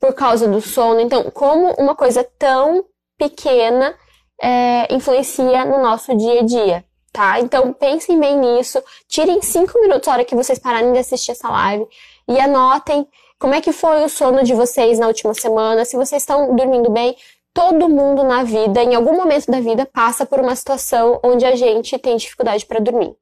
por 0.00 0.12
causa 0.14 0.48
do 0.48 0.60
sono. 0.60 1.00
Então, 1.00 1.30
como 1.30 1.72
uma 1.78 1.94
coisa 1.94 2.24
tão 2.38 2.84
pequena 3.16 3.94
é, 4.42 4.92
influencia 4.92 5.64
no 5.64 5.82
nosso 5.82 6.16
dia 6.16 6.40
a 6.40 6.44
dia, 6.44 6.84
tá? 7.18 7.40
Então 7.40 7.72
pensem 7.72 8.16
bem 8.20 8.38
nisso, 8.38 8.80
tirem 9.08 9.42
cinco 9.42 9.76
minutos 9.80 10.06
na 10.06 10.12
hora 10.12 10.24
que 10.24 10.36
vocês 10.36 10.56
pararem 10.56 10.92
de 10.92 11.00
assistir 11.00 11.32
essa 11.32 11.48
live 11.48 11.84
e 12.28 12.38
anotem 12.38 13.08
como 13.40 13.54
é 13.54 13.60
que 13.60 13.72
foi 13.72 14.04
o 14.04 14.08
sono 14.08 14.44
de 14.44 14.54
vocês 14.54 15.00
na 15.00 15.08
última 15.08 15.34
semana, 15.34 15.84
se 15.84 15.96
vocês 15.96 16.22
estão 16.22 16.54
dormindo 16.54 16.88
bem. 16.90 17.16
todo 17.52 17.88
mundo 17.88 18.22
na 18.22 18.44
vida, 18.44 18.80
em 18.84 18.94
algum 18.94 19.16
momento 19.16 19.50
da 19.50 19.58
vida, 19.58 19.84
passa 19.84 20.24
por 20.24 20.38
uma 20.38 20.54
situação 20.54 21.18
onde 21.24 21.44
a 21.44 21.56
gente 21.56 21.98
tem 21.98 22.16
dificuldade 22.16 22.64
para 22.64 22.78
dormir. 22.78 23.16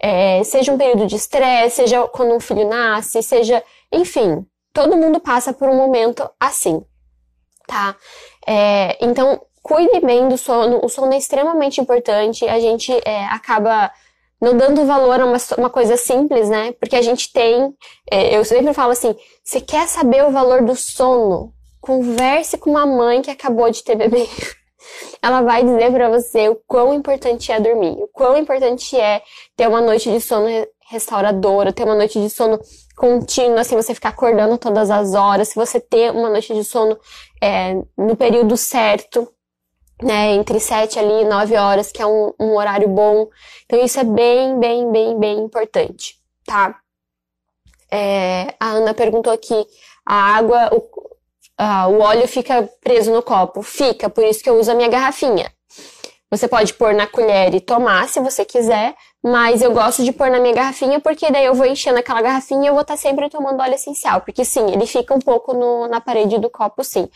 É, 0.00 0.42
seja 0.42 0.72
um 0.72 0.78
período 0.78 1.06
de 1.06 1.16
estresse, 1.16 1.76
seja 1.76 2.08
quando 2.08 2.34
um 2.34 2.40
filho 2.40 2.66
nasce, 2.66 3.22
seja, 3.22 3.62
enfim, 3.92 4.46
todo 4.72 4.96
mundo 4.96 5.20
passa 5.20 5.52
por 5.52 5.68
um 5.68 5.76
momento 5.76 6.26
assim, 6.40 6.82
tá? 7.66 7.94
É, 8.46 8.96
então, 9.04 9.38
cuide 9.62 10.00
bem 10.00 10.28
do 10.28 10.36
sono. 10.36 10.80
O 10.82 10.88
sono 10.88 11.12
é 11.12 11.18
extremamente 11.18 11.80
importante. 11.80 12.46
A 12.46 12.58
gente 12.58 12.92
é, 13.04 13.24
acaba 13.26 13.90
não 14.40 14.56
dando 14.56 14.84
valor 14.84 15.20
a 15.20 15.24
uma, 15.24 15.36
uma, 15.56 15.70
coisa 15.70 15.96
simples, 15.96 16.48
né? 16.48 16.72
Porque 16.72 16.96
a 16.96 17.02
gente 17.02 17.32
tem. 17.32 17.72
É, 18.10 18.36
eu 18.36 18.44
sempre 18.44 18.74
falo 18.74 18.90
assim: 18.90 19.14
você 19.42 19.60
quer 19.60 19.86
saber 19.86 20.24
o 20.24 20.32
valor 20.32 20.62
do 20.62 20.74
sono? 20.74 21.52
Converse 21.80 22.58
com 22.58 22.70
uma 22.70 22.84
mãe 22.84 23.22
que 23.22 23.30
acabou 23.30 23.70
de 23.70 23.82
ter 23.84 23.94
bebê. 23.94 24.28
Ela 25.22 25.42
vai 25.42 25.62
dizer 25.64 25.92
para 25.92 26.08
você 26.08 26.48
o 26.48 26.56
quão 26.66 26.92
importante 26.92 27.52
é 27.52 27.60
dormir, 27.60 27.92
o 28.02 28.08
quão 28.08 28.36
importante 28.36 28.96
é 28.96 29.22
ter 29.56 29.68
uma 29.68 29.80
noite 29.80 30.10
de 30.10 30.20
sono 30.20 30.48
restauradora, 30.90 31.72
ter 31.72 31.84
uma 31.84 31.94
noite 31.94 32.20
de 32.20 32.28
sono 32.28 32.60
contínua, 32.96 33.60
assim, 33.60 33.76
você 33.76 33.94
ficar 33.94 34.10
acordando 34.10 34.58
todas 34.58 34.90
as 34.90 35.14
horas, 35.14 35.48
se 35.48 35.54
você 35.54 35.80
ter 35.80 36.10
uma 36.10 36.28
noite 36.28 36.52
de 36.52 36.64
sono 36.64 36.98
é, 37.40 37.74
no 37.96 38.16
período 38.16 38.56
certo, 38.56 39.28
né, 40.02 40.32
entre 40.32 40.58
7 40.60 40.98
ali 40.98 41.22
e 41.22 41.24
9 41.24 41.56
horas, 41.56 41.92
que 41.92 42.02
é 42.02 42.06
um, 42.06 42.32
um 42.38 42.56
horário 42.56 42.88
bom. 42.88 43.28
Então, 43.64 43.84
isso 43.84 43.98
é 44.00 44.04
bem, 44.04 44.58
bem, 44.58 44.90
bem, 44.90 45.18
bem 45.18 45.38
importante, 45.38 46.16
tá? 46.44 46.78
É, 47.90 48.54
a 48.58 48.70
Ana 48.70 48.94
perguntou 48.94 49.32
aqui, 49.32 49.66
a 50.06 50.36
água, 50.36 50.70
o, 50.74 50.82
a, 51.58 51.88
o 51.88 52.00
óleo 52.00 52.26
fica 52.26 52.68
preso 52.82 53.12
no 53.12 53.22
copo? 53.22 53.62
Fica, 53.62 54.08
por 54.08 54.24
isso 54.24 54.42
que 54.42 54.50
eu 54.50 54.58
uso 54.58 54.70
a 54.72 54.74
minha 54.74 54.88
garrafinha. 54.88 55.52
Você 56.32 56.48
pode 56.48 56.72
pôr 56.72 56.94
na 56.94 57.06
colher 57.06 57.54
e 57.54 57.60
tomar, 57.60 58.08
se 58.08 58.18
você 58.18 58.42
quiser, 58.42 58.94
mas 59.22 59.60
eu 59.60 59.70
gosto 59.70 60.02
de 60.02 60.12
pôr 60.12 60.30
na 60.30 60.40
minha 60.40 60.54
garrafinha, 60.54 60.98
porque 60.98 61.30
daí 61.30 61.44
eu 61.44 61.52
vou 61.52 61.66
enchendo 61.66 61.98
aquela 61.98 62.22
garrafinha 62.22 62.64
e 62.64 62.66
eu 62.68 62.72
vou 62.72 62.80
estar 62.80 62.94
tá 62.94 62.98
sempre 62.98 63.28
tomando 63.28 63.60
óleo 63.60 63.74
essencial. 63.74 64.22
Porque 64.22 64.42
sim, 64.42 64.72
ele 64.72 64.86
fica 64.86 65.12
um 65.12 65.18
pouco 65.18 65.52
no, 65.52 65.86
na 65.88 66.00
parede 66.00 66.38
do 66.38 66.48
copo, 66.48 66.82
sim. 66.82 67.06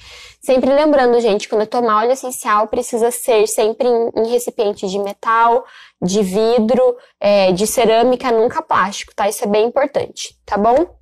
Sempre 0.42 0.70
lembrando, 0.70 1.18
gente, 1.18 1.48
quando 1.48 1.62
eu 1.62 1.66
tomar 1.66 2.02
óleo 2.02 2.12
essencial, 2.12 2.68
precisa 2.68 3.10
ser 3.10 3.48
sempre 3.48 3.88
em, 3.88 4.10
em 4.16 4.28
recipiente 4.28 4.86
de 4.86 4.98
metal, 4.98 5.64
de 6.02 6.22
vidro, 6.22 6.94
é, 7.18 7.52
de 7.52 7.66
cerâmica, 7.66 8.30
nunca 8.30 8.60
plástico, 8.60 9.14
tá? 9.16 9.30
Isso 9.30 9.42
é 9.44 9.46
bem 9.46 9.64
importante, 9.64 10.36
tá 10.44 10.58
bom? 10.58 10.94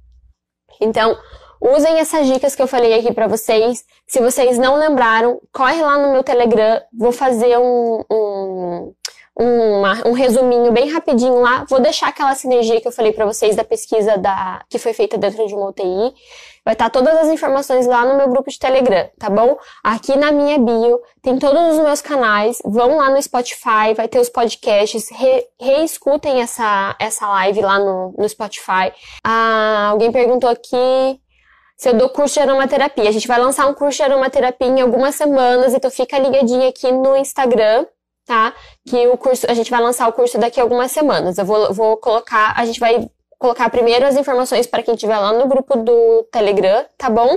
Então, 0.80 1.18
Usem 1.64 1.98
essas 1.98 2.26
dicas 2.26 2.54
que 2.54 2.60
eu 2.60 2.68
falei 2.68 2.92
aqui 2.92 3.10
para 3.10 3.26
vocês. 3.26 3.86
Se 4.06 4.20
vocês 4.20 4.58
não 4.58 4.76
lembraram, 4.76 5.40
corre 5.50 5.80
lá 5.80 5.96
no 5.96 6.12
meu 6.12 6.22
Telegram. 6.22 6.78
Vou 6.92 7.10
fazer 7.10 7.56
um, 7.56 8.04
um, 8.10 8.94
uma, 9.34 10.06
um 10.06 10.12
resuminho 10.12 10.70
bem 10.72 10.92
rapidinho 10.92 11.40
lá. 11.40 11.64
Vou 11.66 11.80
deixar 11.80 12.08
aquela 12.08 12.34
sinergia 12.34 12.82
que 12.82 12.86
eu 12.86 12.92
falei 12.92 13.12
para 13.12 13.24
vocês 13.24 13.56
da 13.56 13.64
pesquisa 13.64 14.18
da, 14.18 14.62
que 14.68 14.78
foi 14.78 14.92
feita 14.92 15.16
dentro 15.16 15.46
de 15.46 15.54
uma 15.54 15.70
UTI. 15.70 16.12
Vai 16.66 16.74
estar 16.74 16.90
tá 16.90 16.90
todas 16.90 17.16
as 17.16 17.28
informações 17.28 17.86
lá 17.86 18.04
no 18.04 18.18
meu 18.18 18.28
grupo 18.28 18.50
de 18.50 18.58
Telegram, 18.58 19.08
tá 19.18 19.30
bom? 19.30 19.56
Aqui 19.82 20.16
na 20.16 20.32
minha 20.32 20.58
bio 20.58 21.00
tem 21.22 21.38
todos 21.38 21.78
os 21.78 21.82
meus 21.82 22.02
canais. 22.02 22.58
Vão 22.62 22.98
lá 22.98 23.08
no 23.08 23.22
Spotify, 23.22 23.94
vai 23.96 24.06
ter 24.06 24.18
os 24.18 24.28
podcasts. 24.28 25.08
Re, 25.10 25.46
reescutem 25.58 26.42
essa, 26.42 26.94
essa 27.00 27.26
live 27.26 27.62
lá 27.62 27.78
no, 27.78 28.14
no 28.18 28.28
Spotify. 28.28 28.92
Ah, 29.24 29.88
alguém 29.92 30.12
perguntou 30.12 30.50
aqui 30.50 31.23
se 31.76 31.88
eu 31.88 31.94
dou 31.94 32.08
curso 32.08 32.34
de 32.34 32.40
aromaterapia. 32.40 33.08
A 33.08 33.12
gente 33.12 33.28
vai 33.28 33.38
lançar 33.38 33.66
um 33.66 33.74
curso 33.74 33.96
de 33.96 34.02
aromaterapia 34.02 34.66
em 34.66 34.80
algumas 34.80 35.14
semanas, 35.14 35.74
então 35.74 35.90
fica 35.90 36.18
ligadinho 36.18 36.68
aqui 36.68 36.90
no 36.92 37.16
Instagram, 37.16 37.86
tá? 38.24 38.54
Que 38.88 39.06
o 39.08 39.16
curso, 39.16 39.46
a 39.48 39.54
gente 39.54 39.70
vai 39.70 39.80
lançar 39.80 40.08
o 40.08 40.12
curso 40.12 40.38
daqui 40.38 40.60
a 40.60 40.62
algumas 40.62 40.92
semanas. 40.92 41.38
Eu 41.38 41.44
vou, 41.44 41.72
vou 41.72 41.96
colocar, 41.96 42.54
a 42.56 42.64
gente 42.64 42.80
vai 42.80 43.08
colocar 43.38 43.68
primeiro 43.70 44.06
as 44.06 44.16
informações 44.16 44.66
para 44.66 44.82
quem 44.82 44.94
estiver 44.94 45.18
lá 45.18 45.32
no 45.32 45.46
grupo 45.46 45.76
do 45.76 46.22
Telegram, 46.32 46.84
tá 46.96 47.10
bom? 47.10 47.36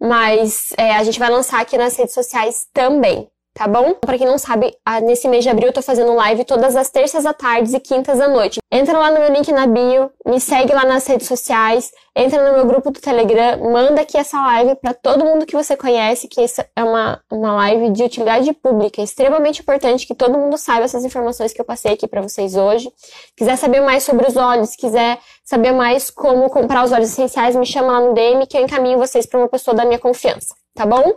Mas 0.00 0.72
é, 0.76 0.92
a 0.92 1.02
gente 1.02 1.18
vai 1.18 1.30
lançar 1.30 1.60
aqui 1.60 1.76
nas 1.76 1.96
redes 1.96 2.14
sociais 2.14 2.66
também, 2.72 3.28
tá 3.58 3.66
bom? 3.66 3.92
Para 3.94 4.16
quem 4.16 4.26
não 4.26 4.38
sabe, 4.38 4.72
nesse 5.02 5.26
mês 5.26 5.42
de 5.42 5.50
abril 5.50 5.66
eu 5.66 5.72
tô 5.72 5.82
fazendo 5.82 6.14
live 6.14 6.44
todas 6.44 6.76
as 6.76 6.90
terças 6.90 7.26
à 7.26 7.34
tarde 7.34 7.74
e 7.74 7.80
quintas 7.80 8.20
à 8.20 8.28
noite. 8.28 8.60
Entra 8.70 8.96
lá 8.96 9.10
no 9.10 9.18
meu 9.18 9.32
link 9.32 9.50
na 9.50 9.66
bio, 9.66 10.12
me 10.24 10.40
segue 10.40 10.72
lá 10.72 10.84
nas 10.84 11.04
redes 11.08 11.26
sociais, 11.26 11.90
entra 12.14 12.48
no 12.48 12.56
meu 12.56 12.64
grupo 12.66 12.92
do 12.92 13.00
Telegram, 13.00 13.58
manda 13.68 14.02
aqui 14.02 14.16
essa 14.16 14.40
live 14.40 14.76
para 14.76 14.94
todo 14.94 15.24
mundo 15.24 15.44
que 15.44 15.56
você 15.56 15.76
conhece, 15.76 16.28
que 16.28 16.40
essa 16.40 16.70
é 16.76 16.84
uma, 16.84 17.20
uma 17.32 17.52
live 17.56 17.90
de 17.90 18.04
utilidade 18.04 18.52
pública, 18.52 19.02
extremamente 19.02 19.60
importante 19.60 20.06
que 20.06 20.14
todo 20.14 20.38
mundo 20.38 20.56
saiba 20.56 20.84
essas 20.84 21.04
informações 21.04 21.52
que 21.52 21.60
eu 21.60 21.64
passei 21.64 21.94
aqui 21.94 22.06
para 22.06 22.22
vocês 22.22 22.54
hoje. 22.54 22.88
Quiser 23.36 23.56
saber 23.56 23.80
mais 23.80 24.04
sobre 24.04 24.24
os 24.28 24.36
óleos, 24.36 24.76
quiser 24.76 25.18
saber 25.44 25.72
mais 25.72 26.10
como 26.10 26.48
comprar 26.48 26.84
os 26.84 26.92
óleos 26.92 27.10
essenciais, 27.10 27.56
me 27.56 27.66
chama 27.66 27.90
lá 27.90 28.00
no 28.02 28.14
DM 28.14 28.46
que 28.46 28.56
eu 28.56 28.62
encaminho 28.62 28.98
vocês 28.98 29.26
para 29.26 29.40
uma 29.40 29.48
pessoa 29.48 29.74
da 29.74 29.84
minha 29.84 29.98
confiança, 29.98 30.54
tá 30.76 30.86
bom? 30.86 31.12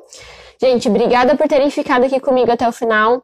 Gente, 0.62 0.88
obrigada 0.88 1.36
por 1.36 1.48
terem 1.48 1.72
ficado 1.72 2.06
aqui 2.06 2.20
comigo 2.20 2.52
até 2.52 2.70
o 2.70 2.72
final. 2.72 3.24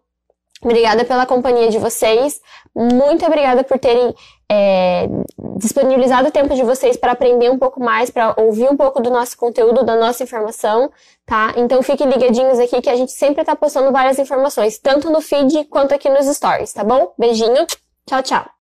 Obrigada 0.60 1.06
pela 1.06 1.24
companhia 1.24 1.70
de 1.70 1.78
vocês. 1.78 2.42
Muito 2.76 3.24
obrigada 3.24 3.64
por 3.64 3.78
terem 3.78 4.16
é, 4.50 5.08
disponibilizado 5.56 6.30
o 6.30 6.32
tempo 6.32 6.56
de 6.56 6.64
vocês 6.64 6.98
para 6.98 7.12
aprender 7.12 7.52
um 7.52 7.60
pouco 7.60 7.80
mais, 7.80 8.10
para 8.10 8.34
ouvir 8.42 8.68
um 8.68 8.76
pouco 8.76 9.00
do 9.00 9.12
nosso 9.12 9.38
conteúdo, 9.38 9.84
da 9.86 9.96
nossa 9.96 10.24
informação, 10.24 10.92
tá? 11.28 11.54
Então 11.58 11.84
fiquem 11.84 12.10
ligadinhos 12.10 12.58
aqui 12.58 12.82
que 12.82 12.90
a 12.90 12.96
gente 12.96 13.12
sempre 13.12 13.42
está 13.42 13.56
postando 13.56 13.92
várias 13.92 14.18
informações, 14.18 14.80
tanto 14.80 15.12
no 15.12 15.22
feed 15.22 15.66
quanto 15.66 15.94
aqui 15.94 16.10
nos 16.10 16.26
stories, 16.26 16.74
tá 16.74 16.84
bom? 16.84 17.14
Beijinho, 17.20 17.68
tchau, 18.08 18.24
tchau. 18.24 18.57